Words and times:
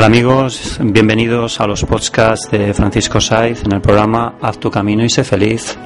Hola 0.00 0.06
amigos, 0.06 0.78
bienvenidos 0.82 1.60
a 1.60 1.66
los 1.66 1.84
podcasts 1.84 2.50
de 2.50 2.72
Francisco 2.72 3.20
Saiz 3.20 3.62
en 3.66 3.72
el 3.74 3.82
programa 3.82 4.36
Haz 4.40 4.58
tu 4.58 4.70
camino 4.70 5.04
y 5.04 5.10
sé 5.10 5.24
feliz. 5.24 5.76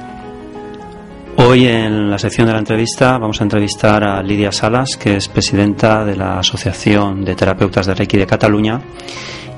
Hoy 1.35 1.67
en 1.67 2.09
la 2.09 2.17
sección 2.17 2.47
de 2.47 2.53
la 2.53 2.59
entrevista 2.59 3.17
vamos 3.17 3.41
a 3.41 3.43
entrevistar 3.43 4.05
a 4.05 4.23
Lidia 4.23 4.53
Salas, 4.53 4.95
que 4.95 5.17
es 5.17 5.27
presidenta 5.27 6.05
de 6.05 6.15
la 6.15 6.39
Asociación 6.39 7.25
de 7.25 7.35
Terapeutas 7.35 7.87
de 7.87 7.93
Reiki 7.93 8.15
de 8.15 8.25
Cataluña 8.25 8.79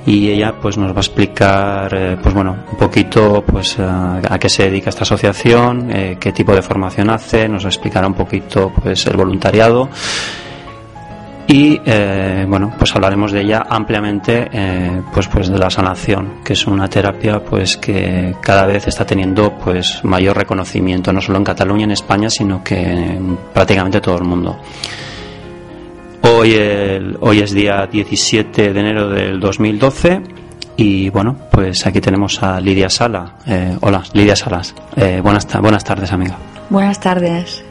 y 0.07 0.31
ella 0.31 0.55
pues 0.59 0.75
nos 0.75 0.91
va 0.91 0.97
a 0.97 1.01
explicar 1.01 1.93
eh, 1.93 2.17
pues 2.19 2.33
bueno 2.33 2.57
un 2.71 2.77
poquito 2.79 3.43
pues 3.45 3.77
a, 3.77 4.19
a 4.27 4.39
qué 4.39 4.49
se 4.49 4.63
dedica 4.63 4.89
esta 4.89 5.03
asociación, 5.03 5.91
eh, 5.91 6.17
qué 6.19 6.31
tipo 6.31 6.55
de 6.55 6.63
formación 6.63 7.11
hace, 7.11 7.47
nos 7.47 7.63
explicará 7.65 8.07
un 8.07 8.15
poquito 8.15 8.73
pues 8.81 9.05
el 9.05 9.17
voluntariado 9.17 9.87
y 11.47 11.79
eh, 11.85 12.45
bueno 12.47 12.73
pues 12.77 12.93
hablaremos 12.93 13.31
de 13.31 13.41
ella 13.41 13.65
ampliamente 13.69 14.49
eh, 14.51 15.01
pues 15.13 15.29
pues 15.29 15.47
de 15.47 15.57
la 15.57 15.69
sanación 15.69 16.43
que 16.43 16.53
es 16.53 16.67
una 16.67 16.89
terapia 16.89 17.39
pues 17.39 17.77
que 17.77 18.35
cada 18.41 18.65
vez 18.65 18.85
está 18.87 19.05
teniendo 19.05 19.57
pues 19.57 20.03
mayor 20.03 20.35
reconocimiento 20.35 21.13
no 21.13 21.21
solo 21.21 21.37
en 21.37 21.45
Cataluña 21.45 21.85
en 21.85 21.91
España 21.91 22.29
sino 22.29 22.61
que 22.63 22.77
en 22.77 23.37
prácticamente 23.53 24.01
todo 24.01 24.17
el 24.17 24.25
mundo. 24.25 24.59
Hoy 26.23 26.53
el, 26.53 27.17
hoy 27.21 27.39
es 27.39 27.53
día 27.53 27.87
17 27.87 28.73
de 28.73 28.79
enero 28.79 29.09
del 29.09 29.39
2012 29.39 30.21
y 30.75 31.09
bueno 31.09 31.37
pues 31.49 31.85
aquí 31.87 32.01
tenemos 32.01 32.43
a 32.43 32.59
Lidia 32.59 32.89
Sala. 32.89 33.35
Eh, 33.47 33.77
hola 33.79 34.03
Lidia 34.13 34.35
Salas. 34.35 34.75
Buenas 34.95 35.47
buenas 35.61 35.83
tardes 35.85 36.11
amiga. 36.11 36.37
Buenas 36.69 36.99
tardes 36.99 37.66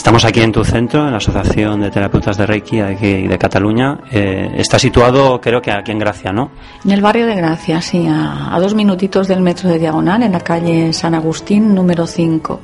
Estamos 0.00 0.24
aquí 0.24 0.40
en 0.40 0.50
tu 0.50 0.64
centro, 0.64 1.04
en 1.04 1.10
la 1.10 1.18
Asociación 1.18 1.82
de 1.82 1.90
Terapeutas 1.90 2.38
de 2.38 2.46
Reiki 2.46 2.80
aquí 2.80 3.28
de 3.28 3.36
Cataluña. 3.36 3.98
Eh, 4.10 4.50
está 4.56 4.78
situado, 4.78 5.38
creo 5.38 5.60
que 5.60 5.70
aquí 5.70 5.92
en 5.92 5.98
Gracia, 5.98 6.32
¿no? 6.32 6.52
En 6.82 6.92
el 6.92 7.02
barrio 7.02 7.26
de 7.26 7.34
Gracia, 7.34 7.82
sí, 7.82 8.06
a, 8.08 8.56
a, 8.56 8.58
dos 8.58 8.74
minutitos 8.74 9.28
del 9.28 9.42
metro 9.42 9.68
de 9.68 9.78
Diagonal, 9.78 10.22
en 10.22 10.32
la 10.32 10.40
calle 10.40 10.94
San 10.94 11.14
Agustín, 11.14 11.74
número 11.74 12.06
5. 12.06 12.60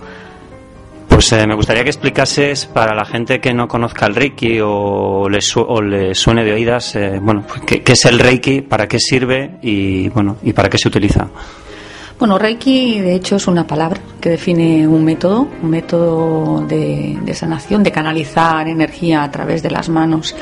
Pues 1.08 1.30
eh, 1.32 1.46
me 1.46 1.54
gustaría 1.54 1.84
que 1.84 1.90
explicases 1.90 2.64
para 2.64 2.94
la 2.94 3.04
gente 3.04 3.38
que 3.38 3.52
no 3.52 3.68
conozca 3.68 4.06
el 4.06 4.14
Reiki 4.14 4.58
o 4.62 5.28
le, 5.28 5.42
su 5.42 5.60
o 5.60 5.82
le 5.82 6.14
suene 6.14 6.42
de 6.42 6.54
oídas, 6.54 6.96
eh, 6.96 7.20
bueno, 7.20 7.44
¿qué, 7.66 7.82
¿qué, 7.82 7.92
es 7.92 8.04
el 8.06 8.18
Reiki, 8.18 8.62
para 8.62 8.88
qué 8.88 8.98
sirve 8.98 9.58
y, 9.60 10.08
bueno, 10.08 10.38
y 10.42 10.54
para 10.54 10.70
qué 10.70 10.78
se 10.78 10.88
utiliza. 10.88 11.28
Bueno, 12.18 12.38
Reiki 12.38 12.98
de 13.00 13.14
hecho 13.14 13.36
es 13.36 13.46
una 13.46 13.66
palabra 13.66 14.00
que 14.22 14.30
define 14.30 14.88
un 14.88 15.04
método, 15.04 15.46
un 15.62 15.68
método 15.68 16.64
de, 16.66 17.18
de 17.22 17.34
sanación, 17.34 17.82
de 17.82 17.92
canalizar 17.92 18.66
energía 18.68 19.22
a 19.22 19.30
través 19.30 19.62
de 19.62 19.70
las 19.70 19.90
manos. 19.90 20.34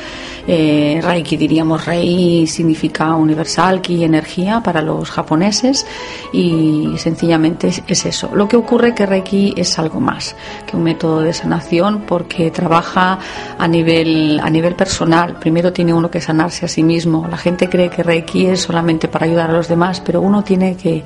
Eh, 0.47 0.99
Reiki 1.03 1.37
diríamos 1.37 1.85
Rei 1.85 2.45
significa 2.45 3.15
universal, 3.15 3.81
Ki 3.81 4.03
energía 4.03 4.61
para 4.61 4.81
los 4.81 5.09
japoneses 5.09 5.87
y 6.31 6.93
sencillamente 6.97 7.69
es, 7.69 7.81
es, 7.87 8.05
eso. 8.05 8.29
Lo 8.33 8.47
que 8.47 8.55
ocurre 8.55 8.93
que 8.93 9.05
Reiki 9.07 9.55
es 9.57 9.79
algo 9.79 9.99
más 9.99 10.35
que 10.67 10.77
un 10.77 10.83
método 10.83 11.21
de 11.21 11.33
sanación 11.33 12.03
porque 12.07 12.51
trabaja 12.51 13.17
a 13.57 13.67
nivel 13.67 14.39
a 14.39 14.49
nivel 14.49 14.75
personal. 14.75 15.39
Primero 15.39 15.73
tiene 15.73 15.93
uno 15.93 16.11
que 16.11 16.21
sanarse 16.21 16.65
a 16.65 16.69
sí 16.69 16.83
mismo. 16.83 17.27
La 17.27 17.37
gente 17.37 17.67
cree 17.67 17.89
que 17.89 18.03
Reiki 18.03 18.45
es 18.45 18.61
solamente 18.61 19.07
para 19.07 19.25
ayudar 19.25 19.49
a 19.49 19.53
los 19.53 19.67
demás, 19.67 19.99
pero 19.99 20.21
uno 20.21 20.43
tiene 20.43 20.77
que 20.77 21.03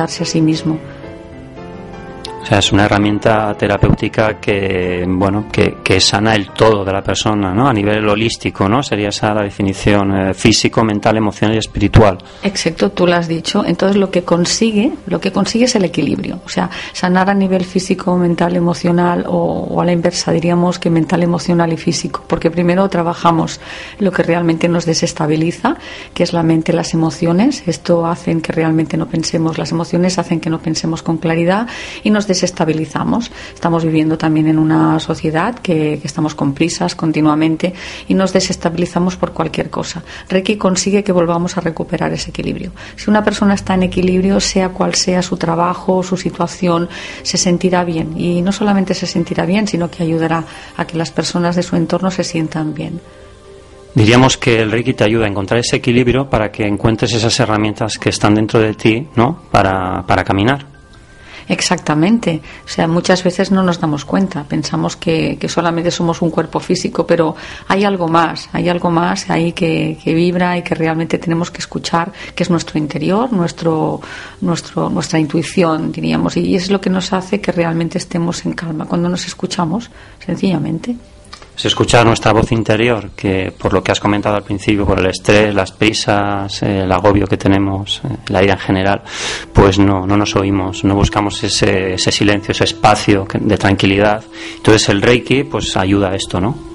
ayudarse 0.00 0.22
a 0.22 0.26
sí 0.26 0.40
mismo. 0.40 0.78
Sea, 2.50 2.58
es 2.58 2.72
una 2.72 2.86
herramienta 2.86 3.54
terapéutica 3.56 4.40
que, 4.40 5.04
bueno, 5.06 5.46
que, 5.52 5.76
que, 5.84 6.00
sana 6.00 6.34
el 6.34 6.50
todo 6.50 6.84
de 6.84 6.92
la 6.92 7.00
persona, 7.00 7.54
¿no? 7.54 7.68
A 7.68 7.72
nivel 7.72 8.08
holístico, 8.08 8.68
¿no? 8.68 8.82
Sería 8.82 9.10
esa 9.10 9.32
la 9.32 9.44
definición 9.44 10.12
eh, 10.18 10.34
físico, 10.34 10.82
mental, 10.82 11.16
emocional 11.16 11.54
y 11.54 11.58
espiritual. 11.60 12.18
Exacto, 12.42 12.90
tú 12.90 13.06
lo 13.06 13.14
has 13.14 13.28
dicho. 13.28 13.64
Entonces 13.64 13.96
lo 13.96 14.10
que 14.10 14.24
consigue, 14.24 14.90
lo 15.06 15.20
que 15.20 15.30
consigue 15.30 15.66
es 15.66 15.76
el 15.76 15.84
equilibrio. 15.84 16.40
O 16.44 16.48
sea, 16.48 16.70
sanar 16.92 17.30
a 17.30 17.34
nivel 17.34 17.64
físico, 17.64 18.16
mental, 18.16 18.56
emocional 18.56 19.26
o, 19.28 19.68
o 19.70 19.80
a 19.80 19.84
la 19.84 19.92
inversa 19.92 20.32
diríamos 20.32 20.80
que 20.80 20.90
mental, 20.90 21.22
emocional 21.22 21.72
y 21.72 21.76
físico. 21.76 22.24
Porque 22.26 22.50
primero 22.50 22.88
trabajamos 22.88 23.60
lo 24.00 24.10
que 24.10 24.24
realmente 24.24 24.68
nos 24.68 24.86
desestabiliza, 24.86 25.76
que 26.14 26.24
es 26.24 26.32
la 26.32 26.42
mente, 26.42 26.72
las 26.72 26.94
emociones. 26.94 27.62
Esto 27.68 28.06
hacen 28.06 28.40
que 28.40 28.50
realmente 28.50 28.96
no 28.96 29.06
pensemos, 29.06 29.56
las 29.56 29.70
emociones 29.70 30.18
hacen 30.18 30.40
que 30.40 30.50
no 30.50 30.58
pensemos 30.58 31.04
con 31.04 31.18
claridad 31.18 31.68
y 32.02 32.10
nos 32.10 32.26
desestabilizamos. 32.40 33.30
Estamos 33.54 33.84
viviendo 33.84 34.16
también 34.16 34.48
en 34.48 34.58
una 34.58 34.98
sociedad 34.98 35.54
que, 35.58 35.98
que, 36.00 36.06
estamos 36.06 36.34
con 36.34 36.54
prisas 36.54 36.94
continuamente 36.94 37.74
y 38.08 38.14
nos 38.14 38.32
desestabilizamos 38.32 39.16
por 39.16 39.32
cualquier 39.32 39.68
cosa. 39.68 40.02
Reiki 40.28 40.56
consigue 40.56 41.04
que 41.04 41.12
volvamos 41.12 41.56
a 41.58 41.60
recuperar 41.60 42.12
ese 42.12 42.30
equilibrio. 42.30 42.72
Si 42.96 43.10
una 43.10 43.22
persona 43.22 43.54
está 43.54 43.74
en 43.74 43.84
equilibrio, 43.84 44.40
sea 44.40 44.70
cual 44.70 44.94
sea 44.94 45.22
su 45.22 45.36
trabajo, 45.36 46.02
su 46.02 46.16
situación, 46.16 46.88
se 47.22 47.36
sentirá 47.36 47.84
bien. 47.84 48.18
Y 48.18 48.40
no 48.42 48.52
solamente 48.52 48.94
se 48.94 49.06
sentirá 49.06 49.44
bien, 49.44 49.68
sino 49.68 49.90
que 49.90 50.02
ayudará 50.02 50.44
a 50.76 50.86
que 50.86 50.96
las 50.96 51.10
personas 51.10 51.56
de 51.56 51.62
su 51.62 51.76
entorno 51.76 52.10
se 52.10 52.24
sientan 52.24 52.74
bien. 52.74 53.00
Diríamos 53.94 54.36
que 54.36 54.60
el 54.60 54.70
Reiki 54.70 54.94
te 54.94 55.04
ayuda 55.04 55.26
a 55.26 55.28
encontrar 55.28 55.60
ese 55.60 55.76
equilibrio 55.76 56.30
para 56.30 56.50
que 56.52 56.64
encuentres 56.64 57.12
esas 57.12 57.38
herramientas 57.40 57.98
que 57.98 58.08
están 58.08 58.34
dentro 58.34 58.60
de 58.60 58.74
ti, 58.74 59.08
¿no? 59.16 59.42
Para, 59.50 60.06
para 60.06 60.22
caminar. 60.22 60.79
Exactamente. 61.50 62.40
O 62.64 62.68
sea, 62.68 62.86
muchas 62.86 63.24
veces 63.24 63.50
no 63.50 63.64
nos 63.64 63.80
damos 63.80 64.04
cuenta. 64.04 64.44
Pensamos 64.44 64.94
que, 64.94 65.36
que, 65.36 65.48
solamente 65.48 65.90
somos 65.90 66.22
un 66.22 66.30
cuerpo 66.30 66.60
físico, 66.60 67.04
pero 67.04 67.34
hay 67.66 67.82
algo 67.82 68.06
más, 68.06 68.48
hay 68.52 68.68
algo 68.68 68.88
más 68.88 69.28
ahí 69.30 69.52
que, 69.52 69.98
que, 70.02 70.14
vibra 70.14 70.56
y 70.56 70.62
que 70.62 70.76
realmente 70.76 71.18
tenemos 71.18 71.50
que 71.50 71.58
escuchar, 71.58 72.12
que 72.36 72.44
es 72.44 72.50
nuestro 72.50 72.78
interior, 72.78 73.32
nuestro, 73.32 74.00
nuestro, 74.42 74.88
nuestra 74.90 75.18
intuición, 75.18 75.90
diríamos. 75.90 76.36
Y 76.36 76.54
es 76.54 76.70
lo 76.70 76.80
que 76.80 76.88
nos 76.88 77.12
hace 77.12 77.40
que 77.40 77.50
realmente 77.50 77.98
estemos 77.98 78.46
en 78.46 78.52
calma 78.52 78.84
cuando 78.86 79.08
nos 79.08 79.26
escuchamos, 79.26 79.90
sencillamente 80.24 80.94
es 81.60 81.66
escuchar 81.66 82.06
nuestra 82.06 82.32
voz 82.32 82.52
interior, 82.52 83.10
que 83.10 83.52
por 83.56 83.74
lo 83.74 83.82
que 83.82 83.92
has 83.92 84.00
comentado 84.00 84.34
al 84.36 84.42
principio, 84.42 84.86
por 84.86 84.98
el 84.98 85.06
estrés, 85.06 85.54
las 85.54 85.72
prisas, 85.72 86.62
eh, 86.62 86.84
el 86.84 86.90
agobio 86.90 87.26
que 87.26 87.36
tenemos, 87.36 88.00
eh, 88.02 88.16
la 88.28 88.42
ira 88.42 88.54
en 88.54 88.60
general, 88.60 89.02
pues 89.52 89.78
no, 89.78 90.06
no 90.06 90.16
nos 90.16 90.34
oímos, 90.36 90.84
no 90.84 90.94
buscamos 90.94 91.44
ese, 91.44 91.94
ese 91.94 92.10
silencio, 92.10 92.52
ese 92.52 92.64
espacio 92.64 93.26
de 93.38 93.58
tranquilidad. 93.58 94.24
Entonces 94.56 94.88
el 94.88 95.02
Reiki 95.02 95.44
pues 95.44 95.76
ayuda 95.76 96.10
a 96.10 96.14
esto, 96.14 96.40
¿no? 96.40 96.69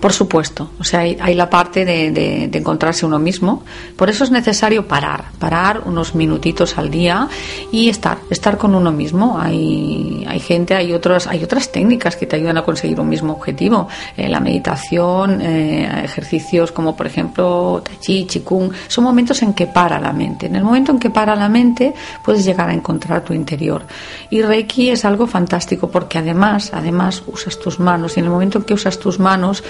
Por 0.00 0.12
supuesto, 0.12 0.70
o 0.78 0.84
sea, 0.84 1.00
hay, 1.00 1.34
la 1.34 1.48
parte 1.48 1.84
de, 1.84 2.50
encontrarse 2.52 3.06
uno 3.06 3.18
mismo. 3.18 3.64
Por 3.96 4.10
eso 4.10 4.24
es 4.24 4.30
necesario 4.30 4.86
parar, 4.86 5.24
parar 5.38 5.82
unos 5.86 6.14
minutitos 6.14 6.76
al 6.78 6.90
día 6.90 7.28
y 7.72 7.88
estar, 7.88 8.18
estar 8.30 8.58
con 8.58 8.74
uno 8.74 8.92
mismo. 8.92 9.38
Hay, 9.40 10.24
hay 10.28 10.40
gente, 10.40 10.74
hay 10.74 10.92
otras, 10.92 11.26
hay 11.26 11.42
otras 11.42 11.72
técnicas 11.72 12.16
que 12.16 12.26
te 12.26 12.36
ayudan 12.36 12.58
a 12.58 12.62
conseguir 12.62 13.00
un 13.00 13.08
mismo 13.08 13.32
objetivo. 13.32 13.88
Eh, 14.16 14.28
la 14.28 14.40
meditación, 14.40 15.40
eh, 15.40 16.04
ejercicios 16.04 16.72
como 16.72 16.96
por 16.96 17.06
ejemplo 17.06 17.82
Tai 17.82 17.96
Chi, 17.98 18.24
Qigong, 18.24 18.72
son 18.88 19.04
momentos 19.04 19.42
en 19.42 19.54
que 19.54 19.66
para 19.66 19.98
la 19.98 20.12
mente. 20.12 20.46
En 20.46 20.56
el 20.56 20.64
momento 20.64 20.92
en 20.92 20.98
que 20.98 21.10
para 21.10 21.34
la 21.34 21.48
mente, 21.48 21.94
puedes 22.22 22.44
llegar 22.44 22.68
a 22.68 22.74
encontrar 22.74 23.24
tu 23.24 23.32
interior. 23.32 23.86
Y 24.30 24.42
Reiki 24.42 24.90
es 24.90 25.04
algo 25.04 25.26
fantástico 25.26 25.90
porque 25.90 26.18
además, 26.18 26.72
además 26.74 27.22
usas 27.26 27.58
tus 27.58 27.80
manos 27.80 28.16
y 28.16 28.20
en 28.20 28.26
el 28.26 28.32
momento 28.32 28.58
en 28.58 28.64
que 28.64 28.74
usas 28.74 28.98
tus 28.98 29.18
manos 29.18 29.62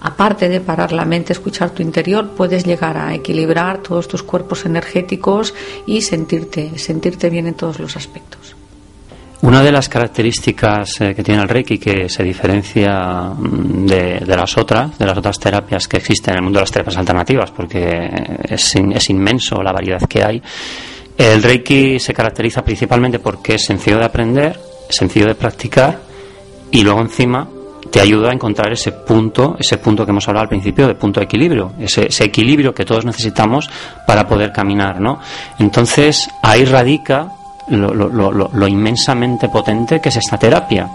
aparte 0.00 0.48
de 0.48 0.60
parar 0.60 0.92
la 0.92 1.04
mente, 1.04 1.32
escuchar 1.32 1.70
tu 1.70 1.82
interior, 1.82 2.30
puedes 2.30 2.64
llegar 2.64 2.96
a 2.96 3.14
equilibrar 3.14 3.78
todos 3.78 4.08
tus 4.08 4.22
cuerpos 4.22 4.64
energéticos 4.64 5.54
y 5.86 6.02
sentirte, 6.02 6.78
sentirte 6.78 7.30
bien 7.30 7.46
en 7.46 7.54
todos 7.54 7.78
los 7.80 7.96
aspectos. 7.96 8.54
Una 9.40 9.62
de 9.62 9.70
las 9.70 9.88
características 9.88 11.00
eh, 11.00 11.14
que 11.14 11.22
tiene 11.22 11.40
el 11.42 11.48
Reiki 11.48 11.78
que 11.78 12.08
se 12.08 12.24
diferencia 12.24 13.30
mm, 13.36 13.86
de, 13.86 14.36
las 14.36 14.56
otras, 14.58 14.98
de 14.98 15.06
las 15.06 15.16
otras 15.16 15.38
terapias 15.38 15.86
que 15.86 15.98
existen 15.98 16.32
en 16.32 16.38
el 16.38 16.42
mundo 16.42 16.58
de 16.58 16.62
las 16.62 16.72
terapias 16.72 16.96
alternativas, 16.96 17.52
porque 17.52 18.10
es, 18.48 18.74
es 18.74 19.10
inmenso 19.10 19.62
la 19.62 19.72
variedad 19.72 20.02
que 20.08 20.24
hay, 20.24 20.42
el 21.16 21.42
Reiki 21.42 21.98
se 21.98 22.12
caracteriza 22.12 22.64
principalmente 22.64 23.20
porque 23.20 23.54
es 23.54 23.64
sencillo 23.64 23.98
de 23.98 24.04
aprender, 24.04 24.58
sencillo 24.88 25.26
de 25.26 25.34
practicar 25.34 26.00
y 26.70 26.82
luego 26.82 27.00
encima 27.00 27.48
te 27.90 28.00
ayuda 28.00 28.30
a 28.30 28.32
encontrar 28.32 28.72
ese 28.72 28.92
punto, 28.92 29.56
ese 29.58 29.78
punto 29.78 30.04
que 30.04 30.10
hemos 30.10 30.26
hablado 30.28 30.44
al 30.44 30.48
principio 30.48 30.86
de 30.86 30.94
punto 30.94 31.20
de 31.20 31.24
equilibrio, 31.24 31.72
ese, 31.78 32.08
equilibrio 32.24 32.74
que 32.74 32.84
todos 32.84 33.04
necesitamos 33.04 33.68
para 34.06 34.26
poder 34.26 34.52
caminar, 34.52 35.00
¿no? 35.00 35.18
Entonces 35.58 36.28
ahí 36.42 36.64
radica 36.64 37.32
lo, 37.68 37.92
lo 37.92 38.68
inmensamente 38.68 39.48
potente 39.48 40.00
que 40.00 40.08
es 40.08 40.16
esta 40.16 40.38
terapia. 40.38 40.88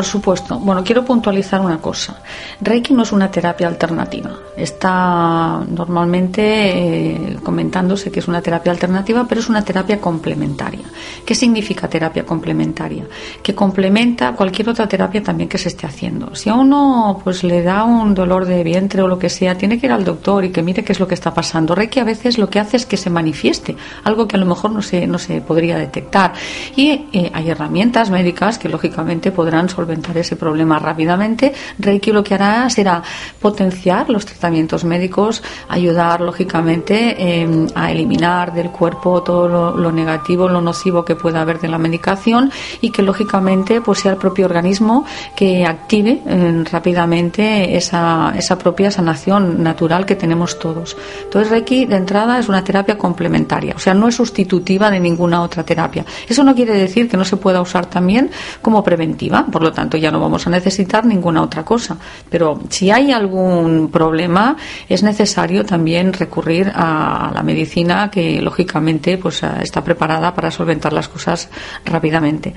Por 0.00 0.06
supuesto. 0.06 0.58
Bueno, 0.58 0.82
quiero 0.82 1.04
puntualizar 1.04 1.60
una 1.60 1.76
cosa. 1.76 2.22
Reiki 2.58 2.94
no 2.94 3.02
es 3.02 3.12
una 3.12 3.30
terapia 3.30 3.68
alternativa. 3.68 4.30
Está 4.56 5.62
normalmente 5.68 6.40
eh, 6.42 7.36
comentándose 7.42 8.10
que 8.10 8.20
es 8.20 8.26
una 8.26 8.40
terapia 8.40 8.72
alternativa, 8.72 9.26
pero 9.28 9.42
es 9.42 9.50
una 9.50 9.62
terapia 9.62 10.00
complementaria. 10.00 10.86
¿Qué 11.26 11.34
significa 11.34 11.86
terapia 11.86 12.24
complementaria? 12.24 13.04
Que 13.42 13.54
complementa 13.54 14.32
cualquier 14.32 14.70
otra 14.70 14.88
terapia 14.88 15.22
también 15.22 15.50
que 15.50 15.58
se 15.58 15.68
esté 15.68 15.86
haciendo. 15.86 16.34
Si 16.34 16.48
a 16.48 16.54
uno 16.54 17.20
pues 17.22 17.44
le 17.44 17.62
da 17.62 17.84
un 17.84 18.14
dolor 18.14 18.46
de 18.46 18.64
vientre 18.64 19.02
o 19.02 19.08
lo 19.08 19.18
que 19.18 19.28
sea, 19.28 19.58
tiene 19.58 19.78
que 19.78 19.84
ir 19.84 19.92
al 19.92 20.04
doctor 20.04 20.46
y 20.46 20.50
que 20.50 20.62
mire 20.62 20.82
qué 20.82 20.92
es 20.92 21.00
lo 21.00 21.06
que 21.06 21.14
está 21.14 21.34
pasando. 21.34 21.74
Reiki 21.74 22.00
a 22.00 22.04
veces 22.04 22.38
lo 22.38 22.48
que 22.48 22.58
hace 22.58 22.78
es 22.78 22.86
que 22.86 22.96
se 22.96 23.10
manifieste, 23.10 23.76
algo 24.04 24.26
que 24.26 24.36
a 24.36 24.40
lo 24.40 24.46
mejor 24.46 24.70
no 24.70 24.80
se, 24.80 25.06
no 25.06 25.18
se 25.18 25.42
podría 25.42 25.76
detectar. 25.76 26.32
Y 26.74 27.06
eh, 27.12 27.30
hay 27.34 27.50
herramientas 27.50 28.10
médicas 28.10 28.58
que 28.58 28.70
lógicamente 28.70 29.30
podrán 29.30 29.68
solventar 29.68 29.89
ese 30.20 30.36
problema 30.36 30.78
rápidamente, 30.78 31.52
Reiki 31.78 32.12
lo 32.12 32.22
que 32.22 32.34
hará 32.34 32.68
será 32.70 33.02
potenciar 33.40 34.10
los 34.10 34.26
tratamientos 34.26 34.84
médicos, 34.84 35.42
ayudar 35.68 36.20
lógicamente 36.20 37.40
em, 37.40 37.66
a 37.74 37.90
eliminar 37.90 38.52
del 38.52 38.70
cuerpo 38.70 39.22
todo 39.22 39.76
lo, 39.76 39.92
negativo, 39.92 40.48
lo 40.48 40.60
nocivo 40.60 41.04
que 41.04 41.16
pueda 41.16 41.40
haber 41.40 41.60
de 41.60 41.68
la 41.68 41.78
medicación 41.78 42.50
y 42.80 42.90
que 42.90 43.02
lógicamente 43.02 43.80
pues 43.80 44.00
sea 44.00 44.12
el 44.12 44.18
propio 44.18 44.46
organismo 44.46 45.04
que 45.34 45.64
active 45.64 46.22
em, 46.26 46.64
rápidamente 46.64 47.76
esa, 47.76 48.32
esa 48.36 48.58
propia 48.58 48.90
sanación 48.90 49.62
natural 49.62 50.06
que 50.06 50.16
tenemos 50.16 50.58
todos. 50.58 50.96
Entonces 51.24 51.50
Reiki 51.50 51.86
de 51.86 51.96
entrada 51.96 52.38
es 52.38 52.48
una 52.48 52.62
terapia 52.64 52.96
complementaria, 52.96 53.74
o 53.76 53.78
sea, 53.78 53.94
no 53.94 54.08
es 54.08 54.14
sustitutiva 54.14 54.90
de 54.90 55.00
ninguna 55.00 55.42
otra 55.42 55.64
terapia. 55.64 56.04
Eso 56.28 56.44
no 56.44 56.54
quiere 56.54 56.74
decir 56.74 57.08
que 57.08 57.16
no 57.16 57.24
se 57.24 57.36
pueda 57.36 57.60
usar 57.60 57.86
también 57.86 58.30
como 58.62 58.82
preventiva, 58.82 59.46
por 59.46 59.62
lo 59.62 59.69
tanto 59.72 59.96
ya 59.96 60.10
no 60.10 60.20
vamos 60.20 60.46
a 60.46 60.50
necesitar 60.50 61.04
ninguna 61.04 61.42
otra 61.42 61.64
cosa. 61.64 61.96
Pero 62.28 62.60
si 62.68 62.90
hay 62.90 63.12
algún 63.12 63.90
problema, 63.90 64.56
es 64.88 65.02
necesario 65.02 65.64
también 65.64 66.12
recurrir 66.12 66.70
a 66.74 67.30
la 67.34 67.42
medicina 67.42 68.10
que 68.10 68.40
lógicamente 68.40 69.18
pues 69.18 69.42
está 69.42 69.82
preparada 69.82 70.34
para 70.34 70.50
solventar 70.50 70.92
las 70.92 71.08
cosas 71.08 71.48
rápidamente. 71.84 72.54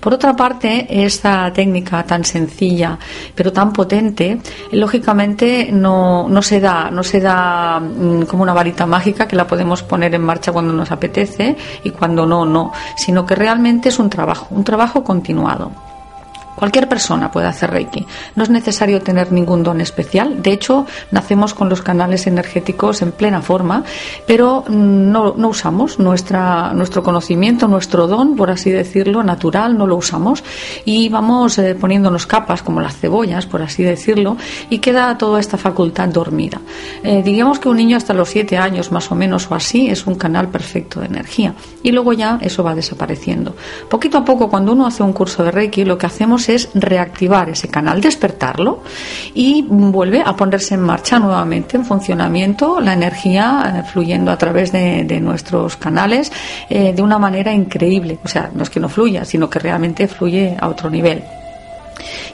Por 0.00 0.14
otra 0.14 0.34
parte, 0.34 0.86
esta 1.04 1.52
técnica 1.52 2.02
tan 2.04 2.24
sencilla 2.24 2.98
pero 3.34 3.52
tan 3.52 3.72
potente, 3.72 4.38
lógicamente 4.72 5.70
no, 5.72 6.28
no 6.28 6.42
se 6.42 6.60
da, 6.60 6.90
no 6.90 7.02
se 7.02 7.20
da 7.20 7.80
mm, 7.80 8.22
como 8.22 8.42
una 8.42 8.52
varita 8.52 8.86
mágica 8.86 9.26
que 9.26 9.36
la 9.36 9.46
podemos 9.46 9.82
poner 9.82 10.14
en 10.14 10.22
marcha 10.22 10.52
cuando 10.52 10.72
nos 10.72 10.90
apetece 10.90 11.56
y 11.84 11.90
cuando 11.90 12.26
no, 12.26 12.44
no, 12.44 12.72
sino 12.96 13.24
que 13.24 13.34
realmente 13.34 13.88
es 13.88 13.98
un 13.98 14.10
trabajo, 14.10 14.48
un 14.50 14.64
trabajo 14.64 15.02
continuado. 15.02 15.95
Cualquier 16.56 16.88
persona 16.88 17.30
puede 17.30 17.46
hacer 17.46 17.70
Reiki. 17.70 18.06
No 18.34 18.42
es 18.42 18.50
necesario 18.50 19.02
tener 19.02 19.30
ningún 19.30 19.62
don 19.62 19.80
especial. 19.80 20.42
De 20.42 20.52
hecho, 20.52 20.86
nacemos 21.10 21.52
con 21.52 21.68
los 21.68 21.82
canales 21.82 22.26
energéticos 22.26 23.02
en 23.02 23.12
plena 23.12 23.42
forma, 23.42 23.84
pero 24.26 24.64
no, 24.68 25.34
no 25.36 25.48
usamos 25.48 25.98
nuestra, 25.98 26.72
nuestro 26.72 27.02
conocimiento, 27.02 27.68
nuestro 27.68 28.06
don, 28.06 28.36
por 28.36 28.50
así 28.50 28.70
decirlo, 28.70 29.22
natural, 29.22 29.76
no 29.76 29.86
lo 29.86 29.96
usamos. 29.96 30.42
Y 30.86 31.10
vamos 31.10 31.58
eh, 31.58 31.74
poniéndonos 31.74 32.26
capas, 32.26 32.62
como 32.62 32.80
las 32.80 32.96
cebollas, 32.96 33.46
por 33.46 33.60
así 33.60 33.82
decirlo, 33.82 34.38
y 34.70 34.78
queda 34.78 35.18
toda 35.18 35.40
esta 35.40 35.58
facultad 35.58 36.08
dormida. 36.08 36.60
Eh, 37.02 37.22
diríamos 37.22 37.58
que 37.58 37.68
un 37.68 37.76
niño 37.76 37.98
hasta 37.98 38.14
los 38.14 38.30
siete 38.30 38.56
años, 38.56 38.90
más 38.92 39.10
o 39.12 39.14
menos, 39.14 39.50
o 39.50 39.54
así, 39.54 39.88
es 39.88 40.06
un 40.06 40.14
canal 40.14 40.48
perfecto 40.48 41.00
de 41.00 41.06
energía. 41.06 41.54
Y 41.82 41.92
luego 41.92 42.14
ya 42.14 42.38
eso 42.40 42.64
va 42.64 42.74
desapareciendo. 42.74 43.54
Poquito 43.90 44.16
a 44.16 44.24
poco, 44.24 44.48
cuando 44.48 44.72
uno 44.72 44.86
hace 44.86 45.02
un 45.02 45.12
curso 45.12 45.44
de 45.44 45.50
Reiki, 45.50 45.84
lo 45.84 45.98
que 45.98 46.06
hacemos 46.06 46.45
es 46.48 46.68
reactivar 46.74 47.48
ese 47.50 47.68
canal, 47.68 48.00
despertarlo 48.00 48.82
y 49.34 49.62
vuelve 49.68 50.22
a 50.24 50.34
ponerse 50.34 50.74
en 50.74 50.80
marcha 50.80 51.18
nuevamente, 51.18 51.76
en 51.76 51.84
funcionamiento, 51.84 52.80
la 52.80 52.92
energía 52.92 53.74
eh, 53.76 53.82
fluyendo 53.90 54.30
a 54.30 54.38
través 54.38 54.72
de, 54.72 55.04
nuestros 55.20 55.76
canales 55.76 56.30
eh, 56.68 56.92
de 56.94 57.02
una 57.02 57.18
manera 57.18 57.52
increíble. 57.52 58.18
O 58.22 58.28
sea, 58.28 58.50
no 58.54 58.62
es 58.62 58.70
que 58.70 58.80
no 58.80 58.88
fluya, 58.88 59.24
sino 59.24 59.48
que 59.48 59.58
realmente 59.58 60.06
fluye 60.08 60.56
a 60.60 60.68
otro 60.68 60.90
nivel 60.90 61.22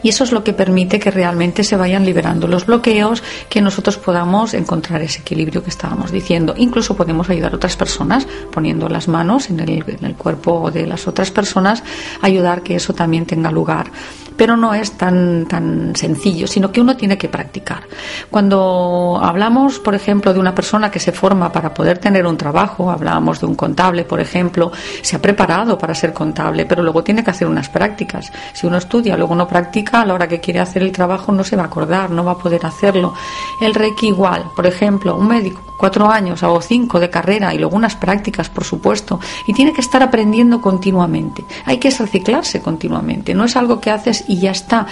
y 0.02 0.08
eso 0.08 0.24
es 0.24 0.32
lo 0.32 0.44
que 0.44 0.52
permite 0.52 0.98
que 0.98 1.10
realmente 1.10 1.64
se 1.64 1.76
vayan 1.76 2.04
liberando 2.04 2.46
los 2.46 2.66
bloqueos, 2.66 3.22
que 3.48 3.60
nosotros 3.60 3.98
podamos 3.98 4.54
encontrar 4.54 5.02
ese 5.02 5.20
equilibrio 5.20 5.62
que 5.62 5.70
estábamos 5.70 6.10
diciendo. 6.10 6.54
Incluso 6.56 6.96
podemos 6.96 7.30
ayudar 7.30 7.52
a 7.52 7.56
otras 7.56 7.76
personas 7.76 8.26
poniendo 8.50 8.88
las 8.88 9.08
manos 9.08 9.50
en 9.50 9.60
el, 9.60 9.84
en 9.86 10.04
el 10.04 10.14
cuerpo 10.14 10.70
de 10.70 10.86
las 10.86 11.06
otras 11.06 11.30
personas, 11.30 11.82
ayudar 12.20 12.62
que 12.62 12.76
eso 12.76 12.94
también 12.94 13.26
tenga 13.26 13.50
lugar 13.50 13.90
pero 14.36 14.56
no 14.56 14.74
es 14.74 14.92
tan, 14.92 15.46
tan 15.46 15.94
sencillo, 15.94 16.46
sino 16.46 16.72
que 16.72 16.80
uno 16.80 16.96
tiene 16.96 17.18
que 17.18 17.28
practicar. 17.28 17.82
Cuando 18.30 19.20
hablamos, 19.22 19.78
por 19.78 19.94
ejemplo, 19.94 20.32
de 20.32 20.40
una 20.40 20.54
persona 20.54 20.90
que 20.90 20.98
se 20.98 21.12
forma 21.12 21.52
para 21.52 21.72
poder 21.72 21.98
tener 21.98 22.26
un 22.26 22.36
trabajo, 22.36 22.90
hablábamos 22.90 23.40
de 23.40 23.46
un 23.46 23.54
contable, 23.54 24.04
por 24.04 24.20
ejemplo, 24.20 24.72
se 25.02 25.16
ha 25.16 25.22
preparado 25.22 25.78
para 25.78 25.94
ser 25.94 26.12
contable, 26.12 26.66
pero 26.66 26.82
luego 26.82 27.04
tiene 27.04 27.22
que 27.22 27.30
hacer 27.30 27.46
unas 27.46 27.68
prácticas. 27.68 28.32
Si 28.52 28.66
uno 28.66 28.78
estudia, 28.78 29.16
luego 29.16 29.34
no 29.34 29.46
practica, 29.52 30.00
a 30.00 30.06
la 30.06 30.14
hora 30.14 30.26
que 30.26 30.40
quiere 30.40 30.60
hacer 30.60 30.82
el 30.82 30.92
trabajo 30.92 31.30
no 31.30 31.44
se 31.44 31.56
va 31.56 31.64
a 31.64 31.66
acordar, 31.66 32.10
no 32.10 32.24
va 32.24 32.32
a 32.32 32.38
poder 32.38 32.64
hacerlo. 32.64 33.12
El 33.60 33.74
Reiki 33.74 34.08
igual, 34.08 34.44
por 34.56 34.66
ejemplo, 34.66 35.14
un 35.14 35.28
médico 35.28 35.60
cuatro 35.82 36.08
años 36.08 36.42
o 36.44 36.60
cinco 36.62 37.00
de 37.00 37.10
carrera 37.10 37.52
y 37.52 37.58
luego 37.58 37.76
unas 37.76 37.96
prácticas, 37.96 38.48
por 38.48 38.62
supuesto, 38.62 39.18
y 39.48 39.52
tiene 39.52 39.72
que 39.72 39.80
estar 39.80 40.00
aprendiendo 40.00 40.60
continuamente. 40.60 41.44
Hay 41.66 41.78
que 41.78 41.90
reciclarse 41.90 42.62
continuamente, 42.62 43.34
no 43.34 43.44
es 43.44 43.56
algo 43.56 43.80
que 43.80 43.90
haces 43.90 44.24
y 44.28 44.38
ya 44.38 44.52
está. 44.52 44.86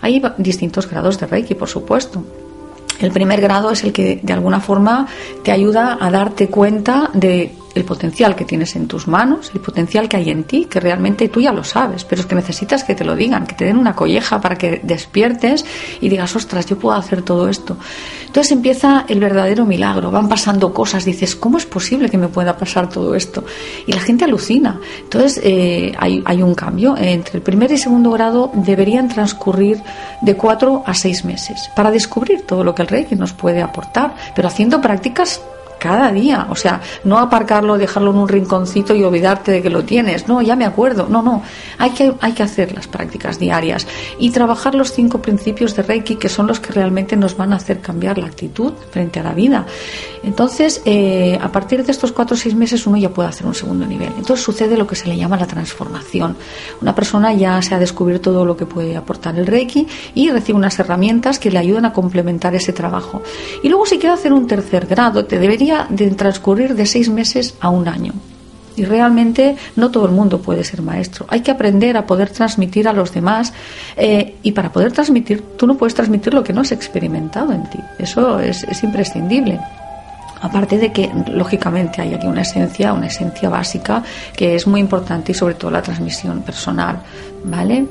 Hay 0.00 0.22
distintos 0.38 0.88
grados 0.88 1.18
de 1.18 1.26
Reiki, 1.26 1.54
por 1.56 1.68
supuesto. 1.68 2.22
El 3.00 3.10
primer 3.10 3.40
grado 3.40 3.70
es 3.72 3.84
el 3.84 3.92
que 3.92 4.20
de 4.22 4.32
alguna 4.32 4.60
forma 4.60 5.06
te 5.42 5.52
ayuda 5.52 5.98
a 6.00 6.10
darte 6.10 6.48
cuenta 6.48 7.10
de 7.12 7.57
el 7.74 7.84
potencial 7.84 8.34
que 8.34 8.44
tienes 8.44 8.76
en 8.76 8.88
tus 8.88 9.06
manos, 9.06 9.50
el 9.54 9.60
potencial 9.60 10.08
que 10.08 10.16
hay 10.16 10.30
en 10.30 10.44
ti, 10.44 10.66
que 10.66 10.80
realmente 10.80 11.28
tú 11.28 11.40
ya 11.40 11.52
lo 11.52 11.64
sabes, 11.64 12.04
pero 12.04 12.20
es 12.20 12.26
que 12.26 12.34
necesitas 12.34 12.84
que 12.84 12.94
te 12.94 13.04
lo 13.04 13.14
digan, 13.14 13.46
que 13.46 13.54
te 13.54 13.64
den 13.64 13.78
una 13.78 13.94
colleja 13.94 14.40
para 14.40 14.56
que 14.56 14.80
despiertes 14.82 15.64
y 16.00 16.08
digas, 16.08 16.34
ostras, 16.34 16.66
yo 16.66 16.78
puedo 16.78 16.96
hacer 16.96 17.22
todo 17.22 17.48
esto. 17.48 17.76
Entonces 18.26 18.52
empieza 18.52 19.04
el 19.08 19.20
verdadero 19.20 19.64
milagro, 19.64 20.10
van 20.10 20.28
pasando 20.28 20.72
cosas, 20.72 21.04
dices, 21.04 21.36
¿cómo 21.36 21.58
es 21.58 21.66
posible 21.66 22.10
que 22.10 22.18
me 22.18 22.28
pueda 22.28 22.56
pasar 22.56 22.88
todo 22.88 23.14
esto? 23.14 23.44
Y 23.86 23.92
la 23.92 24.00
gente 24.00 24.24
alucina. 24.24 24.80
Entonces 25.00 25.40
eh, 25.42 25.92
hay, 25.98 26.22
hay 26.24 26.42
un 26.42 26.54
cambio. 26.54 26.96
Entre 26.96 27.38
el 27.38 27.42
primer 27.42 27.70
y 27.72 27.78
segundo 27.78 28.10
grado 28.10 28.50
deberían 28.54 29.08
transcurrir 29.08 29.80
de 30.20 30.36
cuatro 30.36 30.82
a 30.86 30.94
seis 30.94 31.24
meses 31.24 31.70
para 31.74 31.90
descubrir 31.90 32.42
todo 32.42 32.64
lo 32.64 32.74
que 32.74 32.82
el 32.82 32.88
Reiki 32.88 33.16
nos 33.16 33.32
puede 33.32 33.62
aportar, 33.62 34.14
pero 34.34 34.48
haciendo 34.48 34.80
prácticas 34.80 35.40
cada 35.78 36.12
día. 36.12 36.46
O 36.50 36.56
sea, 36.56 36.80
no 37.04 37.18
aparcarlo, 37.18 37.78
dejarlo 37.78 38.10
en 38.10 38.18
un 38.18 38.28
rinconcito 38.28 38.94
y 38.94 39.02
olvidarte 39.04 39.52
de 39.52 39.62
que 39.62 39.70
lo 39.70 39.84
tienes. 39.84 40.28
No, 40.28 40.42
ya 40.42 40.56
me 40.56 40.64
acuerdo. 40.64 41.06
No, 41.08 41.22
no. 41.22 41.42
Hay 41.78 41.90
que, 41.90 42.14
hay 42.20 42.32
que 42.32 42.42
hacer 42.42 42.72
las 42.72 42.86
prácticas 42.86 43.38
diarias 43.38 43.86
y 44.18 44.30
trabajar 44.30 44.74
los 44.74 44.92
cinco 44.92 45.20
principios 45.22 45.74
de 45.76 45.82
Reiki 45.82 46.16
que 46.16 46.28
son 46.28 46.46
los 46.46 46.60
que 46.60 46.72
realmente 46.72 47.16
nos 47.16 47.36
van 47.36 47.52
a 47.52 47.56
hacer 47.56 47.80
cambiar 47.80 48.18
la 48.18 48.26
actitud 48.26 48.72
frente 48.90 49.20
a 49.20 49.22
la 49.22 49.32
vida. 49.32 49.66
Entonces, 50.22 50.82
eh, 50.84 51.38
a 51.40 51.50
partir 51.52 51.84
de 51.84 51.92
estos 51.92 52.12
cuatro 52.12 52.34
o 52.34 52.38
seis 52.38 52.54
meses 52.54 52.86
uno 52.86 52.96
ya 52.96 53.10
puede 53.10 53.28
hacer 53.28 53.46
un 53.46 53.54
segundo 53.54 53.86
nivel. 53.86 54.12
Entonces 54.16 54.44
sucede 54.44 54.76
lo 54.76 54.86
que 54.86 54.96
se 54.96 55.06
le 55.08 55.16
llama 55.16 55.36
la 55.36 55.46
transformación. 55.46 56.36
Una 56.80 56.94
persona 56.94 57.32
ya 57.32 57.60
se 57.62 57.74
ha 57.74 57.78
descubierto 57.78 58.32
todo 58.32 58.44
lo 58.44 58.56
que 58.56 58.66
puede 58.66 58.96
aportar 58.96 59.38
el 59.38 59.46
Reiki 59.46 59.86
y 60.14 60.30
recibe 60.30 60.58
unas 60.58 60.78
herramientas 60.78 61.38
que 61.38 61.50
le 61.50 61.58
ayudan 61.58 61.84
a 61.84 61.92
complementar 61.92 62.54
ese 62.54 62.72
trabajo. 62.72 63.22
Y 63.62 63.68
luego 63.68 63.86
si 63.86 63.98
quiere 63.98 64.14
hacer 64.14 64.32
un 64.32 64.46
tercer 64.46 64.86
grado, 64.86 65.24
te 65.24 65.38
debería 65.38 65.67
de 65.88 66.10
transcurrir 66.10 66.74
de 66.74 66.86
seis 66.86 67.08
meses 67.08 67.54
a 67.60 67.68
un 67.68 67.88
año. 67.88 68.12
Y 68.76 68.84
realmente 68.84 69.56
no 69.74 69.90
todo 69.90 70.06
el 70.06 70.12
mundo 70.12 70.40
puede 70.40 70.62
ser 70.62 70.82
maestro. 70.82 71.26
Hay 71.28 71.40
que 71.40 71.50
aprender 71.50 71.96
a 71.96 72.06
poder 72.06 72.30
transmitir 72.30 72.86
a 72.86 72.92
los 72.92 73.12
demás. 73.12 73.52
Eh, 73.96 74.36
y 74.42 74.52
para 74.52 74.70
poder 74.70 74.92
transmitir, 74.92 75.42
tú 75.56 75.66
no 75.66 75.76
puedes 75.76 75.94
transmitir 75.94 76.32
lo 76.32 76.44
que 76.44 76.52
no 76.52 76.60
has 76.60 76.70
experimentado 76.70 77.52
en 77.52 77.68
ti. 77.68 77.78
Eso 77.98 78.38
es, 78.38 78.62
es 78.62 78.84
imprescindible. 78.84 79.58
Aparte 80.40 80.78
de 80.78 80.92
que, 80.92 81.10
lógicamente, 81.32 82.00
hay 82.00 82.14
aquí 82.14 82.26
una 82.26 82.42
esencia, 82.42 82.92
una 82.92 83.08
esencia 83.08 83.48
básica 83.48 84.02
que 84.36 84.54
es 84.54 84.66
muy 84.66 84.80
importante 84.80 85.32
y 85.32 85.34
sobre 85.34 85.54
todo 85.54 85.70
la 85.70 85.82
transmisión 85.82 86.42
personal, 86.42 87.00
¿vale? 87.44 87.86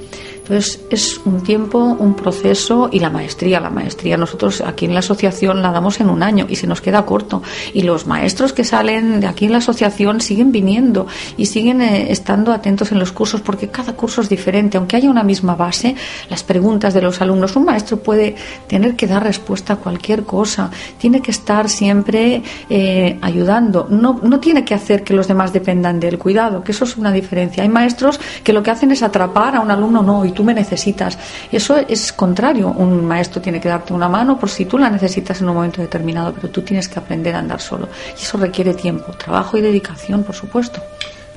Entonces 0.49 0.79
es 0.89 1.19
un 1.25 1.41
tiempo, 1.41 1.77
un 1.77 2.13
proceso 2.13 2.89
y 2.89 2.99
la 2.99 3.09
maestría. 3.09 3.59
La 3.59 3.69
maestría 3.69 4.15
nosotros 4.15 4.61
aquí 4.61 4.85
en 4.85 4.93
la 4.93 4.99
asociación 4.99 5.61
la 5.61 5.71
damos 5.71 5.99
en 5.99 6.09
un 6.09 6.23
año 6.23 6.45
y 6.47 6.55
se 6.55 6.67
nos 6.67 6.79
queda 6.79 7.05
corto. 7.05 7.43
Y 7.73 7.81
los 7.81 8.07
maestros 8.07 8.53
que 8.53 8.63
salen 8.63 9.19
de 9.19 9.27
aquí 9.27 9.45
en 9.45 9.51
la 9.51 9.57
asociación 9.57 10.21
siguen 10.21 10.53
viniendo 10.53 11.05
y 11.35 11.47
siguen 11.47 11.81
eh, 11.81 12.11
estando 12.11 12.53
atentos 12.53 12.93
en 12.93 12.99
los 12.99 13.11
cursos 13.11 13.41
porque 13.41 13.67
cada 13.67 13.93
curso 13.93 14.21
es 14.21 14.29
diferente. 14.29 14.77
Aunque 14.77 14.95
haya 14.95 15.09
una 15.09 15.23
misma 15.23 15.55
base, 15.55 15.95
las 16.29 16.43
preguntas 16.43 16.93
de 16.93 17.01
los 17.01 17.21
alumnos, 17.21 17.57
un 17.57 17.65
maestro 17.65 17.97
puede 17.97 18.35
tener 18.67 18.95
que 18.95 19.05
dar 19.05 19.23
respuesta 19.23 19.73
a 19.73 19.75
cualquier 19.75 20.23
cosa. 20.23 20.71
Tiene 20.97 21.21
que 21.21 21.31
estar 21.31 21.67
siempre 21.67 22.41
eh, 22.69 23.19
ayudando. 23.21 23.87
No, 23.89 24.21
no 24.23 24.39
tiene 24.39 24.63
que 24.63 24.73
hacer 24.73 25.03
que 25.03 25.13
los 25.13 25.27
demás 25.27 25.51
dependan 25.51 25.99
del 25.99 26.17
cuidado, 26.17 26.63
que 26.63 26.71
eso 26.71 26.85
es 26.85 26.95
una 26.95 27.11
diferencia. 27.11 27.63
Hay 27.63 27.69
maestros 27.69 28.17
que 28.45 28.53
lo 28.53 28.63
que 28.63 28.71
hacen 28.71 28.91
es 28.91 29.03
atrapar 29.03 29.57
a 29.57 29.59
un 29.59 29.71
alumno, 29.71 30.01
no, 30.01 30.23
y 30.23 30.36
tú 30.37 30.43
me 30.43 30.53
necesitas. 30.53 31.17
Eso 31.51 31.77
es 31.77 32.13
contrario. 32.13 32.67
Un 32.69 33.03
maestro 33.03 33.41
tiene 33.41 33.59
que 33.59 33.69
darte 33.69 33.91
una 33.91 34.07
mano 34.07 34.37
por 34.39 34.49
si 34.49 34.65
tú 34.65 34.77
la 34.77 34.87
necesitas 34.87 35.41
en 35.41 35.49
un 35.49 35.55
momento 35.55 35.81
determinado, 35.81 36.31
pero 36.31 36.49
tú 36.49 36.61
tienes 36.61 36.87
que 36.87 36.99
aprender 36.99 37.33
a 37.33 37.39
andar 37.39 37.59
solo. 37.59 37.89
Y 38.15 38.21
eso 38.21 38.37
requiere 38.37 38.75
tiempo, 38.75 39.13
trabajo 39.13 39.57
y 39.57 39.61
dedicación, 39.61 40.23
por 40.23 40.35
supuesto. 40.35 40.79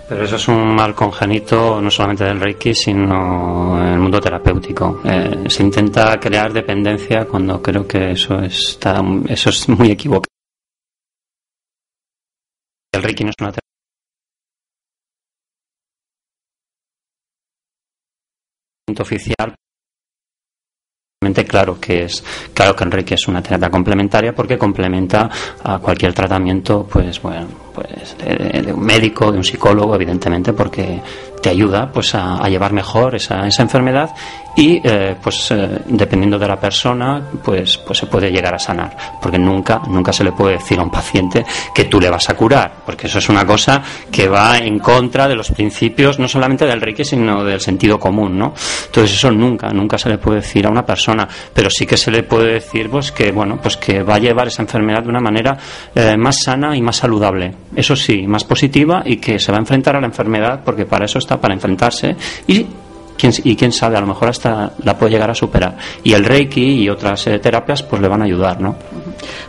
Pero 0.06 0.24
eso 0.24 0.36
es 0.36 0.48
un 0.48 0.74
mal 0.74 0.94
congénito 0.94 1.80
no 1.80 1.90
solamente 1.90 2.24
del 2.24 2.40
Reiki, 2.40 2.74
sino 2.74 3.80
en 3.80 3.92
el 3.94 3.98
mundo 4.00 4.20
terapéutico. 4.20 5.00
Eh, 5.04 5.44
se 5.46 5.62
intenta 5.62 6.20
crear 6.20 6.52
dependencia 6.52 7.24
cuando 7.24 7.62
creo 7.62 7.86
que 7.86 8.10
eso 8.10 8.38
está, 8.40 9.02
eso 9.28 9.48
es 9.48 9.68
muy 9.68 9.92
equivocado. 9.92 10.28
El 12.92 13.02
Reiki 13.02 13.24
no 13.24 13.30
es 13.30 13.36
una 13.40 13.52
oficial 18.98 19.54
claro 21.44 21.78
que 21.80 22.04
es 22.04 22.24
claro 22.54 22.74
que 22.74 22.84
Enrique 22.84 23.14
es 23.14 23.28
una 23.28 23.42
terapia 23.42 23.70
complementaria 23.70 24.34
porque 24.34 24.58
complementa 24.58 25.28
a 25.62 25.78
cualquier 25.78 26.12
tratamiento 26.12 26.86
pues 26.90 27.20
bueno 27.22 27.46
pues 27.74 28.16
de, 28.18 28.72
un 28.72 28.82
médico 28.82 29.30
de 29.30 29.38
un 29.38 29.44
psicólogo 29.44 29.94
evidentemente 29.94 30.52
porque 30.52 31.00
te 31.42 31.50
ayuda 31.50 31.90
pues 31.92 32.14
a, 32.14 32.48
llevar 32.48 32.72
mejor 32.72 33.14
esa, 33.14 33.46
esa 33.46 33.62
enfermedad 33.62 34.10
y 34.56 34.80
eh, 34.82 35.16
pues 35.22 35.50
eh, 35.50 35.82
dependiendo 35.86 36.38
de 36.38 36.48
la 36.48 36.58
persona 36.58 37.22
pues 37.42 37.78
pues 37.78 37.98
se 37.98 38.06
puede 38.06 38.30
llegar 38.30 38.54
a 38.54 38.58
sanar. 38.58 38.96
Porque 39.20 39.38
nunca 39.38 39.80
nunca 39.88 40.12
se 40.12 40.24
le 40.24 40.32
puede 40.32 40.54
decir 40.54 40.78
a 40.78 40.82
un 40.82 40.90
paciente 40.90 41.44
que 41.74 41.84
tú 41.84 42.00
le 42.00 42.10
vas 42.10 42.28
a 42.28 42.34
curar. 42.34 42.72
Porque 42.84 43.06
eso 43.06 43.18
es 43.18 43.28
una 43.28 43.46
cosa 43.46 43.82
que 44.10 44.28
va 44.28 44.58
en 44.58 44.78
contra 44.78 45.28
de 45.28 45.34
los 45.34 45.50
principios 45.50 46.18
no 46.18 46.28
solamente 46.28 46.66
del 46.66 46.80
Reiki 46.80 47.04
sino 47.04 47.44
del 47.44 47.60
sentido 47.60 47.98
común 47.98 48.38
no 48.38 48.52
entonces 48.86 49.16
eso 49.16 49.30
nunca 49.30 49.70
nunca 49.70 49.98
se 49.98 50.08
le 50.08 50.18
puede 50.18 50.40
decir 50.40 50.66
a 50.66 50.70
una 50.70 50.84
persona. 50.84 51.28
Pero 51.54 51.70
sí 51.70 51.86
que 51.86 51.96
se 51.96 52.10
le 52.10 52.22
puede 52.22 52.54
decir 52.54 52.90
pues 52.90 53.12
que 53.12 53.32
bueno 53.32 53.58
pues 53.62 53.76
que 53.76 54.02
va 54.02 54.16
a 54.16 54.18
llevar 54.18 54.48
esa 54.48 54.62
enfermedad 54.62 55.02
de 55.02 55.08
una 55.08 55.20
manera 55.20 55.56
eh, 55.94 56.16
más 56.16 56.42
sana 56.42 56.76
y 56.76 56.82
más 56.82 56.96
saludable. 56.96 57.54
Eso 57.74 57.94
sí 57.96 58.26
más 58.26 58.44
positiva 58.44 59.02
y 59.04 59.16
que 59.16 59.38
se 59.38 59.52
va 59.52 59.58
a 59.58 59.60
enfrentar 59.60 59.96
a 59.96 60.00
la 60.00 60.06
enfermedad 60.06 60.60
porque 60.64 60.86
para 60.86 61.04
eso 61.04 61.18
está 61.18 61.40
para 61.40 61.54
enfrentarse 61.54 62.16
y 62.46 62.66
y 63.44 63.56
quién 63.56 63.72
sabe, 63.72 63.96
a 63.96 64.00
lo 64.00 64.06
mejor 64.06 64.28
hasta 64.28 64.72
la 64.82 64.96
puede 64.98 65.12
llegar 65.12 65.30
a 65.30 65.34
superar. 65.34 65.76
Y 66.02 66.12
el 66.12 66.24
Reiki 66.24 66.82
y 66.82 66.88
otras 66.88 67.26
eh, 67.26 67.38
terapias 67.38 67.82
pues 67.82 68.00
le 68.00 68.08
van 68.08 68.22
a 68.22 68.24
ayudar, 68.24 68.60
¿no? 68.60 68.76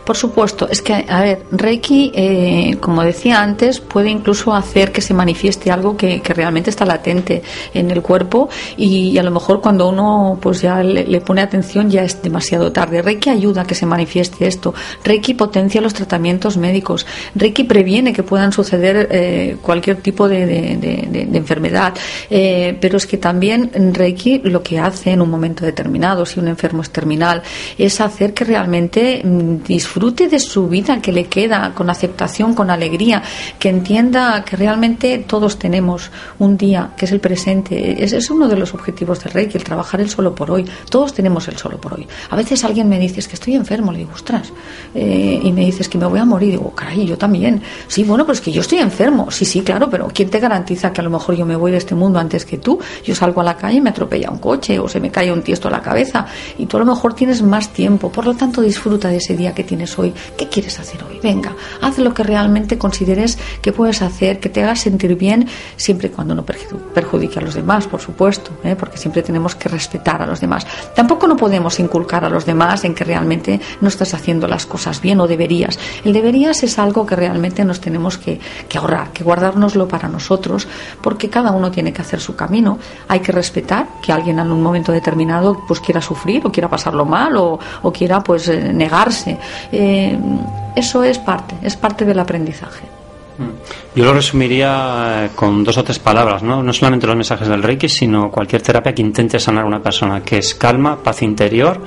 Por 0.04 0.16
supuesto, 0.16 0.68
es 0.68 0.82
que, 0.82 1.06
a 1.08 1.20
ver, 1.22 1.42
Reiki, 1.50 2.12
eh, 2.14 2.76
como 2.80 3.02
decía 3.02 3.40
antes, 3.40 3.80
puede 3.80 4.10
incluso 4.10 4.54
hacer 4.54 4.90
que 4.92 5.00
se 5.00 5.14
manifieste 5.14 5.70
algo 5.70 5.96
que, 5.96 6.20
realmente 6.32 6.70
está 6.70 6.86
latente 6.86 7.42
en 7.74 7.90
el 7.90 8.00
cuerpo 8.00 8.48
y, 8.76 9.18
a 9.18 9.22
lo 9.22 9.30
mejor 9.30 9.60
cuando 9.60 9.88
uno 9.88 10.38
pues 10.40 10.62
ya 10.62 10.82
le, 10.82 11.20
pone 11.20 11.42
atención 11.42 11.90
ya 11.90 12.02
es 12.02 12.22
demasiado 12.22 12.72
tarde. 12.72 13.02
Reiki 13.02 13.30
ayuda 13.30 13.62
a 13.62 13.64
que 13.64 13.74
se 13.74 13.86
manifieste 13.86 14.46
esto. 14.46 14.74
Reiki 15.04 15.34
potencia 15.34 15.80
los 15.80 15.94
tratamientos 15.94 16.56
médicos. 16.56 17.06
Reiki 17.34 17.64
previene 17.64 18.12
que 18.12 18.22
puedan 18.22 18.52
suceder 18.52 19.08
eh, 19.10 19.56
cualquier 19.60 19.98
tipo 19.98 20.28
de, 20.28 21.28
enfermedad. 21.32 21.94
pero 22.28 22.96
es 22.96 23.06
que 23.06 23.18
también 23.18 23.61
Reiki 23.72 24.40
lo 24.44 24.62
que 24.62 24.78
hace 24.78 25.10
en 25.10 25.22
un 25.22 25.30
momento 25.30 25.64
determinado, 25.64 26.26
si 26.26 26.40
un 26.40 26.48
enfermo 26.48 26.82
es 26.82 26.90
terminal, 26.90 27.42
es 27.78 28.00
hacer 28.00 28.34
que 28.34 28.44
realmente 28.44 29.22
mm, 29.24 29.64
disfrute 29.64 30.28
de 30.28 30.38
su 30.38 30.68
vida 30.68 31.00
que 31.00 31.12
le 31.12 31.26
queda 31.26 31.72
con 31.74 31.90
aceptación, 31.90 32.54
con 32.54 32.70
alegría, 32.70 33.22
que 33.58 33.68
entienda 33.68 34.44
que 34.44 34.56
realmente 34.56 35.18
todos 35.18 35.58
tenemos 35.58 36.10
un 36.38 36.56
día, 36.56 36.90
que 36.96 37.06
es 37.06 37.12
el 37.12 37.20
presente. 37.20 38.02
Ese 38.02 38.18
es 38.18 38.30
uno 38.30 38.48
de 38.48 38.56
los 38.56 38.74
objetivos 38.74 39.22
de 39.22 39.30
Reiki, 39.30 39.58
el 39.58 39.64
trabajar 39.64 40.00
el 40.00 40.10
solo 40.10 40.34
por 40.34 40.50
hoy. 40.50 40.64
Todos 40.90 41.14
tenemos 41.14 41.48
el 41.48 41.56
solo 41.56 41.80
por 41.80 41.94
hoy. 41.94 42.06
A 42.30 42.36
veces 42.36 42.64
alguien 42.64 42.88
me 42.88 42.98
dice 42.98 43.22
que 43.28 43.34
estoy 43.34 43.54
enfermo, 43.54 43.92
le 43.92 43.98
digo, 43.98 44.12
ostras, 44.14 44.52
eh, 44.94 45.40
y 45.42 45.52
me 45.52 45.64
dices 45.64 45.88
que 45.88 45.98
me 45.98 46.06
voy 46.06 46.18
a 46.18 46.24
morir, 46.24 46.52
digo, 46.52 46.74
caray, 46.74 47.06
yo 47.06 47.18
también. 47.18 47.62
Sí, 47.86 48.04
bueno, 48.04 48.24
pues 48.26 48.40
que 48.40 48.52
yo 48.52 48.60
estoy 48.60 48.78
enfermo. 48.78 49.30
Sí, 49.30 49.44
sí, 49.44 49.60
claro, 49.62 49.88
pero 49.90 50.08
¿quién 50.12 50.30
te 50.30 50.38
garantiza 50.38 50.92
que 50.92 51.00
a 51.00 51.04
lo 51.04 51.10
mejor 51.10 51.36
yo 51.36 51.46
me 51.46 51.56
voy 51.56 51.72
de 51.72 51.78
este 51.78 51.94
mundo 51.94 52.18
antes 52.18 52.44
que 52.44 52.58
tú? 52.58 52.78
Yo 53.04 53.14
salgo 53.14 53.40
a 53.40 53.44
la 53.44 53.51
calle 53.56 53.78
y 53.78 53.80
me 53.80 53.90
atropella 53.90 54.30
un 54.30 54.38
coche 54.38 54.78
o 54.78 54.88
se 54.88 55.00
me 55.00 55.10
cae 55.10 55.32
un 55.32 55.42
tiesto 55.42 55.68
a 55.68 55.70
la 55.70 55.82
cabeza 55.82 56.26
y 56.58 56.66
tú 56.66 56.76
a 56.76 56.80
lo 56.80 56.86
mejor 56.86 57.14
tienes 57.14 57.42
más 57.42 57.72
tiempo, 57.72 58.10
por 58.10 58.26
lo 58.26 58.34
tanto 58.34 58.60
disfruta 58.60 59.08
de 59.08 59.16
ese 59.16 59.36
día 59.36 59.54
que 59.54 59.64
tienes 59.64 59.98
hoy. 59.98 60.12
¿Qué 60.36 60.48
quieres 60.48 60.78
hacer 60.78 61.02
hoy? 61.04 61.20
Venga, 61.22 61.54
haz 61.80 61.98
lo 61.98 62.12
que 62.14 62.22
realmente 62.22 62.78
consideres 62.78 63.38
que 63.60 63.72
puedes 63.72 64.02
hacer, 64.02 64.40
que 64.40 64.48
te 64.48 64.62
haga 64.62 64.76
sentir 64.76 65.14
bien, 65.16 65.46
siempre 65.76 66.08
y 66.08 66.10
cuando 66.10 66.34
no 66.34 66.44
perjudique 66.44 67.38
a 67.38 67.42
los 67.42 67.54
demás, 67.54 67.86
por 67.86 68.00
supuesto, 68.00 68.50
¿eh? 68.64 68.76
porque 68.78 68.96
siempre 68.96 69.22
tenemos 69.22 69.54
que 69.54 69.68
respetar 69.68 70.22
a 70.22 70.26
los 70.26 70.40
demás. 70.40 70.66
Tampoco 70.94 71.26
no 71.26 71.36
podemos 71.36 71.78
inculcar 71.80 72.24
a 72.24 72.28
los 72.28 72.46
demás 72.46 72.84
en 72.84 72.94
que 72.94 73.04
realmente 73.04 73.60
no 73.80 73.88
estás 73.88 74.14
haciendo 74.14 74.46
las 74.48 74.66
cosas 74.66 75.00
bien 75.00 75.20
o 75.20 75.26
deberías. 75.26 75.78
El 76.04 76.12
deberías 76.12 76.62
es 76.62 76.78
algo 76.78 77.06
que 77.06 77.16
realmente 77.16 77.64
nos 77.64 77.80
tenemos 77.80 78.18
que, 78.18 78.40
que 78.68 78.78
ahorrar, 78.78 79.12
que 79.12 79.24
guardárnoslo 79.24 79.88
para 79.88 80.08
nosotros, 80.08 80.66
porque 81.02 81.30
cada 81.30 81.52
uno 81.52 81.70
tiene 81.70 81.92
que 81.92 82.02
hacer 82.02 82.20
su 82.20 82.36
camino. 82.36 82.78
Hay 83.08 83.20
que 83.20 83.32
respetar 83.42 83.86
que 84.00 84.12
alguien 84.12 84.38
en 84.38 84.52
un 84.52 84.62
momento 84.62 84.92
determinado 84.92 85.64
pues 85.66 85.80
quiera 85.80 86.00
sufrir 86.00 86.46
o 86.46 86.52
quiera 86.52 86.68
pasarlo 86.68 87.04
mal 87.04 87.36
o, 87.36 87.58
quiera 87.92 88.22
pues 88.22 88.46
eh, 88.46 88.72
negarse. 88.72 89.36
Eh, 89.72 90.16
eso 90.76 91.02
es 91.02 91.18
parte, 91.18 91.56
es 91.60 91.76
parte 91.76 92.04
del 92.04 92.20
aprendizaje. 92.20 92.84
Mm. 93.38 93.96
Yo 93.96 94.04
lo 94.04 94.14
resumiría 94.14 95.24
eh, 95.24 95.30
con 95.34 95.64
dos 95.64 95.76
o 95.76 95.82
tres 95.82 95.98
palabras, 95.98 96.44
¿no? 96.44 96.62
No 96.62 96.72
solamente 96.72 97.08
los 97.08 97.16
mensajes 97.16 97.48
del 97.48 97.64
Reiki, 97.64 97.88
sino 97.88 98.30
cualquier 98.30 98.62
terapia 98.62 98.94
que 98.94 99.02
intente 99.02 99.40
sanar 99.40 99.64
a 99.64 99.66
una 99.66 99.82
persona, 99.82 100.22
que 100.22 100.38
es 100.38 100.54
calma, 100.54 101.02
paz 101.02 101.22
interior 101.22 101.80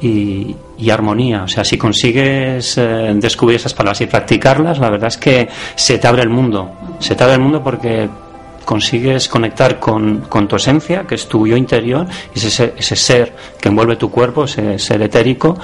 y, 0.00 0.56
armonía. 0.90 1.44
O 1.44 1.48
sea, 1.48 1.64
si 1.64 1.78
consigues 1.78 2.76
descubrir 2.76 3.56
esas 3.56 3.72
palabras 3.72 4.02
y 4.02 4.06
practicarlas, 4.06 4.78
la 4.78 4.90
verdad 4.90 5.08
es 5.08 5.16
que 5.16 5.48
se 5.76 5.98
te 5.98 6.06
abre 6.06 6.22
el 6.22 6.28
mundo. 6.28 6.72
Se 6.98 7.14
te 7.14 7.24
abre 7.24 7.36
el 7.36 7.40
mundo 7.40 7.62
porque 7.64 8.06
consigues 8.64 9.28
conectar 9.28 9.78
con, 9.78 10.22
con, 10.22 10.48
tu 10.48 10.56
esencia, 10.56 11.04
que 11.06 11.14
es 11.14 11.28
tu 11.28 11.46
yo 11.46 11.56
interior, 11.56 12.06
ese, 12.34 12.74
ese 12.76 12.96
ser 12.96 13.34
que 13.60 13.68
envuelve 13.68 13.96
tu 13.96 14.10
cuerpo, 14.10 14.44
ese 14.44 14.78
ser 14.78 15.02
etérico, 15.02 15.58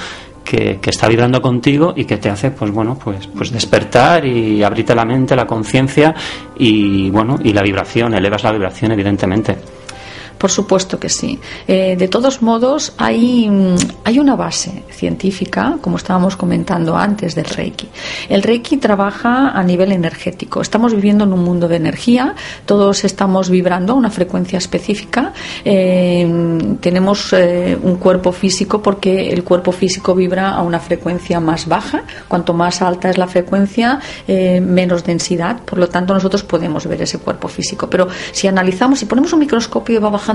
que, 0.44 0.78
que, 0.80 0.90
está 0.90 1.06
vibrando 1.08 1.40
contigo 1.40 1.92
y 1.96 2.04
que 2.04 2.16
te 2.16 2.28
hace 2.28 2.50
pues 2.50 2.70
bueno 2.72 2.98
pues 2.98 3.28
pues 3.28 3.52
despertar 3.52 4.24
y 4.24 4.64
abrirte 4.64 4.94
la 4.94 5.04
mente 5.04 5.36
la 5.36 5.46
conciencia 5.46 6.14
y 6.56 7.08
bueno 7.10 7.38
y 7.44 7.52
la 7.52 7.62
vibración 7.62 8.14
elevas 8.14 8.42
la 8.42 8.52
vibración 8.52 8.90
evidentemente 8.90 9.56
Por 10.40 10.50
supuesto 10.50 10.98
que 10.98 11.10
sí. 11.10 11.38
Eh, 11.68 11.96
de 11.98 12.08
todos 12.08 12.40
modos, 12.40 12.94
hay, 12.96 13.46
mm, 13.46 13.76
hay 14.04 14.18
una 14.18 14.36
base 14.36 14.84
científica, 14.90 15.76
como 15.82 15.98
estábamos 15.98 16.34
comentando 16.34 16.96
antes, 16.96 17.34
del 17.34 17.44
Reiki. 17.44 17.90
El 18.26 18.42
Reiki 18.42 18.78
trabaja 18.78 19.50
a 19.50 19.62
nivel 19.62 19.92
energético. 19.92 20.62
Estamos 20.62 20.94
viviendo 20.94 21.24
en 21.24 21.34
un 21.34 21.44
mundo 21.44 21.68
de 21.68 21.76
energía, 21.76 22.34
todos 22.64 23.04
estamos 23.04 23.50
vibrando 23.50 23.92
a 23.92 23.96
una 23.96 24.08
frecuencia 24.08 24.56
específica. 24.56 25.34
Eh, 25.62 26.76
tenemos 26.80 27.34
eh, 27.34 27.78
un 27.82 27.96
cuerpo 27.96 28.32
físico 28.32 28.80
porque 28.80 29.30
el 29.30 29.44
cuerpo 29.44 29.72
físico 29.72 30.14
vibra 30.14 30.52
a 30.52 30.62
una 30.62 30.80
frecuencia 30.80 31.38
más 31.38 31.68
baja. 31.68 32.04
Cuanto 32.28 32.54
más 32.54 32.80
alta 32.80 33.10
es 33.10 33.18
la 33.18 33.26
frecuencia, 33.26 34.00
menos 34.26 35.04
densidad. 35.04 35.60
Por 35.66 35.78
lo 35.78 35.88
tanto, 35.88 36.14
nosotros 36.14 36.44
podemos 36.44 36.86
ver 36.86 37.02
ese 37.02 37.18
cuerpo 37.18 37.46
físico. 37.48 37.90
Pero 37.90 38.08
si 38.32 38.46
analizamos, 38.46 39.00
si 39.00 39.04
ponemos 39.04 39.34
un 39.34 39.40
microscopio 39.40 39.96
y 39.96 39.98
va 39.98 40.08
bajando 40.08 40.29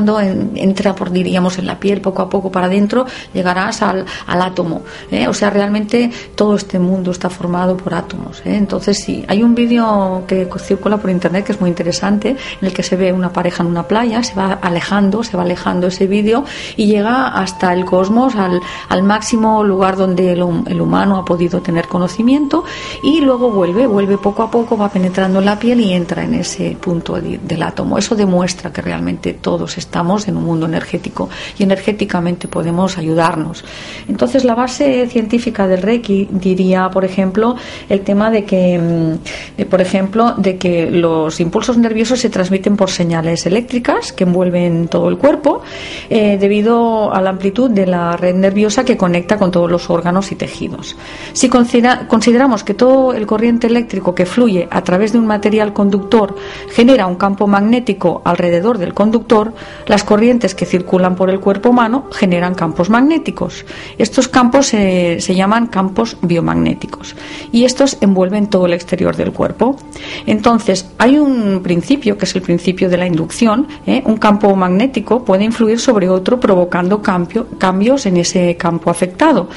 entra 0.55 0.95
por, 0.95 1.11
diríamos, 1.11 1.57
en 1.57 1.67
la 1.67 1.79
piel 1.79 2.01
poco 2.01 2.21
a 2.21 2.29
poco 2.29 2.51
para 2.51 2.67
adentro, 2.67 3.05
llegarás 3.33 3.81
al, 3.81 4.05
átomo. 4.27 4.81
¿eh? 5.11 5.27
O 5.27 5.33
sea, 5.33 5.49
realmente 5.49 6.11
todo 6.35 6.55
este 6.55 6.79
mundo 6.79 7.11
está 7.11 7.29
formado 7.29 7.77
por 7.77 7.93
átomos. 7.93 8.39
¿eh? 8.45 8.55
Entonces, 8.55 8.99
sí, 8.99 9.23
hay 9.27 9.43
un 9.43 9.55
vídeo 9.55 10.23
que 10.27 10.47
circula 10.59 10.97
por 10.97 11.09
internet 11.09 11.45
que 11.45 11.51
es 11.51 11.61
muy 11.61 11.69
interesante, 11.69 12.29
en 12.29 12.67
el 12.67 12.73
que 12.73 12.83
se 12.83 12.95
ve 12.95 13.13
una 13.13 13.31
pareja 13.31 13.63
en 13.63 13.69
una 13.69 13.87
playa, 13.87 14.23
se 14.23 14.35
va 14.35 14.53
alejando, 14.53 15.23
se 15.23 15.37
va 15.37 15.43
alejando 15.43 15.87
ese 15.87 16.07
vídeo 16.07 16.43
y 16.75 16.87
llega 16.87 17.27
hasta 17.27 17.73
el 17.73 17.85
cosmos, 17.85 18.35
al, 18.35 18.61
al 18.89 19.03
máximo 19.03 19.63
lugar 19.63 19.95
donde 19.95 20.33
el, 20.33 20.43
el, 20.67 20.81
humano 20.81 21.17
ha 21.17 21.25
podido 21.25 21.61
tener 21.61 21.87
conocimiento 21.87 22.63
y 23.03 23.21
luego 23.21 23.51
vuelve, 23.51 23.87
vuelve 23.87 24.17
poco 24.17 24.43
a 24.43 24.51
poco, 24.51 24.77
va 24.77 24.89
penetrando 24.89 25.39
en 25.39 25.45
la 25.45 25.59
piel 25.59 25.79
y 25.81 25.93
entra 25.93 26.23
en 26.23 26.35
ese 26.35 26.77
punto 26.79 27.15
del 27.19 27.63
átomo. 27.63 27.97
Eso 27.97 28.15
demuestra 28.15 28.71
que 28.71 28.81
realmente 28.81 29.33
todos 29.33 29.77
estamos 29.85 30.27
en 30.27 30.37
un 30.37 30.43
mundo 30.43 30.65
energético 30.65 31.29
y 31.57 31.63
energéticamente 31.63 32.47
podemos 32.47 32.97
ayudarnos. 32.97 33.63
Entonces, 34.07 34.43
la 34.43 34.55
base 34.55 35.07
científica 35.07 35.67
del 35.67 35.81
Reiki 35.81 36.27
diría, 36.31 36.89
por 36.89 37.05
ejemplo, 37.05 37.55
el 37.87 38.01
tema 38.01 38.29
de 38.31 38.43
que, 38.43 38.77
mm, 38.77 39.63
por 39.69 39.81
ejemplo, 39.81 40.33
de 40.37 40.57
que 40.57 40.89
los 40.89 41.39
impulsos 41.39 41.77
nerviosos 41.77 42.19
se 42.19 42.29
transmiten 42.29 42.75
por 42.75 42.89
señales 42.89 43.45
eléctricas 43.45 44.11
que 44.11 44.23
envuelven 44.23 44.87
todo 44.87 45.07
el 45.09 45.17
cuerpo 45.17 45.61
eh, 46.09 46.37
debido 46.39 47.13
a 47.13 47.21
la 47.21 47.29
amplitud 47.29 47.69
de 47.69 47.85
la 47.85 48.17
red 48.17 48.35
nerviosa 48.35 48.83
que 48.83 48.97
conecta 48.97 49.37
con 49.37 49.51
todos 49.51 49.69
los 49.69 49.89
órganos 49.89 50.31
y 50.31 50.35
tejidos. 50.35 50.95
Si 51.33 51.49
consideramos 51.49 52.63
que 52.63 52.73
todo 52.73 53.13
el 53.13 53.25
corriente 53.25 53.67
eléctrico 53.67 54.15
que 54.15 54.25
fluye 54.25 54.67
a 54.71 54.81
través 54.81 55.13
de 55.13 55.19
un 55.19 55.27
material 55.27 55.73
conductor 55.73 56.35
genera 56.69 57.07
un 57.07 57.15
campo 57.15 57.47
magnético 57.47 58.21
alrededor 58.25 58.77
del 58.77 58.93
conductor, 58.93 59.53
las 59.86 60.03
corrientes 60.03 60.55
que 60.55 60.65
circulan 60.65 61.15
por 61.15 61.29
el 61.29 61.39
cuerpo 61.39 61.70
humano 61.70 62.08
generan 62.12 62.55
campos 62.55 62.89
magnéticos. 62.89 63.65
Estos 63.98 64.27
campos 64.27 64.67
se, 64.67 65.36
llaman 65.36 65.67
campos 65.67 66.17
biomagnéticos 66.22 67.15
y 67.51 67.65
estos 67.65 67.98
envuelven 68.01 68.48
todo 68.48 68.65
el 68.65 68.74
exterior 68.74 69.15
del 69.15 69.32
cuerpo. 69.32 69.77
Entonces, 70.25 70.88
hay 70.98 71.17
un 71.17 71.62
principio 71.62 72.17
que 72.17 72.25
es 72.25 72.36
el 72.36 72.41
principio 72.41 72.89
de 72.89 72.98
la 72.98 73.08
inducción. 73.08 73.67
¿eh? 73.86 74.01
Un 74.05 74.17
campo 74.17 74.55
magnético 74.55 75.24
puede 75.24 75.44
influir 75.44 75.79
sobre 75.79 76.10
otro 76.10 76.39
provocando 76.39 77.01
cambios 77.01 78.05
en 78.05 78.17
ese 78.17 78.55
campo 78.58 78.89
afectado 78.89 79.50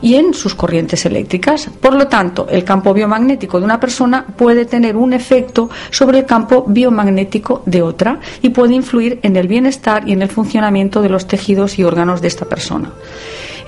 y 0.00 0.16
en 0.16 0.34
sus 0.34 0.54
corrientes 0.54 1.06
eléctricas. 1.06 1.70
Por 1.80 1.94
lo 1.94 2.08
tanto, 2.08 2.46
el 2.50 2.64
campo 2.64 2.92
biomagnético 2.92 3.58
de 3.58 3.64
una 3.64 3.80
persona 3.80 4.26
puede 4.36 4.66
tener 4.66 4.96
un 4.96 5.12
efecto 5.12 5.70
sobre 5.90 6.20
el 6.20 6.26
campo 6.26 6.64
biomagnético 6.66 7.62
de 7.66 7.82
otra 7.82 8.18
y 8.42 8.50
puede 8.50 8.74
influir 8.74 9.20
en 9.22 9.36
el 9.36 9.48
bienestar 9.62 10.02
estar 10.02 10.08
y 10.08 10.12
en 10.12 10.22
el 10.22 10.28
funcionamiento 10.28 11.00
de 11.02 11.08
los 11.08 11.26
tejidos 11.26 11.78
y 11.78 11.84
órganos 11.84 12.20
de 12.20 12.28
esta 12.28 12.44
persona. 12.46 12.90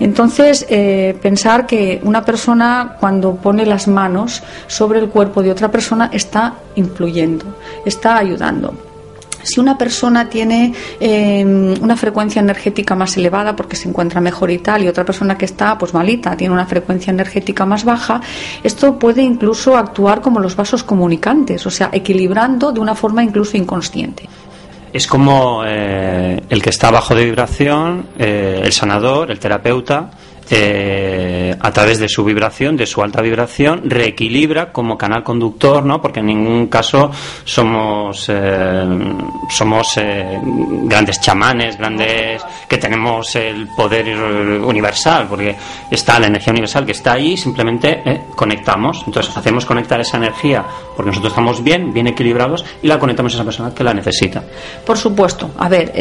Entonces, 0.00 0.66
eh, 0.68 1.16
pensar 1.22 1.66
que 1.66 2.00
una 2.02 2.24
persona 2.24 2.96
cuando 2.98 3.36
pone 3.36 3.64
las 3.64 3.86
manos 3.86 4.42
sobre 4.66 4.98
el 4.98 5.08
cuerpo 5.08 5.42
de 5.42 5.52
otra 5.52 5.70
persona 5.70 6.10
está 6.12 6.54
influyendo, 6.74 7.44
está 7.86 8.16
ayudando. 8.18 8.74
Si 9.44 9.60
una 9.60 9.76
persona 9.76 10.28
tiene 10.28 10.72
em, 10.98 11.74
una 11.82 11.96
frecuencia 11.96 12.40
energética 12.40 12.94
más 12.94 13.16
elevada 13.16 13.54
porque 13.54 13.76
se 13.76 13.88
encuentra 13.88 14.20
mejor 14.20 14.50
y 14.50 14.58
tal, 14.58 14.82
y 14.82 14.88
otra 14.88 15.04
persona 15.04 15.36
que 15.36 15.44
está 15.44 15.76
pues 15.78 15.92
malita 15.92 16.34
tiene 16.36 16.54
una 16.54 16.66
frecuencia 16.66 17.10
energética 17.12 17.66
más 17.66 17.84
baja, 17.84 18.20
esto 18.62 18.98
puede 18.98 19.22
incluso 19.22 19.76
actuar 19.76 20.22
como 20.22 20.40
los 20.40 20.56
vasos 20.56 20.82
comunicantes, 20.82 21.66
o 21.66 21.70
sea, 21.70 21.90
equilibrando 21.92 22.72
de 22.72 22.80
una 22.80 22.94
forma 22.94 23.22
incluso 23.22 23.56
inconsciente 23.56 24.28
es 24.94 25.08
como 25.08 25.64
eh, 25.66 26.40
el 26.48 26.62
que 26.62 26.70
está 26.70 26.92
bajo 26.92 27.16
de 27.16 27.24
vibración, 27.24 28.10
eh, 28.16 28.60
el 28.62 28.72
sanador, 28.72 29.32
el 29.32 29.40
terapeuta, 29.40 30.08
eh, 30.50 31.56
a 31.58 31.70
través 31.72 31.98
de 31.98 32.08
su 32.08 32.24
vibración, 32.24 32.76
de 32.76 32.86
su 32.86 33.02
alta 33.02 33.22
vibración, 33.22 33.82
reequilibra 33.84 34.72
como 34.72 34.98
canal 34.98 35.22
conductor, 35.22 35.84
¿no? 35.84 36.02
Porque 36.02 36.20
en 36.20 36.26
ningún 36.26 36.66
caso 36.66 37.10
somos 37.44 38.26
eh, 38.28 38.84
somos 39.48 39.96
eh, 39.96 40.38
grandes 40.84 41.20
chamanes, 41.20 41.78
grandes 41.78 42.42
que 42.68 42.76
tenemos 42.76 43.34
el 43.36 43.68
poder 43.68 44.16
universal, 44.62 45.26
porque 45.28 45.56
está 45.90 46.18
la 46.18 46.26
energía 46.26 46.52
universal 46.52 46.84
que 46.84 46.92
está 46.92 47.12
ahí, 47.12 47.36
simplemente 47.36 48.22
conectamos. 48.34 49.02
Entonces 49.06 49.34
hacemos 49.36 49.64
conectar 49.64 50.00
esa 50.00 50.18
energía 50.18 50.64
porque 50.94 51.10
nosotros 51.10 51.32
estamos 51.32 51.62
bien, 51.64 51.92
bien 51.92 52.06
equilibrados 52.06 52.64
y 52.82 52.86
la 52.86 52.98
conectamos 52.98 53.32
a 53.32 53.36
esa 53.36 53.44
persona 53.44 53.74
que 53.74 53.82
la 53.82 53.94
necesita. 53.94 54.42
Por 54.84 54.98
supuesto. 54.98 55.50
A 55.58 55.68
ver, 55.68 55.92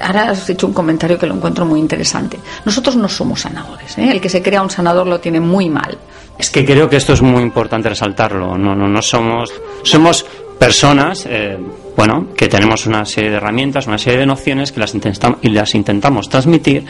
ahora 0.00 0.30
has 0.30 0.48
hecho 0.50 0.66
un 0.66 0.72
comentario 0.72 1.18
que 1.18 1.26
lo 1.26 1.34
encuentro 1.34 1.64
muy 1.64 1.80
interesante. 1.80 2.38
Nosotros 2.64 2.96
no 2.96 3.08
somos 3.08 3.27
sanadores. 3.36 3.98
¿eh? 3.98 4.10
El 4.10 4.20
que 4.20 4.28
se 4.28 4.42
crea 4.42 4.62
un 4.62 4.70
sanador 4.70 5.06
lo 5.06 5.20
tiene 5.20 5.40
muy 5.40 5.68
mal. 5.68 5.98
Es 6.38 6.50
que 6.50 6.64
creo 6.64 6.88
que 6.88 6.96
esto 6.96 7.12
es 7.12 7.22
muy 7.22 7.42
importante 7.42 7.88
resaltarlo. 7.88 8.56
No, 8.56 8.74
no, 8.74 8.86
no 8.88 9.02
somos, 9.02 9.52
somos 9.82 10.24
personas, 10.58 11.26
eh, 11.28 11.58
bueno, 11.96 12.28
que 12.36 12.48
tenemos 12.48 12.86
una 12.86 13.04
serie 13.04 13.30
de 13.30 13.36
herramientas, 13.36 13.86
una 13.86 13.98
serie 13.98 14.20
de 14.20 14.26
nociones 14.26 14.72
que 14.72 14.80
las, 14.80 14.94
intentamos, 14.94 15.38
y 15.42 15.50
las 15.50 15.74
intentamos 15.74 16.28
transmitir 16.28 16.84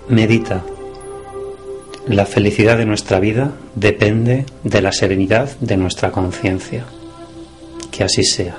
Medita. 0.09 0.63
La 2.07 2.27
felicidad 2.27 2.79
de 2.79 2.87
nuestra 2.87 3.19
vida 3.19 3.53
depende 3.75 4.47
de 4.63 4.81
la 4.81 4.93
serenidad 4.93 5.57
de 5.59 5.77
nuestra 5.77 6.13
conciencia. 6.13 6.85
Que 7.91 8.05
así 8.05 8.23
sea. 8.23 8.57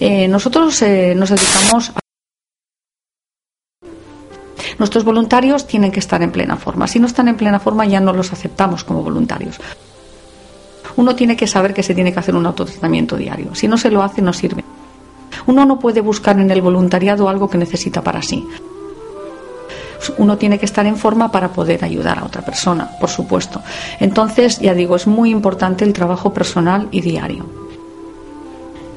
Eh, 0.00 0.28
nosotros 0.28 0.82
eh, 0.82 1.14
nos 1.16 1.30
dedicamos 1.30 1.90
a 1.90 2.05
Nuestros 4.78 5.04
voluntarios 5.04 5.66
tienen 5.66 5.90
que 5.90 6.00
estar 6.00 6.22
en 6.22 6.30
plena 6.30 6.56
forma. 6.56 6.86
Si 6.86 6.98
no 6.98 7.06
están 7.06 7.28
en 7.28 7.36
plena 7.36 7.60
forma 7.60 7.86
ya 7.86 8.00
no 8.00 8.12
los 8.12 8.32
aceptamos 8.32 8.84
como 8.84 9.02
voluntarios. 9.02 9.58
Uno 10.96 11.14
tiene 11.14 11.36
que 11.36 11.46
saber 11.46 11.74
que 11.74 11.82
se 11.82 11.94
tiene 11.94 12.12
que 12.12 12.20
hacer 12.20 12.34
un 12.34 12.46
autotratamiento 12.46 13.16
diario. 13.16 13.54
Si 13.54 13.68
no 13.68 13.76
se 13.76 13.90
lo 13.90 14.02
hace, 14.02 14.22
no 14.22 14.32
sirve. 14.32 14.64
Uno 15.46 15.64
no 15.64 15.78
puede 15.78 16.00
buscar 16.00 16.38
en 16.40 16.50
el 16.50 16.62
voluntariado 16.62 17.28
algo 17.28 17.48
que 17.48 17.58
necesita 17.58 18.02
para 18.02 18.22
sí. 18.22 18.46
Uno 20.18 20.38
tiene 20.38 20.58
que 20.58 20.66
estar 20.66 20.86
en 20.86 20.96
forma 20.96 21.30
para 21.30 21.52
poder 21.52 21.84
ayudar 21.84 22.18
a 22.18 22.24
otra 22.24 22.42
persona, 22.42 22.90
por 23.00 23.10
supuesto. 23.10 23.62
Entonces, 24.00 24.58
ya 24.60 24.74
digo, 24.74 24.96
es 24.96 25.06
muy 25.06 25.30
importante 25.30 25.84
el 25.84 25.92
trabajo 25.92 26.32
personal 26.32 26.88
y 26.90 27.00
diario. 27.00 27.65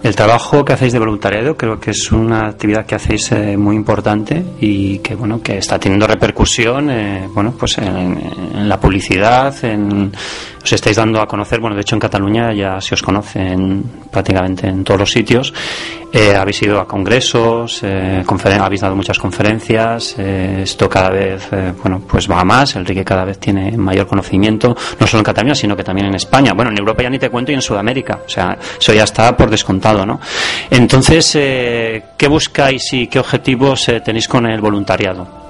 El 0.01 0.15
trabajo 0.15 0.63
que 0.63 0.71
hacéis 0.71 0.93
de 0.93 0.99
voluntariado 0.99 1.57
creo 1.57 1.77
que 1.77 1.91
es 1.91 2.09
una 2.12 2.47
actividad 2.47 2.85
que 2.85 2.95
hacéis 2.95 3.33
eh, 3.33 3.57
muy 3.57 3.75
importante 3.75 4.43
y 4.62 4.99
que 4.99 5.13
bueno 5.13 5.41
que 5.41 5.57
está 5.57 5.77
teniendo 5.77 6.07
repercusión 6.07 6.89
eh, 6.89 7.27
bueno 7.33 7.53
pues 7.57 7.77
en, 7.79 8.69
la 8.69 8.79
publicidad 8.79 9.53
en 9.65 10.12
os 10.63 10.71
estáis 10.71 10.95
dando 10.95 11.21
a 11.21 11.27
conocer 11.27 11.59
bueno 11.59 11.75
de 11.75 11.81
hecho 11.81 11.95
en 11.95 11.99
Cataluña 11.99 12.53
ya 12.53 12.79
se 12.79 12.93
os 12.95 13.03
conocen 13.03 13.83
prácticamente 14.09 14.67
en 14.67 14.85
todos 14.85 15.01
los 15.01 15.12
sitios 15.12 15.53
eh, 16.11 16.35
habéis 16.35 16.61
ido 16.61 16.79
a 16.79 16.87
congresos 16.87 17.83
habéis 17.83 18.81
dado 18.81 18.95
muchas 18.95 19.19
conferencias 19.19 20.17
esto 20.17 20.89
cada 20.89 21.09
vez 21.09 21.49
bueno 21.81 22.01
pues 22.07 22.29
va 22.29 22.39
a 22.39 22.45
más 22.45 22.75
Enrique 22.75 23.03
cada 23.03 23.25
vez 23.25 23.39
tiene 23.39 23.77
mayor 23.77 24.07
conocimiento 24.07 24.75
no 24.99 25.07
solo 25.07 25.21
en 25.21 25.25
Cataluña 25.25 25.55
sino 25.55 25.75
que 25.75 25.83
también 25.83 26.07
en 26.07 26.15
España 26.15 26.53
bueno 26.53 26.71
en 26.71 26.77
Europa 26.77 27.03
ya 27.03 27.09
ni 27.09 27.19
te 27.19 27.29
cuento 27.29 27.51
y 27.51 27.55
en 27.55 27.61
Sudamérica 27.61 28.19
o 28.25 28.29
sea 28.29 28.57
eso 28.79 28.93
ya 28.93 29.03
está 29.03 29.35
por 29.35 29.49
descontado 29.49 29.89
entonces, 30.69 31.35
eh, 31.35 32.03
¿qué 32.17 32.27
buscáis 32.27 32.93
y 32.93 33.07
qué 33.07 33.19
objetivos 33.19 33.89
eh, 33.89 34.01
tenéis 34.01 34.27
con 34.27 34.45
el 34.45 34.61
voluntariado? 34.61 35.48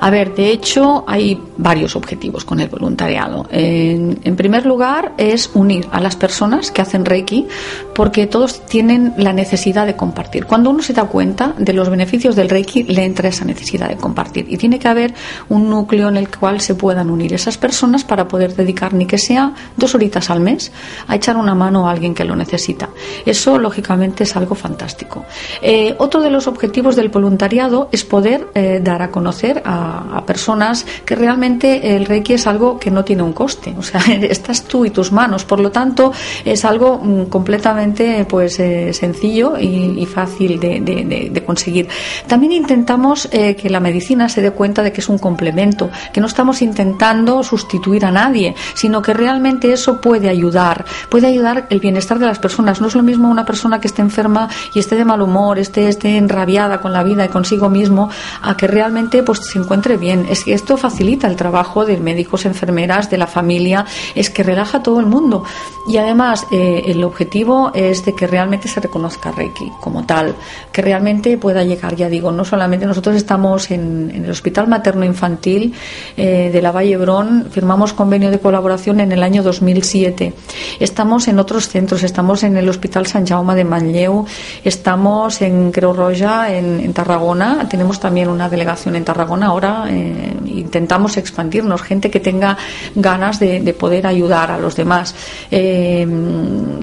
A 0.00 0.10
ver, 0.10 0.34
de 0.34 0.50
hecho, 0.50 1.04
hay 1.06 1.40
varios 1.56 1.96
objetivos 1.96 2.44
con 2.44 2.60
el 2.60 2.68
voluntariado. 2.68 3.46
En, 3.50 4.36
primer 4.36 4.66
lugar, 4.66 5.12
es 5.16 5.50
unir 5.54 5.86
a 5.90 6.00
las 6.00 6.16
personas 6.16 6.70
que 6.70 6.82
hacen 6.82 7.04
Reiki, 7.04 7.46
porque 7.94 8.26
todos 8.26 8.66
tienen 8.66 9.14
la 9.16 9.32
necesidad 9.32 9.86
de 9.86 9.96
compartir. 9.96 10.46
Cuando 10.46 10.70
uno 10.70 10.82
se 10.82 10.92
da 10.92 11.04
cuenta 11.04 11.54
de 11.58 11.72
los 11.72 11.88
beneficios 11.88 12.36
del 12.36 12.48
Reiki, 12.48 12.84
le 12.84 13.04
entra 13.04 13.28
esa 13.28 13.44
necesidad 13.44 13.88
de 13.88 13.96
compartir. 13.96 14.46
Y 14.48 14.56
tiene 14.56 14.78
que 14.78 14.88
haber 14.88 15.14
un 15.48 15.70
núcleo 15.70 16.08
en 16.08 16.16
el 16.16 16.28
cual 16.28 16.60
se 16.60 16.74
puedan 16.74 17.10
unir 17.10 17.32
esas 17.32 17.56
personas 17.56 18.04
para 18.04 18.28
poder 18.28 18.54
dedicar, 18.54 18.92
ni 18.92 19.06
que 19.06 19.18
sea 19.18 19.54
dos 19.76 19.94
horitas 19.94 20.30
al 20.30 20.40
mes, 20.40 20.72
a 21.08 21.16
echar 21.16 21.36
una 21.36 21.54
mano 21.54 21.88
a 21.88 21.92
alguien 21.92 22.14
que 22.14 22.24
lo 22.24 22.36
necesita. 22.36 22.90
Eso, 23.24 23.58
lógicamente, 23.58 24.24
es 24.24 24.36
algo 24.36 24.54
fantástico. 24.54 25.24
Eh, 25.62 25.94
otro 25.98 26.20
de 26.20 26.30
los 26.30 26.46
objetivos 26.46 26.96
del 26.96 27.08
voluntariado 27.08 27.88
es 27.92 28.04
poder 28.04 28.48
eh, 28.54 28.80
dar 28.82 29.02
a 29.02 29.10
conocer 29.10 29.62
a 29.64 29.85
a, 29.86 30.24
personas 30.26 30.84
que 31.04 31.14
realmente 31.14 31.96
el 31.96 32.06
Reiki 32.06 32.34
es 32.34 32.46
algo 32.46 32.78
que 32.78 32.90
no 32.90 33.04
tiene 33.04 33.22
un 33.22 33.32
coste, 33.32 33.74
o 33.78 33.82
sea, 33.82 34.00
estás 34.22 34.64
tú 34.64 34.84
y 34.84 34.90
tus 34.90 35.12
manos, 35.12 35.44
por 35.44 35.60
lo 35.60 35.70
tanto 35.70 36.12
es 36.44 36.64
algo 36.64 36.98
mm, 36.98 37.24
completamente 37.26 38.26
pues 38.28 38.58
eh, 38.58 38.92
sencillo 38.92 39.56
y, 39.58 40.06
fácil 40.06 40.58
de, 40.60 41.42
conseguir. 41.44 41.88
También 42.26 42.52
intentamos 42.52 43.28
eh, 43.32 43.54
que 43.56 43.68
la 43.70 43.80
medicina 43.80 44.28
se 44.28 44.40
dé 44.40 44.50
cuenta 44.50 44.82
de 44.82 44.92
que 44.92 45.00
es 45.00 45.08
un 45.08 45.18
complemento, 45.18 45.90
que 46.12 46.20
no 46.20 46.26
estamos 46.26 46.62
intentando 46.62 47.42
sustituir 47.42 48.04
a 48.04 48.10
nadie, 48.10 48.54
sino 48.74 49.02
que 49.02 49.12
realmente 49.14 49.72
eso 49.72 50.00
puede 50.00 50.28
ayudar, 50.28 50.84
puede 51.08 51.26
ayudar 51.26 51.66
el 51.70 51.80
bienestar 51.80 52.18
de 52.18 52.26
las 52.26 52.38
personas. 52.38 52.80
No 52.80 52.88
es 52.88 52.94
lo 52.94 53.02
mismo 53.02 53.28
una 53.28 53.44
persona 53.44 53.80
que 53.80 53.88
esté 53.88 54.02
enferma 54.02 54.48
y 54.74 54.78
esté 54.78 54.96
de 54.96 55.04
mal 55.04 55.22
humor, 55.22 55.58
esté, 55.58 55.88
esté 55.88 56.16
enrabiada 56.16 56.80
con 56.80 56.92
la 56.92 57.02
vida 57.02 57.24
y 57.24 57.28
consigo 57.28 57.68
mismo, 57.68 58.10
a 58.42 58.56
que 58.56 58.66
realmente 58.66 59.22
pues 59.22 59.40
se 59.40 59.58
encuentre 59.58 59.75
bien. 59.98 60.26
Es 60.30 60.44
que 60.44 60.54
esto 60.54 60.76
facilita 60.76 61.26
el 61.28 61.36
trabajo 61.36 61.84
de 61.84 61.96
médicos, 61.98 62.46
enfermeras, 62.46 63.10
de 63.10 63.18
la 63.18 63.26
familia, 63.26 63.84
es 64.14 64.30
que 64.30 64.42
relaja 64.42 64.78
a 64.78 64.82
todo 64.82 64.98
el 65.00 65.06
mundo. 65.06 65.44
Y 65.88 65.98
además, 65.98 66.46
eh, 66.50 66.82
el 66.86 67.04
objetivo 67.04 67.70
es 67.74 68.04
de 68.04 68.14
que 68.14 68.26
realmente 68.26 68.66
se 68.66 68.80
reconozca 68.80 69.30
Reiki 69.30 69.70
como 69.80 70.04
tal, 70.04 70.34
que 70.72 70.82
realmente 70.82 71.36
pueda 71.38 71.62
llegar, 71.62 71.94
ya 71.94 72.08
digo, 72.08 72.32
no 72.32 72.44
solamente 72.44 72.86
nosotros 72.86 73.14
estamos 73.14 73.70
en, 73.70 74.10
el 74.10 74.30
Hospital 74.30 74.66
Materno 74.66 75.04
Infantil 75.04 75.74
eh, 76.16 76.50
de 76.52 76.62
la 76.62 76.72
Valle 76.72 76.96
Brón, 76.96 77.46
firmamos 77.50 77.92
convenio 77.92 78.30
de 78.30 78.40
colaboración 78.40 78.98
en 79.00 79.12
el 79.12 79.22
año 79.22 79.42
2007. 79.42 80.32
Estamos 80.80 81.28
en 81.28 81.38
otros 81.38 81.68
centros, 81.68 82.02
estamos 82.02 82.42
en 82.42 82.56
el 82.56 82.68
Hospital 82.68 83.06
San 83.06 83.26
Jaume 83.26 83.54
de 83.54 83.64
Manlleu, 83.64 84.26
estamos 84.64 85.40
en 85.42 85.70
Creu 85.70 85.92
Roja, 85.92 86.52
en, 86.52 86.80
en 86.80 86.92
Tarragona, 86.92 87.68
tenemos 87.68 88.00
también 88.00 88.28
una 88.28 88.48
delegación 88.48 88.96
en 88.96 89.04
Tarragona 89.04 89.46
ahora 89.46 89.65
eh, 89.88 90.34
intentamos 90.46 91.16
expandirnos, 91.16 91.82
gente 91.82 92.10
que 92.10 92.20
tenga 92.20 92.56
ganas 92.94 93.38
de, 93.40 93.74
poder 93.78 94.06
ayudar 94.06 94.50
a 94.50 94.58
los 94.58 94.74
demás. 94.76 95.14
Eh, 95.50 96.06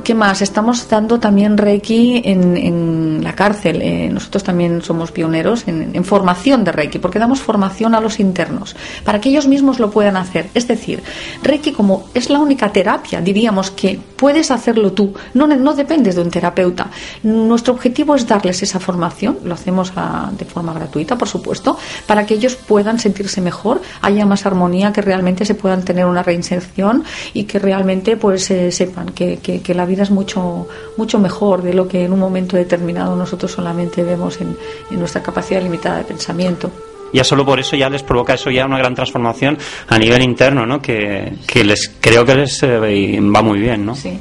¿Qué 0.04 0.13
más? 0.13 0.41
Estamos 0.41 0.88
dando 0.89 1.19
también 1.19 1.58
Reiki 1.58 2.22
en, 2.26 3.24
la 3.24 3.34
cárcel. 3.34 3.82
Eh, 3.82 4.10
nosotros 4.12 4.43
también 4.43 4.82
somos 4.82 5.12
pioneros 5.12 5.63
en, 5.67 6.04
formación 6.04 6.63
de 6.63 6.72
Reiki, 6.72 7.00
porque 7.00 7.19
damos 7.19 7.39
formación 7.39 7.96
a 7.96 8.02
los 8.02 8.19
internos, 8.19 8.76
para 9.06 9.22
que 9.22 9.30
ellos 9.30 9.48
mismos 9.48 9.80
lo 9.80 9.89
puedan 9.89 10.17
hacer. 10.17 10.50
Es 10.54 10.67
decir, 10.67 11.02
Reiki 11.41 11.72
como 11.72 12.10
es 12.13 12.30
la 12.30 12.39
única 12.39 12.72
terapia, 12.72 13.22
diríamos 13.22 13.72
que 13.72 14.00
puedes 14.17 14.52
hacerlo 14.52 14.91
tú, 14.91 15.13
no, 15.34 15.48
no 15.48 15.74
dependes 15.74 16.15
de 16.15 16.22
un 16.22 16.30
terapeuta. 16.30 16.88
Nuestro 17.24 17.74
objetivo 17.74 18.15
es 18.15 18.28
darles 18.28 18.62
esa 18.62 18.80
formación, 18.80 19.39
lo 19.46 19.54
hacemos 19.54 19.93
de 20.38 20.46
forma 20.46 20.74
gratuita, 20.74 21.17
por 21.17 21.28
supuesto, 21.28 21.78
para 22.06 22.26
que 22.26 22.34
ellos 22.36 22.56
puedan 22.56 22.73
puedan 22.74 22.98
sentirse 22.98 23.40
mejor, 23.40 23.84
haya 24.02 24.26
más 24.26 24.48
armonía, 24.48 24.92
que 24.92 25.04
realmente 25.04 25.46
se 25.46 25.54
puedan 25.54 25.86
tener 25.86 26.08
una 26.08 26.24
reinserción 26.24 27.04
y 27.32 27.44
que 27.44 27.60
realmente 27.60 28.18
pues 28.18 28.50
eh, 28.50 28.72
sepan 28.72 29.10
que, 29.10 29.38
que, 29.38 29.74
la 29.76 29.86
vida 29.86 30.02
es 30.02 30.10
mucho, 30.10 30.68
mucho 30.98 31.20
mejor 31.20 31.62
de 31.62 31.76
lo 31.76 31.88
que 31.88 32.04
en 32.04 32.14
un 32.14 32.20
momento 32.20 32.58
determinado 32.58 33.16
nosotros 33.16 33.52
solamente 33.52 34.02
vemos 34.02 34.42
en, 34.42 34.58
en 34.90 34.98
nuestra 34.98 35.22
capacidad 35.22 35.62
limitada 35.62 36.00
de 36.00 36.06
pensamiento 36.06 36.72
ya 37.14 37.24
solo 37.24 37.46
por 37.46 37.60
eso 37.60 37.76
ya 37.76 37.92
les 37.92 38.02
provoca 38.02 38.34
eso 38.34 38.50
ya 38.50 38.66
una 38.66 38.80
gran 38.80 38.96
transformación 38.96 39.56
a 39.88 40.00
nivel 40.00 40.24
interno, 40.24 40.66
¿no? 40.66 40.82
Que, 40.82 41.34
que 41.46 41.64
les 41.64 41.96
creo 42.02 42.26
que 42.26 42.34
les 42.34 42.64
eh, 42.64 43.20
va 43.22 43.44
muy 43.44 43.60
bien, 43.60 43.86
¿no? 43.86 43.94
Sí. 43.94 44.20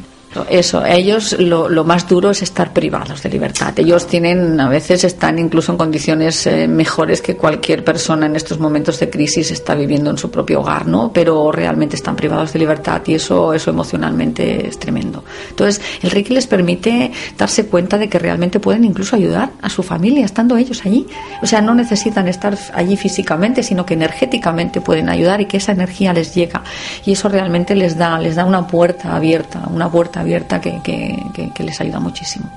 Eso, 0.49 0.85
ellos 0.85 1.37
lo, 1.39 1.85
más 1.85 2.09
duro 2.09 2.31
es 2.31 2.43
estar 2.43 2.73
privados 2.73 3.23
de 3.23 3.29
libertad. 3.29 3.79
Ellos 3.79 4.07
tienen, 4.07 4.59
a 4.61 4.69
veces 4.69 5.05
están 5.05 5.39
incluso 5.39 5.73
en 5.73 5.79
condiciones 5.79 6.47
eh, 6.47 6.67
mejores 6.69 7.21
que 7.21 7.37
cualquier 7.37 7.85
persona 7.85 8.27
en 8.27 8.37
estos 8.37 8.59
momentos 8.59 8.99
de 8.99 9.11
crisis 9.11 9.51
está 9.51 9.75
viviendo 9.75 10.11
en 10.11 10.19
su 10.19 10.31
propio 10.31 10.61
hogar, 10.61 10.87
¿no? 10.87 11.13
Pero 11.13 11.53
realmente 11.53 11.97
están 11.97 12.17
privados 12.17 12.53
de 12.53 12.59
libertad 12.59 13.03
y 13.07 13.15
eso, 13.15 13.53
eso 13.53 13.71
emocionalmente 13.71 14.69
es 14.69 14.79
tremendo. 14.79 15.23
Entonces, 15.51 15.83
el 16.03 16.11
Reiki 16.11 16.33
les 16.33 16.47
permite 16.47 17.13
darse 17.37 17.67
cuenta 17.67 17.99
de 17.99 18.09
que 18.09 18.19
realmente 18.19 18.61
pueden 18.61 18.85
incluso 18.85 19.17
ayudar 19.17 19.51
a 19.61 19.69
su 19.69 19.83
familia 19.83 20.25
estando 20.25 20.57
ellos 20.57 20.83
allí. 20.85 21.07
O 21.43 21.47
sea, 21.47 21.61
no 21.61 21.75
necesitan 21.75 22.29
estar 22.29 22.57
allí 22.75 22.97
físicamente, 22.97 23.63
sino 23.63 23.85
que 23.85 23.95
energéticamente 23.95 24.81
pueden 24.81 25.09
ayudar 25.09 25.41
y 25.41 25.47
que 25.47 25.59
esa 25.59 25.73
energía 25.73 26.13
les 26.13 26.35
llega. 26.35 26.63
Y 27.05 27.13
eso 27.13 27.29
realmente 27.29 27.75
les 27.75 27.99
da, 27.99 28.19
les 28.19 28.37
da 28.37 28.45
una 28.45 28.67
puerta 28.67 29.15
abierta, 29.15 29.63
una 29.71 29.91
puerta 29.91 30.22
abierta 30.23 30.61
que, 30.61 30.81
que, 30.83 31.63
les 31.63 31.81
ayuda 31.81 32.01
muchísimo. 32.01 32.51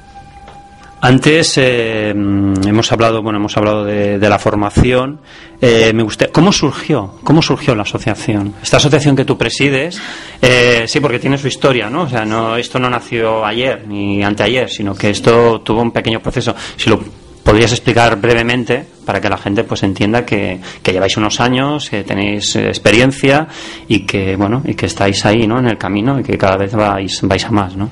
Antes 1.02 1.58
eh, 1.58 2.10
hemos 2.10 2.92
hablado, 2.92 3.22
bueno, 3.22 3.38
hemos 3.38 3.56
hablado 3.58 3.86
de, 3.86 4.18
la 4.18 4.40
formación. 4.40 5.20
Eh, 5.62 5.92
me 5.94 6.02
gusta, 6.02 6.30
¿cómo 6.30 6.52
surgió? 6.52 7.20
¿Cómo 7.24 7.42
surgió 7.42 7.76
la 7.76 7.84
asociación? 7.84 8.56
Esta 8.64 8.78
asociación 8.78 9.16
que 9.16 9.26
tú 9.26 9.38
presides, 9.38 10.02
eh, 10.42 10.86
sí, 10.88 11.00
porque 11.00 11.20
tiene 11.20 11.38
su 11.38 11.48
historia, 11.48 11.90
¿no? 11.90 12.04
O 12.04 12.10
sea, 12.10 12.26
no, 12.26 12.58
esto 12.58 12.80
no 12.80 12.90
nació 12.90 13.46
ayer 13.46 13.88
ni 13.88 14.24
anteayer, 14.24 14.70
sino 14.70 14.96
que 14.96 15.12
esto 15.12 15.62
tuvo 15.62 15.82
un 15.82 15.92
pequeño 15.92 16.22
proceso. 16.22 16.56
Si 16.76 16.90
lo 16.90 17.00
podrías 17.46 17.72
explicar 17.72 18.20
brevemente 18.20 18.84
para 19.06 19.22
que 19.22 19.30
la 19.30 19.38
gente 19.38 19.64
pues 19.64 19.84
entienda 19.84 20.26
que, 20.26 20.60
lleváis 20.84 21.16
unos 21.16 21.40
años, 21.40 21.92
que 21.92 22.04
tenéis 22.04 22.56
eh, 22.56 22.68
experiencia 22.68 23.48
y 23.88 24.00
que 24.00 24.36
bueno 24.36 24.64
y 24.66 24.74
que 24.74 24.88
estáis 24.88 25.24
ahí, 25.28 25.48
¿no? 25.48 25.60
En 25.60 25.68
el 25.68 25.78
camino 25.78 26.20
y 26.20 26.24
que 26.24 26.38
cada 26.40 26.58
vez 26.58 26.74
vais 26.74 27.22
vais 27.22 27.46
a 27.46 27.52
más, 27.52 27.78
¿no? 27.78 27.90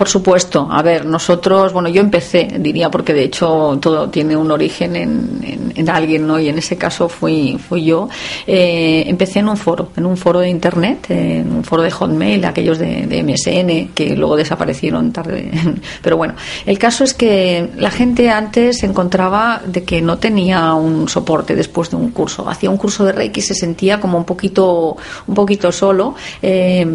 Por 0.00 0.08
supuesto. 0.08 0.66
A 0.70 0.80
ver, 0.80 1.04
nosotros, 1.04 1.74
bueno, 1.74 1.90
yo 1.90 2.00
empecé, 2.00 2.48
diría, 2.58 2.90
porque 2.90 3.12
de 3.12 3.24
hecho 3.24 3.76
todo 3.82 4.08
tiene 4.08 4.34
un 4.34 4.50
origen 4.50 4.96
en, 4.96 5.90
alguien, 5.90 6.26
¿no? 6.26 6.38
Y 6.40 6.48
en 6.48 6.56
ese 6.56 6.78
caso 6.78 7.06
fui, 7.10 7.58
fui 7.58 7.84
yo. 7.84 8.08
Eh, 8.46 9.04
empecé 9.06 9.40
en 9.40 9.50
un 9.50 9.58
foro, 9.58 9.90
en 9.98 10.06
un 10.06 10.16
foro 10.16 10.40
de 10.40 10.48
Internet, 10.48 11.10
en 11.10 11.52
un 11.52 11.64
foro 11.64 11.82
de 11.82 11.90
Hotmail, 11.90 12.46
aquellos 12.46 12.78
de, 12.78 13.22
MSN, 13.22 13.92
que 13.94 14.16
luego 14.16 14.36
desaparecieron 14.36 15.12
tarde. 15.12 15.50
Pero 16.02 16.16
bueno, 16.16 16.32
el 16.64 16.78
caso 16.78 17.04
es 17.04 17.12
que 17.12 17.68
la 17.76 17.90
gente 17.90 18.30
antes 18.30 18.78
se 18.78 18.86
encontraba 18.86 19.60
de 19.66 19.84
que 19.84 20.00
no 20.00 20.16
tenía 20.16 20.72
un 20.72 21.10
soporte 21.10 21.54
después 21.54 21.90
de 21.90 21.96
un 21.96 22.10
curso. 22.10 22.48
Hacía 22.48 22.70
un 22.70 22.78
curso 22.78 23.04
de 23.04 23.12
Reiki 23.12 23.40
y 23.40 23.42
se 23.42 23.54
sentía 23.54 24.00
como 24.00 24.16
un 24.16 24.24
poquito, 24.24 24.96
un 25.26 25.34
poquito 25.34 25.70
solo, 25.70 26.14
eh, 26.40 26.86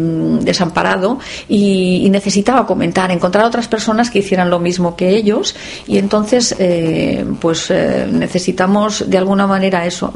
desamparado 0.42 1.20
y, 1.48 2.02
y 2.04 2.10
necesitaba 2.10 2.66
comentar 2.66 2.95
encontrar 3.10 3.44
otras 3.44 3.68
personas 3.68 4.10
que 4.10 4.20
hicieran 4.20 4.50
lo 4.50 4.58
mismo 4.58 4.96
que 4.96 5.10
ellos 5.10 5.54
y 5.86 5.98
entonces 5.98 6.54
eh, 6.58 7.24
pues 7.40 7.70
eh, 7.70 8.08
necesitamos 8.10 9.08
de 9.08 9.18
alguna 9.18 9.46
manera 9.46 9.86
eso. 9.86 10.12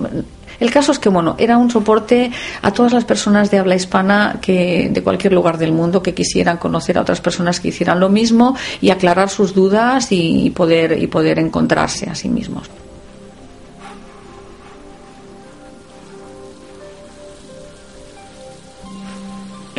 El 0.59 0.71
caso 0.71 0.93
es 0.93 0.99
que, 0.99 1.09
bueno, 1.09 1.37
era 1.39 1.57
un 1.57 1.71
soporte 1.71 2.31
a 2.61 2.71
todas 2.71 2.93
las 2.93 3.07
personas 3.07 3.51
de 3.51 3.59
habla 3.59 3.77
hispana 3.77 4.39
que, 4.43 4.91
de 4.93 5.03
cualquier 5.03 5.33
lugar 5.33 5.57
del 5.57 5.73
mundo 5.73 6.03
que 6.03 6.13
quisieran 6.13 6.59
conocer 6.59 6.99
a 6.99 7.01
otras 7.01 7.23
personas 7.23 7.61
que 7.61 7.69
hicieran 7.69 7.99
lo 7.99 8.11
mismo 8.11 8.55
y 8.83 8.91
aclarar 8.91 9.31
sus 9.31 9.55
dudas 9.55 10.09
y 10.11 10.51
poder, 10.51 11.03
y 11.03 11.07
poder 11.07 11.39
encontrarse 11.39 12.11
a 12.11 12.15
sí 12.15 12.29
mismos. 12.29 12.69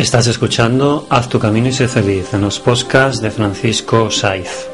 Estás 0.01 0.25
escuchando 0.25 1.05
Haz 1.11 1.29
tu 1.29 1.37
camino 1.37 1.67
y 1.67 1.73
sé 1.73 1.87
feliz 1.87 2.33
en 2.33 2.41
los 2.41 2.59
podcasts 2.59 3.21
de 3.21 3.29
Francisco 3.29 4.09
Saiz. 4.09 4.70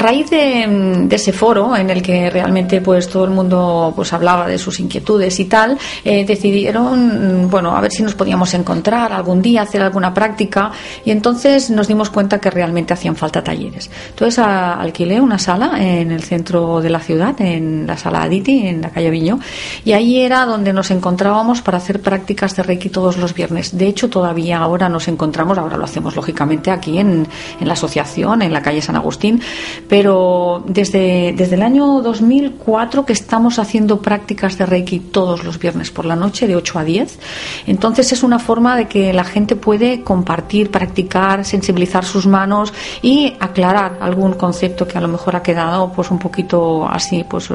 Raíz 0.00 0.30
de, 0.30 1.06
ese 1.10 1.32
foro 1.32 1.76
en 1.76 1.90
el 1.90 2.02
que 2.02 2.30
realmente 2.30 2.80
pues 2.80 3.08
todo 3.08 3.24
el 3.24 3.30
mundo 3.30 3.92
pues 3.94 4.12
hablaba 4.12 4.48
de 4.48 4.58
sus 4.58 4.80
inquietudes 4.80 5.38
y 5.38 5.44
tal, 5.44 5.78
eh, 6.04 6.24
decidieron 6.24 7.48
bueno 7.50 7.76
a 7.76 7.80
ver 7.80 7.92
si 7.92 8.02
nos 8.02 8.14
podíamos 8.14 8.54
encontrar 8.54 9.12
algún 9.12 9.42
día 9.42 9.62
hacer 9.62 9.82
alguna 9.82 10.12
práctica 10.14 10.72
y 11.04 11.10
entonces 11.10 11.70
nos 11.70 11.86
dimos 11.86 12.10
cuenta 12.10 12.40
que 12.40 12.50
realmente 12.50 12.94
hacían 12.94 13.14
falta 13.14 13.44
talleres. 13.44 13.90
Entonces 14.08 14.38
alquilé 14.38 15.20
una 15.20 15.38
sala 15.38 15.72
en 15.78 16.10
el 16.10 16.22
centro 16.22 16.80
de 16.80 16.90
la 16.90 17.00
ciudad, 17.00 17.38
en 17.40 17.86
la 17.86 17.96
sala 17.96 18.22
Aditi, 18.22 18.66
en 18.66 18.80
la 18.80 18.90
calle 18.90 19.10
Viño, 19.10 19.38
y 19.84 19.92
ahí 19.92 20.20
era 20.20 20.46
donde 20.46 20.72
nos 20.72 20.90
encontrábamos 20.90 21.60
para 21.60 21.78
hacer 21.78 22.00
prácticas 22.00 22.56
de 22.56 22.62
Reiki 22.62 22.88
todos 22.88 23.18
los 23.18 23.34
viernes. 23.34 23.76
De 23.76 23.86
hecho 23.86 24.08
todavía 24.08 24.58
ahora 24.58 24.88
nos 24.88 25.08
encontramos, 25.08 25.58
ahora 25.58 25.76
lo 25.76 25.84
hacemos 25.84 26.16
lógicamente 26.16 26.70
aquí 26.70 26.98
en, 26.98 27.26
en 27.60 27.68
la 27.68 27.74
asociación, 27.74 28.42
en 28.42 28.52
la 28.52 28.62
calle 28.62 28.80
San 28.80 28.96
Agustín 28.96 29.42
pero 29.90 30.62
desde, 30.68 31.34
desde 31.36 31.56
el 31.56 31.62
año 31.62 32.00
2004 32.00 33.04
que 33.04 33.12
estamos 33.12 33.58
haciendo 33.58 34.00
prácticas 34.00 34.56
de 34.56 34.64
Reiki 34.64 35.00
todos 35.00 35.42
los 35.42 35.58
viernes 35.58 35.90
por 35.90 36.04
la 36.04 36.14
noche 36.14 36.46
de 36.46 36.54
8 36.54 36.78
a 36.78 36.84
10. 36.84 37.18
Entonces 37.66 38.12
es 38.12 38.22
una 38.22 38.38
forma 38.38 38.76
de 38.76 38.86
que 38.86 39.12
la 39.12 39.24
gente 39.24 39.56
puede 39.56 40.02
compartir, 40.02 40.70
practicar, 40.70 41.44
sensibilizar 41.44 42.04
sus 42.04 42.28
manos 42.28 42.72
y 43.02 43.34
aclarar 43.40 43.98
algún 44.00 44.34
concepto 44.34 44.86
que 44.86 44.96
a 44.96 45.00
lo 45.00 45.08
mejor 45.08 45.34
ha 45.34 45.42
quedado 45.42 45.90
pues 45.92 46.08
un 46.12 46.20
poquito 46.20 46.88
así, 46.88 47.24
pues 47.28 47.50
eh, 47.50 47.54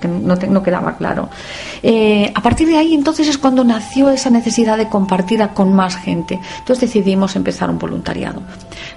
que 0.00 0.06
no, 0.06 0.36
no 0.36 0.62
quedaba 0.62 0.96
claro. 0.96 1.30
Eh, 1.82 2.30
a 2.32 2.40
partir 2.42 2.68
de 2.68 2.76
ahí 2.76 2.94
entonces 2.94 3.26
es 3.26 3.38
cuando 3.38 3.64
nació 3.64 4.08
esa 4.10 4.30
necesidad 4.30 4.78
de 4.78 4.88
compartir 4.88 5.40
con 5.52 5.72
más 5.74 5.96
gente. 5.96 6.38
Entonces 6.60 6.92
decidimos 6.92 7.34
empezar 7.34 7.70
un 7.70 7.78
voluntariado. 7.78 8.40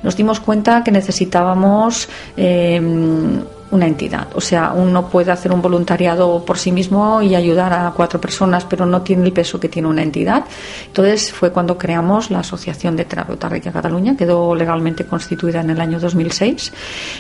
Nos 0.03 0.15
dimos 0.15 0.39
cuenta 0.39 0.83
que 0.83 0.91
necesitábamos 0.91 2.09
eh, 2.43 3.52
una 3.73 3.87
entidad. 3.87 4.27
O 4.35 4.41
sea, 4.41 4.71
uno 4.71 5.09
puede 5.09 5.31
hacer 5.31 5.51
un 5.51 5.61
voluntariado 5.61 6.45
por 6.45 6.57
sí 6.57 6.71
mismo 6.71 7.21
y 7.21 7.33
ayudar 7.33 7.73
a 7.73 7.91
cuatro 7.91 8.21
personas, 8.21 8.65
pero 8.65 8.85
no 8.85 9.01
tiene 9.01 9.25
el 9.25 9.33
peso 9.33 9.59
que 9.59 9.67
tiene 9.67 9.87
una 9.87 10.03
entidad. 10.03 10.45
Entonces 10.85 11.33
fue 11.33 11.51
cuando 11.51 11.77
creamos 11.77 12.29
la 12.29 12.39
Asociación 12.39 12.95
de 12.95 13.05
Terapeutas 13.05 13.51
Reiki 13.51 13.71
Cataluña, 13.71 14.15
quedó 14.15 14.53
legalmente 14.53 15.05
constituida 15.05 15.61
en 15.61 15.71
el 15.71 15.81
año 15.81 15.99
2006 15.99 16.71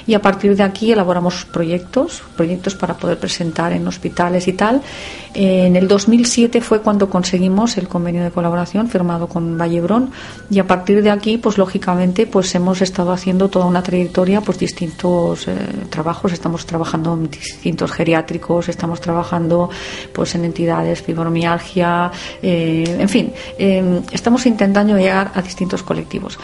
y 0.05 0.13
a 0.13 0.21
partir 0.21 0.55
de 0.55 0.63
aquí 0.63 0.91
elaboramos 0.91 1.45
proyectos, 1.45 2.21
proyectos 2.37 2.75
para 2.75 2.93
poder 2.93 3.17
presentar 3.17 3.73
en 3.73 3.87
hospitales 3.87 4.47
y 4.47 4.53
tal. 4.53 4.81
En 5.33 5.75
el 5.75 5.87
2007 5.87 6.61
fue 6.61 6.81
cuando 6.81 7.09
conseguimos 7.09 7.77
el 7.77 7.87
convenio 7.87 8.23
de 8.23 8.29
colaboración 8.29 8.87
firmado 8.87 9.27
con 9.27 9.57
Vallebrón 9.57 10.11
y 10.51 10.59
a 10.59 10.67
partir 10.67 11.01
de 11.01 11.09
aquí, 11.09 11.39
pues 11.39 11.57
lógicamente, 11.57 12.27
pues 12.27 12.53
hemos 12.53 12.81
estado 12.83 13.11
haciendo 13.11 13.49
toda 13.49 13.65
una 13.65 13.81
trayectoria, 13.81 14.41
pues 14.41 14.59
distintos 14.59 15.47
eh, 15.47 15.55
trabajos 15.89 16.31
estamos 16.43 16.65
trabajando 16.65 17.13
en 17.13 17.29
distintos 17.31 17.89
geriátricos, 17.93 18.67
estamos 18.67 18.99
trabajando 18.99 19.69
pues 20.11 20.35
en 20.35 20.43
entidades, 20.43 21.01
fibromialgia, 21.01 22.11
eh, 22.41 22.97
en 22.99 23.07
fin, 23.07 23.31
eh, 23.57 24.01
estamos 24.11 24.45
intentando 24.45 24.97
llegar 24.97 25.31
a 25.33 25.41
distintos 25.41 25.83
colectivos. 25.83 26.37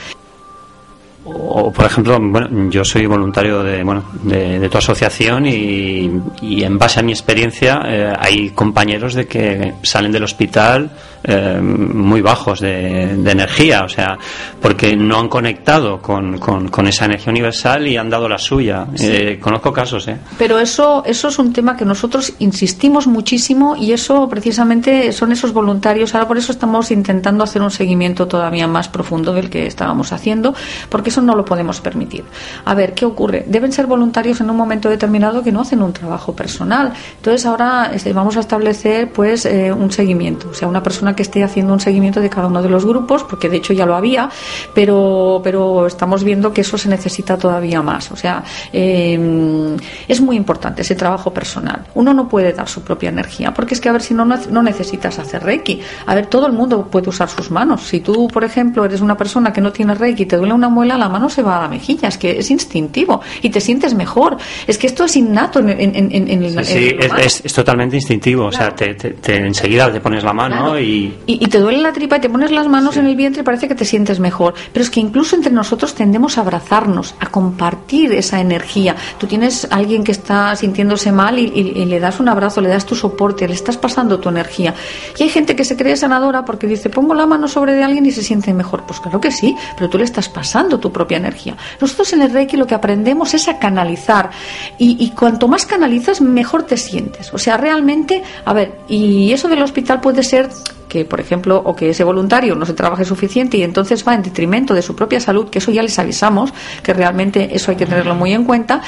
O, 1.26 1.70
por 1.70 1.86
ejemplo, 1.86 2.18
bueno, 2.18 2.70
yo 2.72 2.86
soy 2.86 3.06
voluntario 3.08 3.62
de, 3.62 3.84
bueno, 3.84 4.06
de, 4.24 4.70
tu 4.70 4.78
asociación 4.78 5.46
y, 5.46 6.10
en 6.42 6.78
base 6.78 7.02
a 7.02 7.04
mi 7.04 7.12
experiencia 7.12 7.82
eh, 7.86 8.14
hay 8.18 8.52
compañeros 8.52 9.14
de 9.16 9.28
que 9.28 9.74
salen 9.84 10.14
del 10.14 10.24
hospital 10.24 10.92
eh, 11.24 11.60
muy 11.62 12.22
bajos 12.22 12.62
de, 12.62 13.12
energía, 13.12 13.84
o 13.84 13.90
sea, 13.90 14.18
porque 14.62 14.96
no 14.96 15.20
han 15.20 15.28
conectado 15.28 16.02
con, 16.02 16.38
con, 16.38 16.88
esa 16.88 17.06
energía 17.06 17.32
universal 17.32 17.88
y 17.88 17.98
han 17.98 18.10
dado 18.10 18.28
la 18.28 18.38
suya. 18.38 18.88
Eh, 19.00 19.38
conozco 19.42 19.72
casos, 19.74 20.08
¿eh? 20.08 20.18
Pero 20.38 20.60
eso, 20.60 21.04
eso 21.06 21.28
es 21.28 21.38
un 21.38 21.54
tema 21.54 21.76
que 21.76 21.86
nosotros 21.86 22.34
insistimos 22.40 23.06
muchísimo 23.08 23.76
y 23.76 23.92
eso 23.92 24.28
precisamente 24.30 25.12
son 25.12 25.32
esos 25.32 25.54
voluntarios. 25.54 26.16
Ahora 26.16 26.28
por 26.28 26.38
eso 26.38 26.52
estamos 26.52 26.90
intentando 26.92 27.44
hacer 27.44 27.62
un 27.62 27.72
seguimiento 27.72 28.28
todavía 28.28 28.68
más 28.68 28.88
profundo 28.88 29.34
del 29.34 29.50
que 29.50 29.68
estábamos 29.68 30.14
haciendo, 30.14 30.54
porque 30.90 31.10
eso 31.10 31.22
no 31.22 31.36
lo 31.36 31.46
podemos 31.46 31.82
permitir. 31.82 32.24
A 32.66 32.74
ver, 32.74 32.94
¿qué 32.94 33.06
ocurre? 33.06 33.46
Deben 33.48 33.72
ser 33.72 33.88
voluntarios 33.88 34.42
en 34.42 34.50
un 34.50 34.58
momento 34.58 34.90
determinado 34.90 35.44
que 35.44 35.52
no 35.52 35.62
hacen 35.62 35.82
un 35.82 35.94
trabajo 35.94 36.34
personal. 36.34 36.94
Entonces 37.18 37.46
ahora 37.46 37.92
este, 37.94 38.14
vamos 38.14 38.38
a 38.38 38.40
establecer 38.40 39.12
pues 39.12 39.46
eh, 39.46 39.72
un 39.72 39.92
seguimiento, 39.92 40.50
o 40.50 40.54
sea, 40.54 40.68
una 40.68 40.82
persona 40.82 41.09
que 41.16 41.24
esté 41.24 41.44
haciendo 41.44 41.74
un 41.74 41.80
seguimiento 41.80 42.20
de 42.20 42.30
cada 42.30 42.48
uno 42.48 42.62
de 42.62 42.70
los 42.70 42.86
grupos, 42.86 43.24
porque 43.24 43.50
de 43.50 43.58
hecho 43.58 43.74
ya 43.74 43.86
lo 43.86 43.96
había, 43.96 44.30
pero, 44.74 45.42
pero 45.44 45.88
estamos 45.88 46.24
viendo 46.24 46.54
que 46.54 46.62
eso 46.62 46.78
se 46.78 46.90
necesita 46.90 47.38
todavía 47.38 47.82
más. 47.82 48.12
O 48.12 48.16
sea, 48.16 48.44
em, 48.72 49.76
es 50.08 50.22
muy 50.22 50.36
importante 50.36 50.82
ese 50.82 50.96
trabajo 50.96 51.34
personal. 51.34 51.86
Uno 51.96 52.14
no 52.14 52.28
puede 52.28 52.54
dar 52.54 52.68
su 52.68 52.82
propia 52.82 53.10
energía, 53.10 53.54
porque 53.54 53.74
es 53.74 53.82
que 53.82 53.90
a 53.90 53.92
ver 53.92 54.02
si 54.02 54.14
no, 54.14 54.26
no 54.26 54.64
necesitas 54.64 55.20
hacer 55.20 55.44
Reiki. 55.44 55.82
A 56.06 56.16
ver, 56.16 56.28
todo 56.28 56.48
el 56.48 56.54
mundo 56.54 56.88
puede 56.90 57.10
usar 57.10 57.30
sus 57.30 57.52
manos. 57.52 57.82
Si 57.84 58.00
tú, 58.00 58.28
por 58.28 58.44
ejemplo, 58.44 58.86
eres 58.86 59.02
una 59.02 59.18
persona 59.18 59.52
que 59.54 59.62
no 59.62 59.72
tiene 59.72 59.96
Reiki 59.96 60.24
y 60.24 60.26
te 60.26 60.38
duele 60.38 60.54
una 60.54 60.70
muela, 60.70 60.98
la 60.98 61.10
mano 61.10 61.30
se 61.30 61.42
va 61.42 61.58
a 61.58 61.62
la 61.62 61.68
mejilla. 61.68 62.08
Es 62.08 62.18
que 62.18 62.40
es 62.40 62.52
instintivo 62.52 63.22
y 63.42 63.50
te 63.50 63.62
sientes 63.62 63.94
mejor. 63.94 64.38
Es 64.68 64.78
que 64.78 64.88
esto 64.88 65.06
es 65.06 65.16
innato 65.16 65.60
en, 65.60 65.70
el 65.70 66.66
Sí, 66.66 66.96
es, 67.18 67.54
totalmente 67.54 67.96
instintivo. 67.96 68.46
O 68.46 68.52
sea, 68.52 68.74
te, 68.76 68.96
enseguida 69.36 69.92
te 69.92 70.00
pones 70.00 70.24
la 70.24 70.34
mano 70.34 70.80
y 70.80 70.99
y, 71.26 71.48
te 71.48 71.60
duele 71.60 71.80
la 71.80 71.94
tripa 71.94 72.18
y 72.18 72.22
te 72.22 72.30
pones 72.30 72.52
las 72.52 72.68
manos 72.68 72.98
en 72.98 73.06
el 73.06 73.16
vientre 73.16 73.42
y 73.42 73.44
parece 73.44 73.68
que 73.68 73.76
te 73.76 73.86
sientes 73.86 74.20
mejor. 74.20 74.54
Pero 74.74 74.84
es 74.84 74.90
que 74.90 75.00
incluso 75.00 75.36
entre 75.36 75.52
nosotros 75.52 75.96
tendemos 75.96 76.38
a 76.38 76.42
abrazarnos, 76.42 77.16
a 77.20 77.28
compartir 77.28 78.14
esa 78.14 78.40
energía. 78.40 78.96
Tú 79.18 79.28
tienes 79.28 79.66
a 79.70 79.76
alguien 79.76 80.04
que 80.04 80.12
está 80.12 80.56
sintiéndose 80.56 81.12
mal 81.12 81.40
y, 81.40 81.50
le 81.86 82.00
das 82.00 82.20
un 82.20 82.30
abrazo, 82.30 82.62
le 82.62 82.70
das 82.70 82.86
tu 82.86 82.96
soporte, 82.96 83.48
le 83.48 83.54
estás 83.54 83.78
pasando 83.78 84.20
tu 84.20 84.30
energía. 84.30 84.74
Y 85.18 85.24
hay 85.24 85.30
gente 85.30 85.56
que 85.56 85.64
se 85.64 85.76
cree 85.76 85.96
sanadora 85.96 86.46
porque 86.46 86.68
dice, 86.68 86.90
pongo 86.90 87.14
la 87.14 87.26
mano 87.26 87.48
sobre 87.48 87.74
de 87.74 87.84
alguien 87.84 88.06
y 88.06 88.12
se 88.12 88.24
siente 88.24 88.54
mejor. 88.54 88.84
Pues 88.86 89.00
claro 89.00 89.20
que 89.20 89.32
sí, 89.32 89.56
pero 89.76 89.90
tú 89.90 89.98
le 89.98 90.04
estás 90.04 90.30
pasando 90.30 90.80
tu 90.80 90.92
propia 90.92 91.18
energía. 91.18 91.56
Nosotros 91.80 92.14
en 92.14 92.22
el 92.22 92.32
Reiki 92.32 92.58
lo 92.58 92.68
que 92.68 92.76
aprendemos 92.76 93.34
es 93.34 93.48
a 93.48 93.58
canalizar. 93.60 94.30
Y, 94.78 94.98
y 95.00 95.12
cuanto 95.12 95.48
más 95.48 95.66
canalizas, 95.66 96.22
mejor 96.22 96.64
te 96.64 96.78
sientes. 96.78 97.34
O 97.34 97.38
sea, 97.38 97.58
realmente, 97.58 98.24
a 98.46 98.54
ver, 98.54 98.80
y 98.88 99.32
eso 99.32 99.48
del 99.48 99.62
hospital 99.62 100.02
puede 100.02 100.24
ser 100.24 100.50
que, 100.90 101.06
por 101.06 101.22
ejemplo, 101.22 101.62
o 101.64 101.76
que 101.76 101.92
ese 101.92 102.04
voluntario 102.04 102.56
no 102.56 102.66
se 102.66 102.74
trabaje 102.74 103.06
suficiente 103.06 103.58
y 103.58 103.64
entonces 103.64 104.06
va 104.06 104.16
en 104.16 104.24
detrimento 104.24 104.74
de 104.74 104.82
su 104.82 104.96
propia 104.96 105.22
salud, 105.22 105.50
que 105.50 105.60
eso 105.60 105.72
ya 105.72 105.84
les 105.84 105.98
avisamos, 106.00 106.54
que 106.84 106.94
realmente 106.94 107.56
eso 107.56 107.72
hay 107.72 107.78
que 107.78 107.86
tenerlo 107.86 108.16
muy 108.16 108.34
en 108.34 108.44
cuenta. 108.44 108.82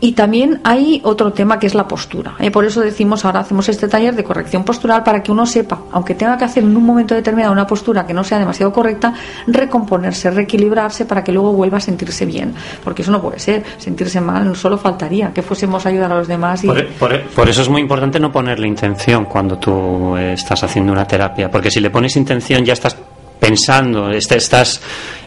Y 0.00 0.12
también 0.12 0.60
hay 0.64 1.00
otro 1.04 1.32
tema 1.32 1.58
que 1.58 1.66
es 1.66 1.74
la 1.74 1.86
postura. 1.86 2.34
¿eh? 2.38 2.50
Por 2.50 2.64
eso 2.64 2.80
decimos, 2.80 3.24
ahora 3.24 3.40
hacemos 3.40 3.68
este 3.68 3.88
taller 3.88 4.14
de 4.14 4.24
corrección 4.24 4.64
postural 4.64 5.02
para 5.02 5.22
que 5.22 5.32
uno 5.32 5.44
sepa, 5.44 5.80
aunque 5.92 6.14
tenga 6.14 6.38
que 6.38 6.44
hacer 6.44 6.62
en 6.62 6.76
un 6.76 6.84
momento 6.84 7.14
determinado 7.14 7.52
una 7.52 7.66
postura 7.66 8.06
que 8.06 8.14
no 8.14 8.24
sea 8.24 8.38
demasiado 8.38 8.72
correcta, 8.72 9.12
recomponerse, 9.46 10.30
reequilibrarse 10.30 11.04
para 11.04 11.24
que 11.24 11.32
luego 11.32 11.52
vuelva 11.52 11.78
a 11.78 11.80
sentirse 11.80 12.24
bien. 12.24 12.54
Porque 12.84 13.02
eso 13.02 13.10
no 13.10 13.20
puede 13.20 13.38
ser, 13.40 13.64
sentirse 13.78 14.20
mal, 14.20 14.54
solo 14.56 14.78
faltaría 14.78 15.32
que 15.32 15.42
fuésemos 15.42 15.84
a 15.84 15.88
ayudar 15.88 16.12
a 16.12 16.16
los 16.16 16.28
demás. 16.28 16.62
Y... 16.64 16.68
Por, 16.98 17.48
eso 17.48 17.62
es 17.62 17.68
muy 17.68 17.80
importante 17.80 18.20
no 18.20 18.30
ponerle 18.30 18.68
intención 18.68 19.24
cuando 19.24 19.58
tú 19.58 20.16
estás 20.16 20.62
haciendo 20.62 20.92
una 20.92 21.06
terapia, 21.06 21.47
porque 21.50 21.70
si 21.70 21.80
le 21.80 21.90
pones 21.90 22.16
intención 22.16 22.64
ya 22.64 22.72
estás 22.72 22.96
pensando, 23.38 24.10
este, 24.10 24.36
estás 24.36 24.80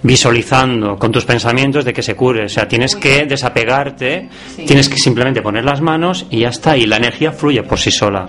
visualizando 0.04 0.98
con 0.98 1.12
tus 1.12 1.26
pensamientos 1.26 1.86
de 1.86 1.94
que 1.94 2.04
se 2.04 2.16
cure. 2.16 2.46
O 2.46 2.50
sea, 2.50 2.68
tienes 2.68 2.96
que 2.96 3.26
desapegarte, 3.26 4.30
tienes 4.68 4.90
que 4.90 4.98
simplemente 4.98 5.42
poner 5.42 5.64
las 5.64 5.82
manos 5.82 6.26
y 6.30 6.42
ya 6.42 6.50
está, 6.50 6.78
y 6.78 6.86
la 6.86 6.98
energía 6.98 7.32
fluye 7.32 7.64
por 7.64 7.80
sí 7.80 7.92
sola. 7.92 8.28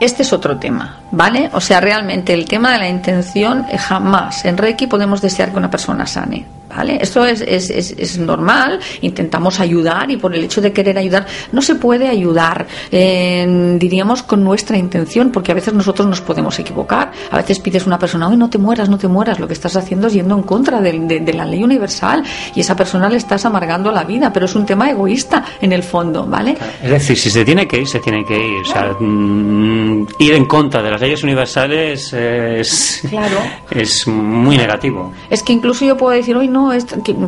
Este 0.00 0.22
es 0.22 0.32
otro 0.32 0.58
tema, 0.58 1.00
¿vale? 1.10 1.50
O 1.52 1.60
sea, 1.60 1.80
realmente 1.80 2.32
el 2.32 2.44
tema 2.44 2.72
de 2.72 2.78
la 2.78 2.88
intención 2.88 3.66
eh, 3.68 3.78
jamás 3.78 4.44
en 4.44 4.56
Reiki 4.56 4.86
podemos 4.86 5.20
desear 5.20 5.50
que 5.50 5.56
una 5.56 5.70
persona 5.70 6.06
sane. 6.06 6.57
¿Vale? 6.68 6.98
Esto 7.00 7.24
es, 7.24 7.40
es, 7.40 7.70
es, 7.70 8.18
normal, 8.18 8.78
intentamos 9.00 9.58
ayudar 9.58 10.10
y 10.10 10.18
por 10.18 10.34
el 10.34 10.44
hecho 10.44 10.60
de 10.60 10.72
querer 10.72 10.98
ayudar 10.98 11.26
no 11.50 11.62
se 11.62 11.76
puede 11.76 12.08
ayudar, 12.08 12.66
diríamos, 12.90 14.22
con 14.22 14.44
nuestra 14.44 14.76
intención, 14.76 15.30
porque 15.30 15.52
a 15.52 15.54
veces 15.54 15.72
nosotros 15.72 16.06
nos 16.06 16.20
podemos 16.20 16.58
equivocar. 16.58 17.10
A 17.30 17.36
veces 17.36 17.58
pides 17.58 17.84
a 17.84 17.86
una 17.86 17.98
persona, 17.98 18.28
hoy 18.28 18.36
no 18.36 18.50
te 18.50 18.58
mueras, 18.58 18.88
no 18.88 18.98
te 18.98 19.08
mueras, 19.08 19.40
lo 19.40 19.46
que 19.46 19.54
estás 19.54 19.76
haciendo 19.76 20.08
es 20.08 20.12
yendo 20.12 20.34
en 20.34 20.42
contra 20.42 20.80
de, 20.80 21.32
la 21.32 21.44
ley 21.46 21.62
universal 21.62 22.22
y 22.54 22.60
esa 22.60 22.76
persona 22.76 23.08
le 23.08 23.16
estás 23.16 23.44
amargando 23.46 23.90
la 23.90 24.04
vida, 24.04 24.32
pero 24.32 24.46
es 24.46 24.54
un 24.54 24.66
tema 24.66 24.90
egoísta 24.90 25.44
en 25.60 25.72
el 25.72 25.82
fondo, 25.82 26.26
¿vale? 26.26 26.56
Es 26.82 26.90
decir, 26.90 27.16
si 27.16 27.30
se 27.30 27.44
tiene 27.44 27.66
que 27.66 27.80
ir, 27.80 27.88
se 27.88 28.00
tiene 28.00 28.24
que 28.24 28.36
ir. 28.36 28.62
O 28.62 28.64
sea, 28.64 28.96
mm, 28.98 30.06
ir 30.18 30.34
en 30.34 30.44
contra 30.44 30.82
de 30.82 30.90
las 30.90 31.00
leyes 31.00 31.22
universales 31.22 32.12
es, 32.12 33.02
claro. 33.08 33.38
es 33.70 34.06
muy 34.06 34.56
negativo. 34.56 35.12
Es 35.30 35.42
que 35.42 35.52
incluso 35.52 35.84
yo 35.84 35.96
puedo 35.96 36.16
decir, 36.16 36.36
hoy 36.36 36.48
no 36.48 36.57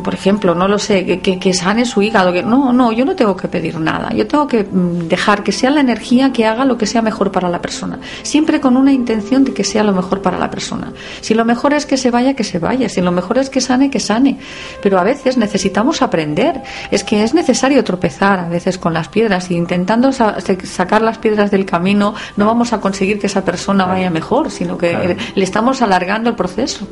por 0.03 0.13
ejemplo, 0.13 0.55
no 0.55 0.67
lo 0.67 0.77
sé, 0.77 1.19
que, 1.21 1.39
que, 1.39 1.53
sane 1.53 1.85
su 1.85 2.01
hígado. 2.01 2.33
Que, 2.33 2.43
no, 2.43 2.73
no, 2.73 2.91
yo 2.91 3.05
no 3.05 3.15
tengo 3.15 3.35
que 3.35 3.47
pedir 3.47 3.79
nada. 3.79 4.13
Yo 4.13 4.27
tengo 4.27 4.47
que 4.47 4.63
mm, 4.63 5.07
dejar 5.07 5.43
que 5.43 5.51
sea 5.51 5.69
la 5.69 5.81
energía 5.81 6.31
que 6.31 6.45
haga 6.45 6.65
lo 6.65 6.77
que 6.77 6.85
sea 6.85 7.01
mejor 7.01 7.31
para 7.31 7.49
la 7.49 7.61
persona. 7.61 7.99
Siempre 8.23 8.59
con 8.59 8.77
una 8.77 8.91
intención 8.91 9.43
de 9.43 9.53
que 9.53 9.63
sea 9.63 9.83
lo 9.83 9.93
mejor 9.93 10.21
para 10.21 10.37
la 10.37 10.49
persona. 10.49 10.93
Si 11.21 11.33
lo 11.33 11.45
mejor 11.45 11.73
es 11.73 11.85
que 11.85 11.97
se 11.97 12.11
vaya, 12.11 12.33
que 12.33 12.43
se 12.43 12.59
vaya. 12.59 12.89
Si 12.89 13.01
lo 13.01 13.11
mejor 13.11 13.37
es 13.37 13.49
que 13.49 13.61
sane, 13.61 13.89
que 13.89 13.99
sane. 13.99 14.37
Pero 14.81 14.99
a 14.99 15.03
veces 15.03 15.37
necesitamos 15.37 16.01
aprender. 16.01 16.61
Es 16.91 17.03
que 17.03 17.23
es 17.23 17.33
necesario 17.33 17.83
tropezar 17.83 18.39
a 18.39 18.49
veces 18.49 18.77
con 18.77 18.93
las 18.93 19.07
piedras 19.07 19.51
y 19.51 19.55
intentando 19.55 20.11
sacar 20.11 21.01
las 21.01 21.17
piedras 21.17 21.51
del 21.51 21.65
camino 21.65 22.13
no 22.35 22.45
vamos 22.45 22.73
a 22.73 22.81
conseguir 22.81 23.19
que 23.19 23.27
esa 23.27 23.43
persona 23.43 23.85
vaya 23.85 24.09
mejor, 24.09 24.51
sino 24.51 24.77
que 24.77 25.17
le 25.35 25.43
estamos 25.43 25.81
alargando 25.81 26.29
el 26.29 26.35
proceso. 26.35 26.87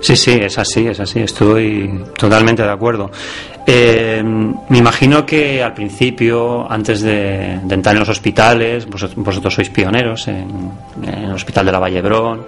Sí, 0.00 0.16
sí, 0.16 0.32
es 0.32 0.58
así, 0.58 0.86
es 0.86 1.00
así. 1.00 1.20
Estoy 1.34 1.90
totalmente 2.16 2.62
de 2.62 2.70
acuerdo. 2.70 3.10
Eh, 3.66 4.22
me 4.22 4.78
imagino 4.78 5.26
que 5.26 5.60
al 5.64 5.74
principio, 5.74 6.70
antes 6.70 7.00
de, 7.00 7.54
entrar 7.54 7.96
en 7.96 7.98
los 7.98 8.08
hospitales, 8.08 8.86
vosotros, 8.86 9.52
sois 9.52 9.68
pioneros 9.68 10.28
en, 10.28 10.70
el 11.02 11.32
Hospital 11.32 11.66
de 11.66 11.72
la 11.72 11.80
Vallebrón. 11.80 12.46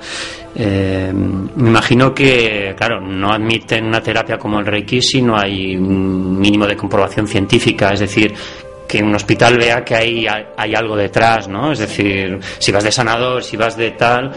Eh, 0.55 1.13
me 1.13 1.69
imagino 1.69 2.15
que, 2.15 2.77
claro, 2.79 3.01
no 3.01 3.33
admiten 3.33 3.87
una 3.87 4.01
terapia 4.01 4.39
como 4.39 4.61
el 4.61 4.67
Reiki 4.67 5.03
si 5.03 5.21
no 5.21 5.37
hay 5.37 5.77
mínimo 5.77 6.65
de 6.65 6.77
comprobación 6.77 7.27
científica, 7.27 7.93
es 7.93 7.99
decir, 7.99 8.35
que 8.97 9.03
un 9.05 9.15
hospital 9.15 9.57
vea 9.59 9.85
que 9.85 9.95
hay, 9.95 10.27
hay 10.27 10.75
algo 10.75 10.97
detrás, 10.97 11.49
¿no? 11.49 11.73
Es 11.73 11.79
decir, 11.79 12.39
si 12.59 12.73
vas 12.73 12.83
de 12.83 12.91
sanador, 12.91 13.43
si 13.45 13.57
vas 13.57 13.77
de 13.77 13.91
tal, 13.93 14.33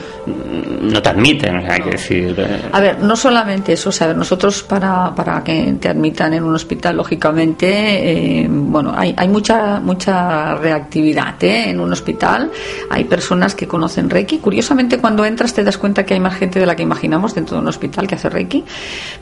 no 0.82 1.02
te 1.02 1.10
admiten, 1.10 1.58
o 1.58 1.62
sea, 1.62 1.74
hay 1.74 1.82
que 1.82 1.92
decir... 1.92 2.36
Eh. 2.38 2.70
A 2.72 2.82
ver, 2.82 3.00
no 3.00 3.16
solamente 3.16 3.74
eso, 3.74 3.90
o 3.90 3.92
sea, 3.92 4.14
nosotros 4.14 4.64
para, 4.64 5.14
para 5.16 5.44
que 5.44 5.76
te 5.80 5.90
admitan 5.90 6.34
en 6.34 6.44
un 6.44 6.56
hospital, 6.56 6.98
lógicamente, 6.98 8.42
eh, 8.42 8.48
bueno, 8.50 8.94
hay, 8.96 9.14
hay 9.16 9.28
mucha, 9.28 9.80
mucha 9.80 10.56
reactividad 10.56 11.42
¿eh? 11.44 11.70
en 11.70 11.80
un 11.80 11.92
hospital, 11.94 12.52
hay 12.90 13.06
personas 13.06 13.56
que 13.56 13.68
conocen 13.68 14.10
Reiki, 14.10 14.40
curiosamente 14.40 14.98
cuando 14.98 15.24
entras 15.26 15.54
te 15.54 15.64
das 15.64 15.78
cuenta 15.78 16.06
que 16.06 16.16
hay 16.16 16.20
más 16.20 16.36
gente 16.36 16.60
de 16.60 16.66
la 16.66 16.76
que 16.76 16.84
imaginamos 16.84 17.34
dentro 17.34 17.56
de 17.56 17.62
un 17.62 17.68
hospital 17.70 18.08
que 18.08 18.16
hace 18.16 18.30
Reiki, 18.30 18.64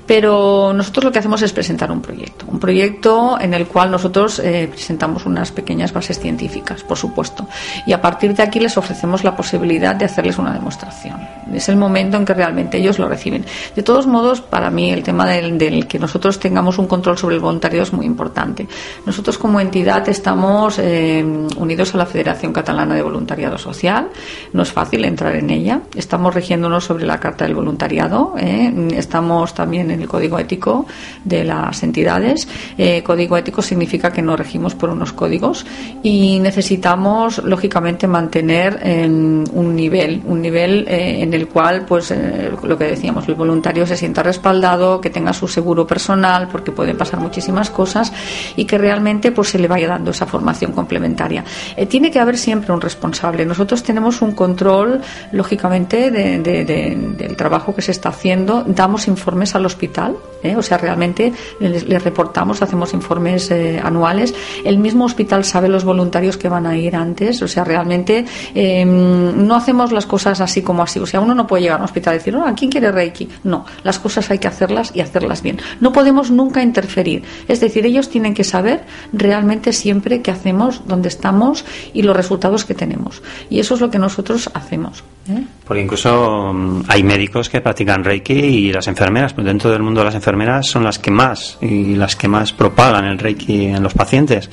pero 0.05 0.73
nosotros 0.73 1.05
lo 1.05 1.11
que 1.11 1.19
hacemos 1.19 1.41
es 1.43 1.53
presentar 1.53 1.91
un 1.91 2.01
proyecto, 2.01 2.45
un 2.47 2.59
proyecto 2.59 3.37
en 3.39 3.53
el 3.53 3.67
cual 3.67 3.91
nosotros 3.91 4.41
presentamos 4.41 5.26
unas 5.27 5.51
pequeñas 5.51 5.93
bases 5.93 6.19
científicas, 6.19 6.83
por 6.83 6.97
supuesto. 6.97 7.47
Y 7.85 7.93
a 7.93 8.01
partir 8.01 8.33
de 8.33 8.43
aquí 8.43 8.59
les 8.59 8.77
ofrecemos 8.77 9.23
la 9.23 9.35
posibilidad 9.35 9.95
de 9.95 10.05
hacerles 10.05 10.37
una 10.37 10.53
demostración. 10.53 11.19
Es 11.53 11.69
el 11.69 11.77
momento 11.77 12.17
en 12.17 12.25
que 12.25 12.33
realmente 12.33 12.77
ellos 12.77 12.99
lo 12.99 13.07
reciben. 13.07 13.45
De 13.75 13.83
todos 13.83 14.07
modos, 14.07 14.41
para 14.41 14.69
mí 14.69 14.91
el 14.91 15.03
tema 15.03 15.27
del, 15.27 15.87
que 15.87 15.99
nosotros 15.99 16.39
tengamos 16.39 16.77
un 16.77 16.87
control 16.87 17.17
sobre 17.17 17.35
el 17.35 17.41
voluntariado 17.41 17.83
es 17.83 17.93
muy 17.93 18.05
importante. 18.05 18.67
Nosotros 19.05 19.37
como 19.37 19.59
entidad 19.59 20.07
estamos 20.09 20.79
eh, 20.79 21.23
unidos 21.57 21.93
a 21.93 21.97
la 21.97 22.05
Federación 22.05 22.51
Catalana 22.51 22.95
de 22.95 23.01
Voluntariado 23.01 23.57
Social. 23.57 24.09
No 24.53 24.63
es 24.63 24.71
fácil 24.71 25.05
entrar 25.05 25.35
en 25.35 25.49
ella. 25.49 25.81
Estamos 25.95 26.33
rigiéndonos 26.33 26.85
sobre 26.85 27.05
la 27.05 27.19
Carta 27.19 27.45
del 27.45 27.55
Voluntariado. 27.55 28.35
Eh. 28.37 28.73
Estamos 28.95 29.53
también 29.53 29.91
en 29.91 30.01
el 30.01 30.07
Código 30.07 30.39
Ético 30.39 30.85
de 31.23 31.43
las 31.43 31.83
entidades. 31.83 32.47
Eh, 32.77 33.03
código 33.03 33.37
ético 33.37 33.61
significa 33.61 34.11
que 34.11 34.21
nos 34.21 34.37
regimos 34.37 34.75
por 34.75 34.89
unos 34.89 35.06
códigos 35.13 35.65
y 36.03 36.39
necesitamos 36.39 37.43
lógicamente 37.43 38.07
mantener 38.07 38.79
un 39.07 39.75
nivel, 39.75 40.21
un 40.25 40.41
nivel 40.41 40.85
eh, 40.87 41.21
en 41.21 41.33
el 41.33 41.47
cual 41.47 41.85
pues 41.85 42.11
eh, 42.11 42.51
lo 42.63 42.77
que 42.77 42.85
decíamos, 42.85 43.27
el 43.27 43.35
voluntario 43.35 43.85
se 43.85 43.95
sienta 43.95 44.23
respaldado, 44.23 44.99
que 45.01 45.09
tenga 45.09 45.33
su 45.33 45.47
seguro 45.47 45.85
personal 45.85 46.47
porque 46.51 46.71
pueden 46.71 46.97
pasar 46.97 47.19
muchísimas 47.19 47.69
cosas 47.69 48.11
y 48.55 48.65
que 48.65 48.77
realmente 48.77 49.31
pues 49.31 49.49
se 49.49 49.59
le 49.59 49.67
vaya 49.67 49.87
dando 49.87 50.11
esa 50.11 50.25
formación 50.25 50.71
complementaria. 50.71 51.43
Eh, 51.75 51.85
tiene 51.85 52.11
que 52.11 52.19
haber 52.19 52.37
siempre 52.37 52.73
un 52.73 52.81
responsable. 52.81 53.45
Nosotros 53.45 53.83
tenemos 53.83 54.21
un 54.21 54.31
control 54.31 55.01
lógicamente 55.31 56.11
del 56.11 57.35
trabajo 57.35 57.75
que 57.75 57.81
se 57.81 57.91
está 57.91 58.09
haciendo, 58.09 58.63
damos 58.65 59.07
informes 59.07 59.55
al 59.55 59.65
hospital, 59.65 60.15
o 60.55 60.61
sea, 60.61 60.77
realmente 60.77 61.33
les, 61.59 62.03
reportamos, 62.03 62.61
hacemos 62.61 62.93
informes 62.93 63.51
anuales. 63.83 64.33
El 64.63 64.77
mismo 64.77 64.96
hospital 65.05 65.43
sabe 65.45 65.67
los 65.69 65.83
voluntarios 65.83 66.37
que 66.37 66.49
van 66.49 66.65
a 66.65 66.77
ir 66.77 66.95
antes. 66.95 67.41
O 67.41 67.47
sea, 67.47 67.63
realmente 67.63 68.25
em, 68.53 69.47
no 69.47 69.55
hacemos 69.55 69.91
las 69.91 70.05
cosas 70.05 70.41
así 70.41 70.61
como 70.61 70.83
así. 70.83 70.99
O 70.99 71.05
sea, 71.05 71.19
uno 71.19 71.33
no 71.33 71.47
puede 71.47 71.63
llegar 71.63 71.77
a 71.77 71.81
un 71.81 71.85
hospital 71.85 72.15
y 72.15 72.17
decir, 72.17 72.35
¿a 72.35 72.53
quién 72.53 72.71
quiere 72.71 72.91
Reiki? 72.91 73.27
No, 73.43 73.65
las 73.83 73.99
cosas 73.99 74.29
hay 74.31 74.39
que 74.39 74.47
hacerlas 74.47 74.91
y 74.93 75.01
hacerlas 75.01 75.41
bien. 75.41 75.59
No 75.79 75.91
podemos 75.91 76.31
nunca 76.31 76.61
interferir. 76.61 77.23
Es 77.47 77.59
decir, 77.59 77.85
ellos 77.85 78.09
tienen 78.09 78.33
que 78.33 78.43
saber 78.43 78.83
realmente 79.13 79.73
siempre 79.73 80.21
qué 80.21 80.31
hacemos, 80.31 80.81
dónde 80.87 81.09
estamos 81.09 81.65
y 81.93 82.01
los 82.01 82.15
resultados 82.15 82.65
que 82.65 82.73
tenemos. 82.73 83.21
Y 83.49 83.59
eso 83.59 83.75
es 83.75 83.81
lo 83.81 83.89
que 83.89 83.99
nosotros 83.99 84.49
hacemos. 84.53 85.03
¿eh? 85.29 85.43
Porque 85.65 85.81
incluso 85.81 86.53
mm, 86.53 86.83
hay 86.87 87.03
médicos 87.03 87.49
que 87.49 87.61
practican 87.61 88.03
Reiki 88.03 88.33
y 88.33 88.71
las 88.71 88.87
enfermeras, 88.87 89.33
pues 89.33 89.45
dentro 89.45 89.71
del 89.71 89.83
mundo 89.83 90.03
las 90.03 90.15
enfermeras 90.15 90.67
son 90.67 90.83
las 90.83 90.99
que 90.99 91.11
más 91.11 91.57
y 91.61 91.95
las 91.95 92.15
que 92.15 92.27
más 92.27 92.53
propagan 92.53 93.05
el 93.05 93.17
Reiki 93.17 93.65
en 93.65 93.83
los 93.83 93.93
pacientes. 93.93 94.49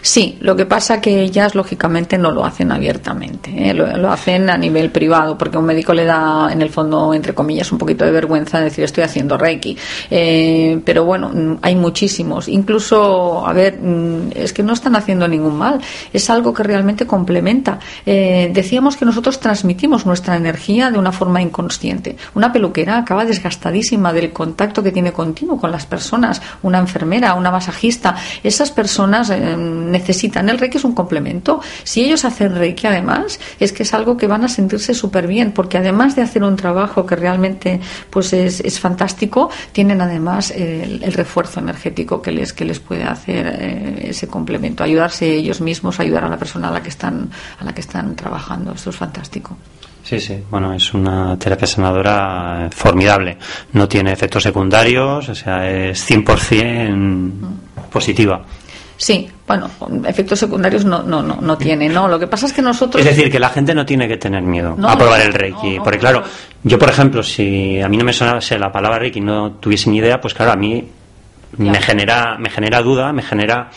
Sí, 0.00 0.38
lo 0.40 0.56
que 0.56 0.66
pasa 0.66 1.00
que 1.00 1.20
ellas 1.20 1.54
lógicamente 1.54 2.18
no 2.18 2.30
lo 2.30 2.44
hacen 2.44 2.72
abiertamente, 2.72 3.70
¿eh? 3.70 3.74
lo, 3.74 4.10
hacen 4.10 4.48
a 4.50 4.56
nivel 4.56 4.90
privado, 4.90 5.36
porque 5.36 5.58
un 5.58 5.64
médico 5.64 5.92
le 5.92 6.04
da, 6.04 6.48
en 6.52 6.62
el 6.62 6.70
fondo, 6.70 7.12
entre 7.14 7.34
comillas, 7.34 7.70
un 7.72 7.78
poquito 7.78 8.04
de 8.04 8.10
vergüenza 8.10 8.60
decir 8.60 8.84
estoy 8.84 9.04
haciendo 9.04 9.36
Reiki. 9.36 9.76
Eh, 10.10 10.80
pero 10.84 11.04
bueno, 11.04 11.58
hay 11.62 11.76
muchísimos. 11.76 12.48
Incluso, 12.48 13.46
a 13.46 13.52
ver, 13.52 13.78
mm, 13.80 14.30
es 14.34 14.52
que 14.52 14.62
no 14.62 14.72
están 14.72 14.96
haciendo 14.96 15.26
ningún 15.28 15.56
mal, 15.56 15.80
es 16.12 16.30
algo 16.30 16.52
que 16.52 16.62
realmente 16.62 17.06
complementa. 17.06 17.78
Eh, 18.06 18.50
decíamos 18.52 18.96
que 18.96 19.04
nosotros 19.04 19.40
transmitimos 19.40 20.06
nuestra 20.06 20.36
energía 20.36 20.90
de 20.90 20.98
una 20.98 21.12
forma 21.12 21.42
inconsciente. 21.42 22.16
Una 22.34 22.52
peluquera 22.52 22.98
acaba 22.98 23.24
desgastadísima 23.24 24.12
del 24.12 24.32
contacto 24.32 24.82
que 24.82 24.92
tiene 24.92 25.12
continuo 25.12 25.58
con 25.58 25.70
las 25.70 25.86
personas, 25.86 26.40
una 26.62 26.78
enfermera, 26.78 27.34
una 27.34 27.50
masajista, 27.50 28.16
esas 28.42 28.70
personas 28.70 29.30
necesitan. 29.90 30.48
El 30.48 30.58
Reiki 30.58 30.78
es 30.78 30.84
un 30.84 30.94
complemento. 30.94 31.60
Si 31.84 32.04
ellos 32.04 32.24
hacen 32.24 32.54
Reiki, 32.54 32.86
además, 32.86 33.40
es 33.58 33.72
que 33.72 33.82
es 33.82 33.94
algo 33.94 34.16
que 34.16 34.26
van 34.26 34.44
a 34.44 34.48
sentirse 34.48 34.94
súper 34.94 35.26
bien, 35.26 35.52
porque 35.52 35.78
además 35.78 36.16
de 36.16 36.22
hacer 36.22 36.42
un 36.42 36.56
trabajo 36.56 37.06
que 37.06 37.16
realmente 37.16 37.80
pues 38.10 38.32
es, 38.32 38.60
es 38.60 38.78
fantástico, 38.80 39.50
tienen 39.72 40.00
además 40.00 40.50
el, 40.50 41.00
refuerzo 41.12 41.60
energético 41.60 42.22
que 42.22 42.30
les, 42.30 42.52
que 42.52 42.64
les 42.64 42.80
puede 42.80 43.04
hacer 43.04 43.46
eh, 43.46 44.08
ese 44.10 44.28
complemento. 44.28 44.84
Ayudarse 44.84 45.34
ellos 45.34 45.60
mismos, 45.60 45.98
ayudar 46.00 46.24
a 46.24 46.28
la 46.28 46.36
persona 46.36 46.68
a 46.68 46.72
la 46.72 46.82
que 46.82 46.90
están, 46.90 47.30
a 47.58 47.64
la 47.64 47.72
que 47.72 47.80
están 47.80 48.14
trabajando. 48.14 48.72
Esto 48.72 48.90
es 48.90 48.96
fantástico. 48.96 49.56
Sí, 50.08 50.20
sí, 50.20 50.42
bueno, 50.50 50.72
es 50.72 50.94
una 50.94 51.38
terapia 51.38 51.66
sanadora 51.66 52.70
formidable. 52.74 53.36
No 53.72 53.86
tiene 53.86 54.10
efectos 54.10 54.42
secundarios, 54.42 55.28
o 55.28 55.34
sea, 55.34 55.68
es 55.70 56.10
100% 56.10 57.32
positiva. 57.92 58.42
Sí, 58.98 59.30
bueno, 59.46 59.70
efectos 60.06 60.40
secundarios 60.40 60.84
no, 60.84 61.04
no, 61.04 61.22
no, 61.22 61.38
no 61.40 61.56
tiene, 61.56 61.88
¿no? 61.88 62.08
Lo 62.08 62.18
que 62.18 62.26
pasa 62.26 62.46
es 62.46 62.52
que 62.52 62.60
nosotros... 62.60 63.00
Es 63.06 63.16
decir, 63.16 63.30
que 63.30 63.38
la 63.38 63.48
gente 63.48 63.72
no 63.72 63.86
tiene 63.86 64.08
que 64.08 64.16
tener 64.16 64.42
miedo 64.42 64.76
a 64.82 64.98
probar 64.98 65.20
el 65.20 65.32
Reiki. 65.32 65.78
porque 65.78 66.00
claro, 66.00 66.24
yo 66.64 66.80
por 66.80 66.88
ejemplo, 66.88 67.22
si 67.22 67.80
a 67.80 67.88
mí 67.88 67.96
no 67.96 68.04
me 68.04 68.12
sonase 68.12 68.58
la 68.58 68.72
palabra 68.72 68.98
Reiki 68.98 69.20
y 69.20 69.22
no 69.22 69.52
tuviese 69.52 69.88
ni 69.88 69.98
idea, 69.98 70.20
pues 70.20 70.34
claro, 70.34 70.50
a 70.50 70.56
mí 70.56 70.84
me 71.58 71.80
genera, 71.80 72.36
me 72.38 72.50
genera 72.50 72.82
duda, 72.82 73.12
me 73.12 73.22
genera... 73.22 73.70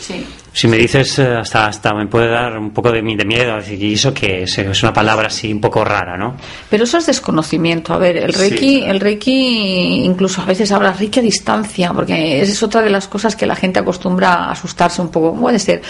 Sí. 0.00 0.26
Si 0.54 0.68
me 0.68 0.76
dices, 0.76 1.18
eh, 1.18 1.34
hasta, 1.34 1.66
hasta 1.66 1.94
me 1.94 2.06
puede 2.06 2.28
dar 2.28 2.58
un 2.58 2.72
poco 2.72 2.92
de, 2.92 3.00
de 3.00 3.24
miedo, 3.24 3.56
y 3.66 3.94
eso 3.94 4.12
que 4.12 4.42
es, 4.42 4.58
es, 4.58 4.82
una 4.82 4.92
palabra 4.92 5.28
así 5.28 5.50
un 5.50 5.62
poco 5.62 5.82
rara, 5.82 6.18
¿no? 6.18 6.36
Pero 6.68 6.84
eso 6.84 6.98
es 6.98 7.06
desconocimiento. 7.06 7.94
A 7.94 7.98
ver, 7.98 8.18
el 8.18 8.34
Reiki, 8.34 8.82
el 8.82 9.00
Reiki 9.00 10.04
incluso 10.04 10.42
a 10.42 10.44
veces 10.44 10.70
habla 10.70 10.92
Reiki 10.92 11.20
a 11.20 11.22
distancia, 11.22 11.92
porque 11.94 12.42
esa 12.42 12.52
es 12.52 12.62
otra 12.62 12.82
de 12.82 12.90
las 12.90 13.08
cosas 13.08 13.34
que 13.34 13.46
la 13.46 13.56
gente 13.56 13.80
acostumbra 13.80 14.34
a 14.34 14.50
asustarse 14.50 15.00
un 15.00 15.08
poco. 15.08 15.34
Puede 15.34 15.58
ser. 15.58 15.80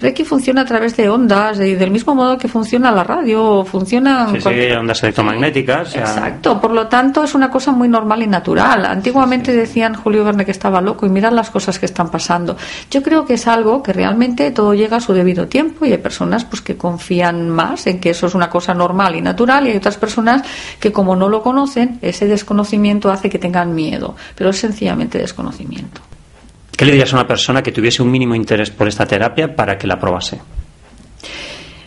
Reiki 0.00 0.22
funciona 0.22 0.62
a 0.62 0.66
través 0.66 0.96
de 0.96 1.08
ondas, 1.08 1.58
y 1.58 1.74
del 1.74 1.90
mismo 1.90 2.14
modo 2.14 2.38
que 2.38 2.46
funciona 2.46 2.92
la 2.92 3.02
radio, 3.02 3.64
funciona. 3.64 4.28
Sí, 4.32 4.40
sí, 4.40 4.70
ondas 4.70 5.02
electromagnéticas. 5.02 5.96
Exacto, 5.96 6.60
por 6.60 6.70
lo 6.70 6.86
tanto 6.86 7.24
es 7.24 7.34
una 7.34 7.50
cosa 7.50 7.72
muy 7.72 7.88
normal 7.88 8.22
y 8.22 8.28
natural. 8.28 8.86
Antiguamente 8.86 9.52
decían 9.52 9.94
Julio 9.94 10.24
Verne 10.24 10.44
que 10.44 10.52
estaba 10.52 10.80
loco 10.80 11.06
y 11.06 11.08
mirad 11.08 11.32
las 11.32 11.50
cosas 11.50 11.80
que 11.80 11.86
están 11.86 12.08
pasando. 12.08 12.56
Yo 12.88 13.02
creo 13.02 13.24
que 13.24 13.34
es 13.34 13.48
algo 13.48 13.82
que 13.82 13.92
realmente 13.92 14.11
todo 14.50 14.74
llega 14.74 14.98
a 14.98 15.00
su 15.00 15.12
debido 15.12 15.46
tiempo 15.46 15.84
y 15.84 15.92
hay 15.92 15.98
personas 15.98 16.44
pues 16.44 16.62
que 16.62 16.76
confían 16.76 17.48
más 17.48 17.86
en 17.86 18.00
que 18.00 18.10
eso 18.10 18.26
es 18.26 18.34
una 18.34 18.48
cosa 18.48 18.74
normal 18.74 19.16
y 19.16 19.20
natural 19.20 19.66
y 19.66 19.70
hay 19.70 19.76
otras 19.76 19.96
personas 19.96 20.42
que 20.78 20.92
como 20.92 21.16
no 21.16 21.28
lo 21.28 21.42
conocen, 21.42 21.98
ese 22.02 22.26
desconocimiento 22.26 23.10
hace 23.10 23.30
que 23.30 23.38
tengan 23.38 23.74
miedo, 23.74 24.16
pero 24.34 24.50
es 24.50 24.58
sencillamente 24.58 25.18
desconocimiento. 25.18 26.00
¿Qué 26.76 26.84
le 26.84 26.92
dirías 26.92 27.12
a 27.12 27.16
una 27.16 27.26
persona 27.26 27.62
que 27.62 27.72
tuviese 27.72 28.02
un 28.02 28.10
mínimo 28.10 28.34
interés 28.34 28.70
por 28.70 28.88
esta 28.88 29.06
terapia 29.06 29.54
para 29.54 29.78
que 29.78 29.86
la 29.86 29.98
probase? 29.98 30.40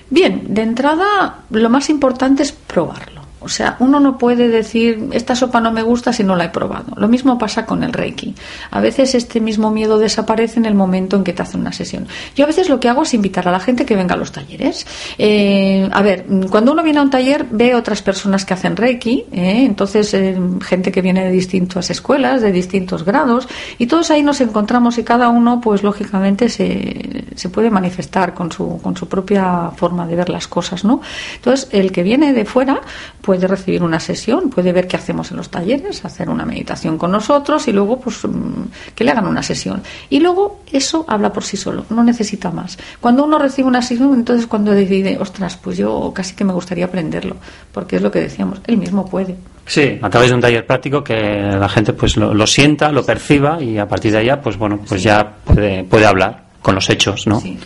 Bien, 0.10 0.54
de 0.54 0.62
entrada 0.62 1.44
lo 1.50 1.70
más 1.70 1.90
importante 1.90 2.44
es 2.44 2.52
probarlo. 2.52 3.15
O 3.46 3.50
sea, 3.50 3.78
uno 3.80 4.00
no 4.00 4.18
puede 4.18 4.48
decir, 4.48 5.10
esta 5.12 5.36
sopa 5.36 5.62
no 5.62 5.72
me 5.72 5.84
gusta 5.84 6.12
si 6.12 6.24
no 6.24 6.36
la 6.36 6.46
he 6.46 6.50
probado. 6.50 6.96
Lo 6.98 7.08
mismo 7.08 7.38
pasa 7.38 7.64
con 7.66 7.84
el 7.84 7.94
Reiki. 7.94 8.34
A 8.72 8.82
veces 8.82 9.14
este 9.14 9.40
mismo 9.40 9.70
miedo 9.70 10.00
desaparece 10.00 10.58
en 10.58 10.66
el 10.66 10.74
momento 10.74 11.16
en 11.16 11.24
que 11.24 11.32
te 11.32 11.44
hacen 11.44 11.62
una 11.62 11.72
sesión. 11.72 12.08
Yo 12.36 12.46
a 12.46 12.48
veces 12.48 12.70
lo 12.70 12.80
que 12.80 12.90
hago 12.90 13.04
es 13.04 13.14
invitar 13.14 13.48
a 13.48 13.52
la 13.52 13.60
gente 13.60 13.86
que 13.86 13.96
venga 13.96 14.16
a 14.16 14.18
los 14.18 14.32
talleres. 14.32 14.88
Eh, 15.20 15.88
a 15.92 16.02
ver, 16.02 16.26
cuando 16.50 16.72
uno 16.72 16.82
viene 16.82 16.98
a 16.98 17.04
un 17.04 17.12
taller 17.12 17.46
ve 17.52 17.76
otras 17.76 18.02
personas 18.02 18.46
que 18.46 18.56
hacen 18.56 18.76
Reiki, 18.76 19.26
eh, 19.32 19.64
entonces 19.64 20.12
eh, 20.16 20.36
gente 20.64 20.92
que 20.92 21.04
viene 21.04 21.24
de 21.24 21.32
distintas 21.32 21.92
escuelas, 21.92 22.42
de 22.42 22.52
distintos 22.52 23.06
grados, 23.06 23.48
y 23.78 23.86
todos 23.86 24.10
ahí 24.10 24.24
nos 24.24 24.42
encontramos 24.42 24.98
y 24.98 25.04
cada 25.04 25.30
uno, 25.30 25.62
pues 25.62 25.84
lógicamente, 25.84 26.50
se, 26.50 27.26
se 27.36 27.50
puede 27.50 27.70
manifestar 27.70 28.34
con 28.34 28.52
su, 28.52 28.80
con 28.82 28.98
su 28.98 29.08
propia 29.08 29.70
forma 29.76 30.08
de 30.08 30.16
ver 30.16 30.30
las 30.30 30.48
cosas, 30.48 30.84
¿no? 30.84 31.02
Entonces, 31.36 31.70
el 31.72 31.92
que 31.92 32.02
viene 32.02 32.34
de 32.34 32.46
fuera, 32.46 32.82
pues 33.22 33.35
puede 33.36 33.48
recibir 33.48 33.84
una 33.84 34.00
sesión, 34.00 34.50
puede 34.50 34.72
ver 34.72 34.88
qué 34.88 34.96
hacemos 34.96 35.30
en 35.32 35.38
los 35.38 35.50
talleres, 35.50 36.06
hacer 36.06 36.30
una 36.30 36.46
meditación 36.46 36.98
con 36.98 37.12
nosotros 37.12 37.68
y 37.68 37.74
luego 37.74 38.00
pues 38.00 38.24
mm, 38.24 38.94
que 38.96 39.04
le 39.04 39.12
hagan 39.12 39.28
una 39.28 39.44
sesión. 39.44 39.84
Y 40.10 40.22
luego 40.22 40.62
eso 40.72 41.04
habla 41.08 41.34
por 41.34 41.44
sí 41.44 41.58
solo, 41.58 41.86
no 41.90 42.02
necesita 42.02 42.50
más. 42.52 42.78
Cuando 43.02 43.26
uno 43.26 43.38
recibe 43.38 43.68
una 43.68 43.82
sesión, 43.82 44.14
entonces 44.14 44.48
cuando 44.48 44.72
decide, 44.72 45.18
ostras, 45.20 45.58
pues 45.58 45.78
yo 45.78 46.14
casi 46.16 46.34
que 46.34 46.46
me 46.46 46.54
gustaría 46.54 46.86
aprenderlo, 46.86 47.36
porque 47.74 47.98
es 47.98 48.02
lo 48.02 48.10
que 48.10 48.22
decíamos, 48.22 48.62
él 48.68 48.78
mismo 48.78 49.06
puede. 49.06 49.36
Sí, 49.66 50.00
a 50.02 50.10
través 50.10 50.30
de 50.30 50.36
un 50.36 50.42
taller 50.42 50.66
práctico 50.66 51.04
que 51.04 51.14
la 51.14 51.68
gente 51.68 51.92
pues 51.92 52.16
lo, 52.16 52.48
sienta, 52.48 52.92
lo 52.92 53.06
perciba 53.06 53.62
y 53.62 53.78
a 53.78 53.88
partir 53.88 54.14
de 54.14 54.20
allá 54.20 54.40
pues 54.40 54.58
bueno, 54.58 54.80
pues 54.88 55.04
ya 55.04 55.36
puede, 55.44 55.84
puede 55.84 56.06
hablar 56.06 56.46
con 56.62 56.76
los 56.76 56.90
hechos, 56.90 57.28
¿no? 57.28 57.42
Sí. 57.42 57.58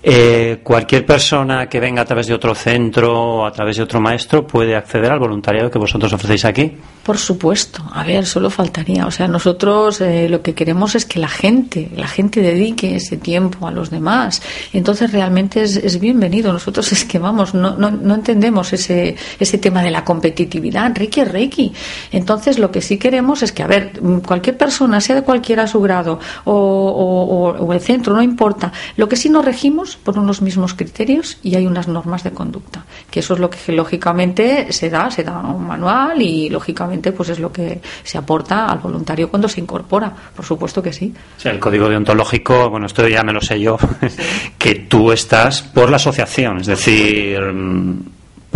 Eh, 0.08 0.60
cualquier 0.62 1.04
persona 1.04 1.68
que 1.68 1.80
venga 1.80 2.02
a 2.02 2.04
través 2.04 2.28
de 2.28 2.34
otro 2.34 2.54
centro 2.54 3.12
o 3.12 3.44
a 3.44 3.50
través 3.50 3.76
de 3.76 3.82
otro 3.82 4.00
maestro 4.00 4.46
puede 4.46 4.76
acceder 4.76 5.10
al 5.10 5.18
voluntariado 5.18 5.68
que 5.68 5.80
vosotros 5.80 6.12
ofrecéis 6.12 6.44
aquí. 6.44 6.76
Por 7.02 7.18
supuesto. 7.18 7.82
A 7.92 8.04
ver, 8.04 8.24
solo 8.24 8.48
faltaría. 8.48 9.04
O 9.06 9.10
sea, 9.10 9.26
nosotros 9.26 10.00
eh, 10.00 10.28
lo 10.28 10.42
que 10.42 10.54
queremos 10.54 10.94
es 10.94 11.06
que 11.06 11.18
la 11.18 11.26
gente, 11.26 11.90
la 11.96 12.06
gente 12.06 12.40
dedique 12.40 12.94
ese 12.94 13.16
tiempo 13.16 13.66
a 13.66 13.72
los 13.72 13.90
demás. 13.90 14.42
Entonces 14.72 15.10
realmente 15.10 15.62
es, 15.62 15.98
bienvenido. 15.98 16.52
Nosotros 16.52 16.92
es 16.92 17.04
que 17.04 17.18
vamos, 17.18 17.52
no, 17.52 17.76
no, 17.76 17.90
no, 17.90 18.14
entendemos 18.14 18.72
ese, 18.72 19.16
ese 19.40 19.58
tema 19.58 19.82
de 19.82 19.90
la 19.90 20.04
competitividad. 20.04 20.92
Reiki 20.94 21.20
es 21.20 21.32
Reiki. 21.32 21.72
Entonces 22.12 22.60
lo 22.60 22.70
que 22.70 22.80
sí 22.80 22.96
queremos 22.96 23.42
es 23.42 23.50
que, 23.50 23.64
a 23.64 23.66
ver, 23.66 24.00
cualquier 24.24 24.56
persona, 24.56 25.00
sea 25.00 25.16
de 25.16 25.22
cualquiera 25.22 25.66
su 25.66 25.80
grado 25.80 26.20
o, 26.44 26.52
o, 26.52 27.64
o 27.64 27.72
el 27.72 27.80
centro, 27.80 28.14
no 28.14 28.22
importa. 28.22 28.72
Lo 28.96 29.08
que 29.08 29.16
sí 29.16 29.28
nos 29.28 29.44
regimos 29.44 29.95
por 30.04 30.18
unos 30.18 30.42
mismos 30.42 30.74
criterios 30.74 31.38
y 31.42 31.54
hay 31.54 31.66
unas 31.66 31.88
normas 31.88 32.24
de 32.24 32.30
conducta, 32.30 32.84
que 33.10 33.20
eso 33.20 33.34
es 33.34 33.40
lo 33.40 33.50
que 33.50 33.72
lógicamente 33.72 34.72
se 34.72 34.90
da, 34.90 35.10
se 35.10 35.24
da 35.24 35.38
un 35.38 35.66
manual 35.66 36.20
y 36.22 36.48
lógicamente 36.48 37.12
pues 37.12 37.30
es 37.30 37.38
lo 37.38 37.52
que 37.52 37.80
se 38.02 38.18
aporta 38.18 38.66
al 38.66 38.78
voluntario 38.78 39.28
cuando 39.28 39.48
se 39.48 39.60
incorpora, 39.60 40.12
por 40.34 40.44
supuesto 40.44 40.82
que 40.82 40.92
sí. 40.92 41.14
el 41.44 41.58
código 41.58 41.88
deontológico, 41.88 42.70
bueno, 42.70 42.86
esto 42.86 43.06
ya 43.08 43.22
me 43.22 43.32
lo 43.32 43.40
sé 43.40 43.60
yo, 43.60 43.76
que 44.58 44.74
tú 44.74 45.12
estás 45.12 45.62
por 45.62 45.90
la 45.90 45.96
asociación, 45.96 46.60
es 46.60 46.66
decir, 46.66 47.40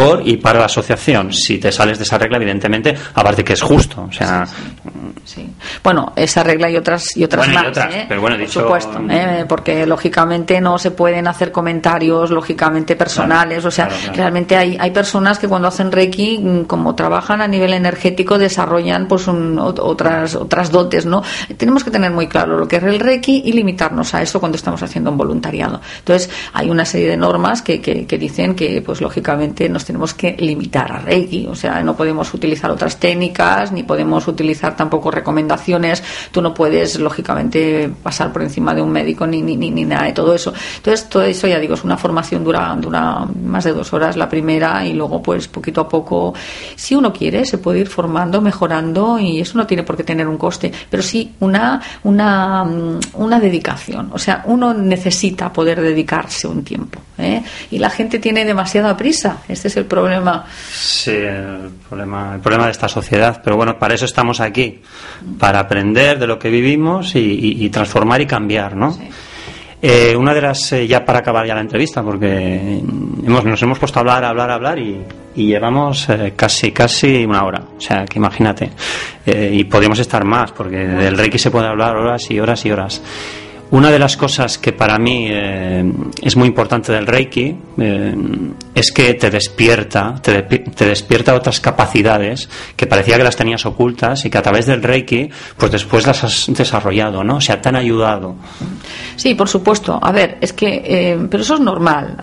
por 0.01 0.27
y 0.27 0.37
para 0.37 0.59
la 0.59 0.67
asociación. 0.67 1.33
Si 1.33 1.59
te 1.59 1.71
sales 1.71 1.99
de 1.99 2.05
esa 2.05 2.19
regla, 2.19 2.37
evidentemente, 2.39 2.97
aparte 3.15 3.45
que 3.45 3.53
es 3.53 3.63
justo, 3.63 4.07
o 4.09 4.13
sea, 4.13 4.47
Sí. 5.25 5.49
Bueno, 5.85 6.13
esa 6.17 6.43
regla 6.43 6.71
y 6.71 6.77
otras 6.77 7.17
y 7.17 7.25
otras 7.25 7.49
más, 7.49 7.77
¿eh? 7.77 8.07
pero 8.09 8.21
bueno, 8.21 8.37
dicho... 8.37 8.67
por 8.67 8.81
supuesto, 8.81 9.01
¿eh? 9.11 9.45
porque 9.49 9.87
lógicamente 9.87 10.61
no 10.61 10.79
se 10.79 10.91
pueden 10.91 11.29
hacer 11.29 11.53
comentarios 11.53 12.31
lógicamente 12.31 12.97
personales, 12.97 13.65
o 13.65 13.71
sea, 13.71 13.89
realmente 14.15 14.57
hay, 14.57 14.77
hay 14.81 14.91
personas 14.91 15.39
que 15.39 15.47
cuando 15.47 15.69
hacen 15.69 15.93
reiki, 15.93 16.39
mm, 16.39 16.65
como 16.65 16.95
trabajan 16.95 17.43
a 17.43 17.47
nivel 17.47 17.73
energético, 17.75 18.39
desarrollan 18.39 19.07
pues 19.07 19.29
otras 19.29 20.35
otras 20.35 20.71
dotes, 20.71 21.07
¿no? 21.07 21.23
Tenemos 21.57 21.85
que 21.85 21.91
tener 21.91 22.11
muy 22.11 22.27
claro 22.27 22.59
lo 22.59 22.67
que 22.67 22.77
es 22.77 22.83
el 22.83 22.99
reiki 22.99 23.43
y 23.45 23.53
limitarnos 23.53 24.15
a 24.15 24.23
eso 24.23 24.41
cuando 24.41 24.57
estamos 24.57 24.83
haciendo 24.83 25.11
un 25.11 25.19
voluntariado. 25.19 25.81
Entonces, 25.99 26.31
hay 26.53 26.71
una 26.71 26.85
serie 26.85 27.09
de 27.09 27.17
normas 27.17 27.63
que, 27.63 27.81
que, 27.81 28.07
que 28.07 28.19
dicen 28.19 28.55
que 28.55 28.83
pues 28.83 29.01
lógicamente 29.01 29.69
nos 29.69 29.85
tenemos 29.91 30.15
que 30.15 30.37
limitar 30.39 30.93
a 30.93 30.99
reiki, 31.01 31.49
o 31.49 31.55
sea, 31.57 31.83
no 31.83 31.97
podemos 31.97 32.33
utilizar 32.33 32.71
otras 32.71 33.01
técnicas 33.01 33.73
ni 33.73 33.83
podemos 33.83 34.29
utilizar 34.29 34.77
tampoco 34.77 35.11
recomendaciones, 35.11 36.01
tú 36.31 36.41
no 36.41 36.55
puedes, 36.55 37.01
lógicamente, 37.01 37.91
pasar 38.01 38.33
por 38.33 38.43
encima 38.43 38.73
de 38.73 38.83
un 38.83 38.93
médico 38.93 39.27
ni, 39.27 39.43
ni, 39.43 39.57
ni, 39.57 39.85
nada 39.85 40.05
de 40.05 40.13
todo 40.13 40.33
eso. 40.33 40.55
Entonces, 40.77 41.09
todo 41.09 41.25
eso, 41.25 41.49
ya 41.49 41.59
digo, 41.59 41.75
es 41.75 41.83
una 41.83 41.97
formación 41.97 42.45
dura, 42.45 42.77
dura 42.81 43.27
más 43.43 43.65
de 43.65 43.73
dos 43.73 43.93
horas 43.93 44.17
la 44.17 44.29
primera 44.29 44.87
y 44.87 44.93
luego, 44.93 45.21
pues, 45.21 45.49
poquito 45.49 45.81
a 45.81 45.89
poco, 45.89 46.35
si 46.77 46.95
uno 46.95 47.13
quiere, 47.13 47.45
se 47.45 47.59
puede 47.59 47.81
ir 47.81 47.89
formando, 47.89 48.41
mejorando 48.41 49.19
y 49.19 49.41
eso 49.41 49.59
no 49.59 49.67
tiene 49.67 49.83
por 49.83 49.97
qué 49.97 50.05
tener 50.05 50.29
un 50.29 50.39
coste, 50.39 50.71
pero 50.89 51.03
sí 51.03 51.35
una, 51.41 51.83
una, 52.05 52.63
una 53.15 53.41
dedicación. 53.41 54.11
O 54.13 54.19
sea, 54.21 54.45
uno 54.47 54.73
necesita 54.73 55.53
poder 55.53 55.81
dedicarse 55.81 56.47
un 56.47 56.63
tiempo. 56.63 57.01
¿eh? 57.19 57.43
Y 57.73 57.79
la 57.79 57.91
gente 57.91 58.21
tiene 58.21 58.45
demasiada 58.45 58.97
prisa. 58.97 59.39
Este 59.49 59.69
es 59.69 59.77
el 59.81 59.87
problema. 59.87 60.45
Sí, 60.71 61.11
el 61.11 61.71
problema, 61.89 62.35
el 62.35 62.41
problema 62.41 62.67
de 62.67 62.73
esta 62.73 62.89
sociedad. 62.89 63.41
Pero 63.43 63.57
bueno, 63.57 63.79
para 63.79 63.95
eso 63.95 64.05
estamos 64.05 64.41
aquí 64.41 64.81
para 65.39 65.61
aprender 65.61 66.19
de 66.19 66.27
lo 66.27 66.39
que 66.39 66.51
vivimos 66.51 67.13
y, 67.15 67.69
transformar 67.71 68.21
y 68.21 68.27
cambiar, 68.27 68.77
¿no? 68.77 68.97
Eh, 69.83 70.15
una 70.15 70.35
de 70.35 70.43
las, 70.43 70.73
eh, 70.73 70.87
ya 70.87 71.05
para 71.05 71.21
acabar 71.21 71.47
ya 71.47 71.55
la 71.55 71.63
entrevista, 71.63 72.03
porque 72.03 72.81
hemos, 73.27 73.45
nos 73.45 73.63
hemos 73.63 73.79
puesto 73.79 73.99
a 73.99 74.01
hablar, 74.01 74.25
a 74.25 74.29
hablar, 74.29 74.51
a 74.51 74.55
hablar 74.55 74.79
y 74.79 75.03
y 75.35 75.47
llevamos 75.47 76.09
eh, 76.09 76.33
casi, 76.35 76.73
casi 76.73 77.25
una 77.25 77.45
hora. 77.45 77.63
O 77.77 77.81
sea, 77.81 78.05
que 78.05 78.19
imagínate. 78.19 78.71
Eh, 79.25 79.51
y 79.53 79.65
podríamos 79.65 79.99
estar 79.99 80.25
más, 80.25 80.53
porque 80.53 80.77
del 80.77 81.17
Reiki 81.17 81.39
se 81.39 81.51
puede 81.51 81.67
hablar 81.67 81.97
horas 81.97 82.31
y 82.31 82.41
horas 82.41 82.65
y 82.65 82.73
horas. 82.73 83.03
Una 83.73 83.93
de 83.93 84.01
las 84.01 84.17
cosas 84.17 84.59
que 84.59 84.73
para 84.73 84.99
mí 84.99 85.29
eh, 85.31 85.85
es 86.23 86.37
muy 86.37 86.49
importante 86.49 86.91
del 86.93 87.07
Reiki 87.07 87.57
eh, 87.79 88.15
es 88.75 88.91
que 88.91 89.15
te 89.15 89.31
despierta, 89.31 90.17
te, 90.21 90.43
despierta 90.85 91.37
otras 91.37 91.61
capacidades 91.61 92.49
que 92.75 92.89
parecía 92.89 93.17
que 93.17 93.23
las 93.23 93.37
tenías 93.37 93.65
ocultas 93.67 94.25
y 94.25 94.31
que 94.31 94.39
a 94.39 94.43
través 94.43 94.67
del 94.67 94.83
Reiki, 94.83 95.31
pues 95.57 95.71
después 95.71 96.05
las 96.05 96.25
has 96.25 96.47
desarrollado, 96.49 97.23
¿no? 97.23 97.37
O 97.37 97.41
sea, 97.41 97.61
te 97.61 97.69
ayudado. 97.69 98.35
Sí, 99.15 99.37
por 99.37 99.49
supuesto. 99.49 100.01
A 100.03 100.11
ver, 100.11 100.39
es 100.41 100.53
que, 100.53 100.83
eh, 100.85 101.19
pero 101.31 101.45
eso 101.45 101.55
es 101.55 101.61
normal. 101.61 102.17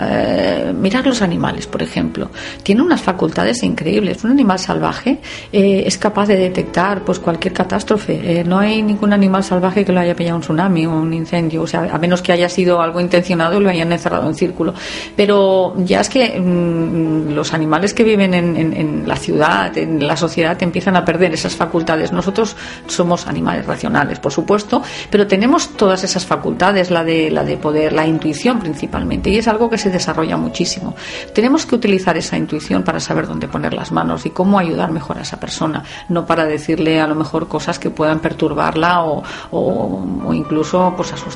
mirar 0.76 1.06
los 1.06 1.22
animales, 1.22 1.66
por 1.66 1.82
ejemplo, 1.82 2.30
tienen 2.62 2.84
unas 2.84 3.02
facultades 3.02 3.64
increíbles. 3.64 4.22
Un 4.26 4.32
animal 4.32 4.60
salvaje 4.60 5.20
es 5.54 5.98
capaz 5.98 6.28
de 6.28 6.36
detectar, 6.36 7.06
pues, 7.06 7.20
cualquier 7.20 7.54
catástrofe. 7.54 8.44
no 8.46 8.60
hay 8.60 8.82
ningún 8.82 9.14
animal 9.14 9.46
salvaje 9.46 9.86
que 9.86 9.94
lo 9.94 10.02
haya 10.02 10.14
pillado 10.14 10.36
un 10.36 10.42
tsunami 10.42 10.86
o 10.86 10.92
un 10.92 11.14
incendio 11.14 11.37
o 11.60 11.68
sea, 11.68 11.90
a 11.92 11.98
menos 11.98 12.22
que 12.22 12.32
haya 12.32 12.50
sido 12.50 12.82
algo 12.82 13.00
intencionado 13.00 13.60
y 13.60 13.64
lo 13.64 13.70
hayan 13.70 13.92
encerrado 13.92 14.28
en 14.28 14.36
círculo. 14.36 14.74
Pero 15.16 15.74
ya 15.78 16.02
es 16.02 16.10
que 16.10 16.40
mm, 16.40 17.34
los 17.34 17.54
animales 17.54 17.94
que 17.94 18.04
viven 18.04 18.34
en, 18.34 19.08
la 19.08 19.16
ciudad, 19.16 19.78
en 19.78 20.06
la 20.06 20.18
sociedad, 20.18 20.62
empiezan 20.62 20.96
a 20.96 21.06
perder 21.06 21.34
esas 21.34 21.56
facultades. 21.56 22.12
Nosotros 22.12 22.56
somos 22.88 23.28
animales 23.28 23.66
racionales, 23.66 24.20
por 24.20 24.32
supuesto, 24.32 24.82
pero 25.10 25.28
tenemos 25.28 25.70
todas 25.70 26.04
esas 26.04 26.26
facultades, 26.26 26.92
la 26.92 27.04
de, 27.04 27.32
la 27.32 27.44
de 27.44 27.58
poder, 27.58 27.94
la 27.94 28.06
intuición 28.06 28.60
principalmente, 28.60 29.30
y 29.30 29.38
es 29.38 29.48
algo 29.48 29.70
que 29.70 29.78
se 29.78 29.90
desarrolla 29.90 30.38
muchísimo. 30.38 30.96
Tenemos 31.34 31.66
que 31.66 31.76
utilizar 31.76 32.18
esa 32.18 32.38
intuición 32.38 32.84
para 32.84 33.00
saber 33.00 33.28
dónde 33.28 33.48
poner 33.48 33.74
las 33.74 33.92
manos 33.92 34.26
y 34.26 34.32
cómo 34.32 34.60
ayudar 34.60 34.92
mejor 34.92 35.18
a 35.18 35.22
esa 35.22 35.40
persona, 35.40 35.84
no 36.10 36.26
para 36.26 36.46
decirle 36.46 37.00
a 37.00 37.08
lo 37.08 37.16
mejor 37.16 37.48
cosas 37.48 37.80
que 37.80 37.90
puedan 37.90 38.20
perturbarla 38.20 39.04
o, 39.04 39.24
o, 39.52 40.34
incluso 40.34 40.94
pues 40.96 41.14
asustarla 41.14 41.27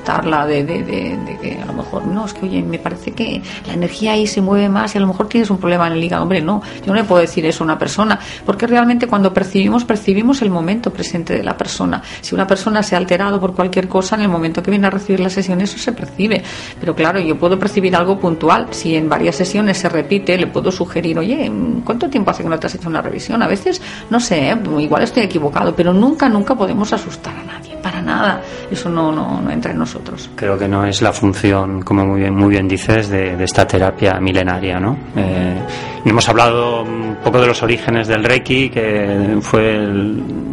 de, 0.47 0.63
de, 0.63 1.37
que 1.41 1.59
a 1.61 1.65
lo 1.65 1.73
mejor, 1.73 2.05
no, 2.05 2.25
es 2.25 2.33
que 2.33 2.45
oye, 2.45 2.61
me 2.61 2.79
parece 2.79 3.11
que 3.11 3.41
la 3.67 3.73
energía 3.73 4.13
ahí 4.13 4.27
se 4.27 4.41
mueve 4.41 4.69
más 4.69 4.95
y 4.95 4.97
a 4.97 5.01
lo 5.01 5.07
mejor 5.07 5.27
tienes 5.27 5.49
un 5.49 5.57
problema 5.57 5.87
en 5.87 5.93
el 5.93 6.03
hígado. 6.03 6.23
Hombre, 6.23 6.41
no, 6.41 6.61
yo 6.79 6.87
no 6.87 6.93
le 6.93 7.03
puedo 7.03 7.21
decir 7.21 7.45
eso 7.45 7.63
a 7.63 7.65
una 7.65 7.77
persona, 7.77 8.19
porque 8.45 8.67
realmente 8.67 9.07
cuando 9.07 9.33
percibimos, 9.33 9.85
percibimos 9.85 10.41
el 10.41 10.49
momento 10.49 10.91
presente 10.91 11.37
de 11.37 11.43
la 11.43 11.57
persona. 11.57 12.01
Si 12.21 12.35
una 12.35 12.47
persona 12.47 12.83
se 12.83 12.95
ha 12.95 12.97
alterado 12.97 13.39
por 13.39 13.53
cualquier 13.53 13.87
cosa, 13.87 14.15
en 14.15 14.21
el 14.21 14.29
momento 14.29 14.61
que 14.61 14.71
viene 14.71 14.87
a 14.87 14.89
recibir 14.89 15.19
la 15.19 15.29
sesión, 15.29 15.61
eso 15.61 15.77
se 15.77 15.91
percibe. 15.91 16.41
Pero 16.79 16.95
claro, 16.95 17.19
yo 17.19 17.37
puedo 17.37 17.57
percibir 17.57 17.95
algo 17.95 18.19
puntual. 18.19 18.67
Si 18.71 18.95
en 18.95 19.09
varias 19.09 19.35
sesiones 19.35 19.77
se 19.77 19.89
repite, 19.89 20.37
le 20.37 20.47
puedo 20.47 20.71
sugerir, 20.71 21.17
oye, 21.19 21.51
¿cuánto 21.83 22.09
tiempo 22.09 22.31
hace 22.31 22.43
que 22.43 22.49
no 22.49 22.59
te 22.59 22.67
has 22.67 22.75
hecho 22.75 22.89
una 22.89 23.01
revisión? 23.01 23.41
A 23.41 23.47
veces, 23.47 23.81
no 24.09 24.19
sé, 24.19 24.49
¿eh? 24.49 24.57
igual 24.79 25.03
estoy 25.03 25.23
equivocado, 25.23 25.75
pero 25.75 25.93
nunca, 25.93 26.29
nunca 26.29 26.55
podemos 26.55 26.91
asustar 26.93 27.35
a 27.35 27.43
nadie 27.43 27.71
para 27.81 28.01
nada. 28.01 28.41
Eso 28.69 28.89
no, 28.89 29.11
no, 29.11 29.41
no, 29.41 29.51
entra 29.51 29.71
en 29.71 29.79
nosotros. 29.81 30.29
Creo 30.35 30.57
que 30.57 30.67
no 30.67 30.85
es 30.85 31.01
la 31.01 31.11
función, 31.11 31.81
como 31.81 32.05
muy 32.05 32.21
bien, 32.21 32.35
muy 32.35 32.49
bien 32.49 32.67
dices, 32.67 33.09
de, 33.09 33.43
esta 33.43 33.67
terapia 33.67 34.19
milenaria. 34.19 34.79
¿no? 34.79 34.97
Eh, 35.15 35.57
hemos 36.05 36.27
hablado 36.29 36.83
un 36.83 37.17
poco 37.23 37.39
de 37.41 37.47
los 37.47 37.61
orígenes 37.61 38.07
del 38.07 38.23
Reiki, 38.23 38.69
que 38.69 39.37
fue 39.41 39.77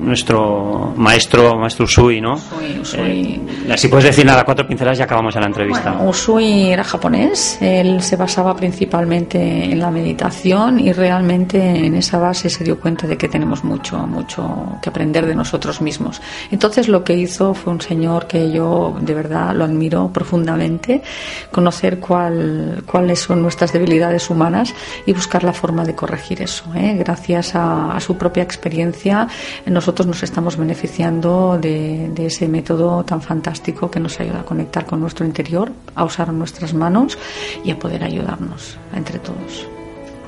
nuestro 0.08 0.92
maestro, 0.96 1.56
maestro 1.56 1.84
Usui, 1.84 2.20
¿no? 2.20 2.34
Usui, 2.34 2.80
Usui. 2.80 3.40
Eh, 3.68 3.76
si 3.76 3.88
puedes 3.88 4.06
decir 4.06 4.24
nada, 4.24 4.44
cuatro 4.44 4.66
pinceladas 4.66 4.98
y 4.98 5.02
acabamos 5.02 5.34
ya 5.34 5.40
la 5.40 5.46
entrevista. 5.46 5.92
Usui 6.02 6.70
era 6.70 6.84
japonés, 6.84 7.58
él 7.60 8.02
se 8.02 8.16
basaba 8.16 8.54
principalmente 8.56 9.64
en 9.64 9.78
la 9.78 9.90
meditación 9.90 10.80
y 10.80 10.92
realmente 10.92 11.58
en 11.58 11.94
esa 11.94 12.18
base 12.18 12.48
se 12.50 12.64
dio 12.64 12.78
cuenta 12.78 13.06
de 13.06 13.16
que 13.16 13.28
tenemos 13.28 13.64
mucho, 13.64 13.98
mucho 14.06 14.78
que 14.82 14.88
aprender 14.88 15.26
de 15.26 15.34
nosotros 15.34 15.80
mismos. 15.80 16.20
Entonces 16.50 16.88
lo 16.88 17.04
que 17.04 17.14
hizo 17.14 17.54
fue 17.54 17.72
un 17.72 17.80
señor 17.80 18.26
que 18.26 18.50
yo 18.50 18.96
de 19.08 19.14
verdad 19.14 19.54
lo 19.56 19.64
admiro 19.64 20.10
profundamente, 20.12 21.02
conocer 21.50 21.98
cuál, 21.98 22.84
cuáles 22.86 23.18
son 23.18 23.42
nuestras 23.42 23.72
debilidades 23.72 24.30
humanas 24.30 24.72
y 25.06 25.12
buscar 25.12 25.42
la 25.42 25.52
forma 25.52 25.84
de 25.84 25.96
corregir 25.96 26.42
eso. 26.42 26.64
¿eh? 26.76 26.94
Gracias 26.96 27.56
a, 27.56 27.98
su 27.98 28.16
propia 28.16 28.44
experiencia, 28.44 29.26
nosotros 29.66 30.06
nos 30.06 30.22
estamos 30.22 30.56
beneficiando 30.56 31.58
de 31.60 32.26
ese 32.26 32.46
método 32.46 33.04
tan 33.04 33.20
fantástico 33.20 33.90
que 33.90 33.98
nos 33.98 34.20
ayuda 34.20 34.40
a 34.40 34.44
conectar 34.44 34.86
con 34.86 35.00
nuestro 35.00 35.26
interior, 35.26 35.72
a 35.94 36.04
usar 36.04 36.32
nuestras 36.32 36.74
manos 36.74 37.18
y 37.64 37.70
a 37.70 37.78
poder 37.78 38.04
ayudarnos 38.04 38.76
entre 38.94 39.18
todos. 39.18 39.77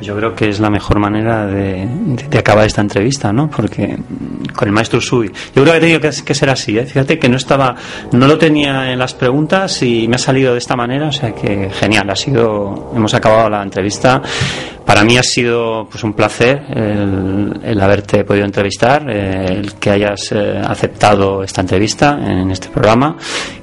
Yo 0.00 0.16
creo 0.16 0.34
que 0.34 0.48
es 0.48 0.60
la 0.60 0.70
mejor 0.70 0.98
manera 0.98 1.46
de, 1.46 1.86
acabar 2.36 2.66
esta 2.66 2.80
entrevista, 2.80 3.32
¿no? 3.32 3.50
Porque 3.50 3.96
con 4.54 4.68
el 4.68 4.72
maestro 4.72 5.00
Sui, 5.00 5.28
yo 5.28 5.62
creo 5.62 5.66
que 5.66 5.72
ha 5.72 5.80
tenido 5.80 6.00
que, 6.00 6.34
ser 6.34 6.50
así, 6.50 6.78
¿eh? 6.78 6.86
Fíjate 6.86 7.18
que 7.18 7.28
no 7.28 7.36
estaba, 7.36 7.74
no 8.12 8.26
lo 8.26 8.38
tenía 8.38 8.92
en 8.92 8.98
las 8.98 9.14
preguntas 9.14 9.82
y 9.82 10.08
me 10.08 10.16
ha 10.16 10.18
salido 10.18 10.52
de 10.52 10.58
esta 10.58 10.76
manera, 10.76 11.08
o 11.08 11.12
sea 11.12 11.32
que 11.32 11.70
genial, 11.70 12.08
ha 12.10 12.16
sido, 12.16 12.92
hemos 12.94 13.12
acabado 13.14 13.50
la 13.50 13.62
entrevista. 13.62 14.22
Para 14.86 15.04
mí 15.04 15.16
ha 15.18 15.22
sido 15.22 15.86
pues 15.88 16.02
un 16.02 16.14
placer 16.14 16.62
el, 16.70 17.80
haberte 17.80 18.24
podido 18.24 18.44
entrevistar, 18.44 19.08
el 19.08 19.74
que 19.74 19.90
hayas 19.90 20.32
eh, 20.32 20.60
aceptado 20.64 21.44
esta 21.44 21.60
entrevista 21.60 22.18
en 22.20 22.50
este 22.50 22.68
programa 22.68 23.16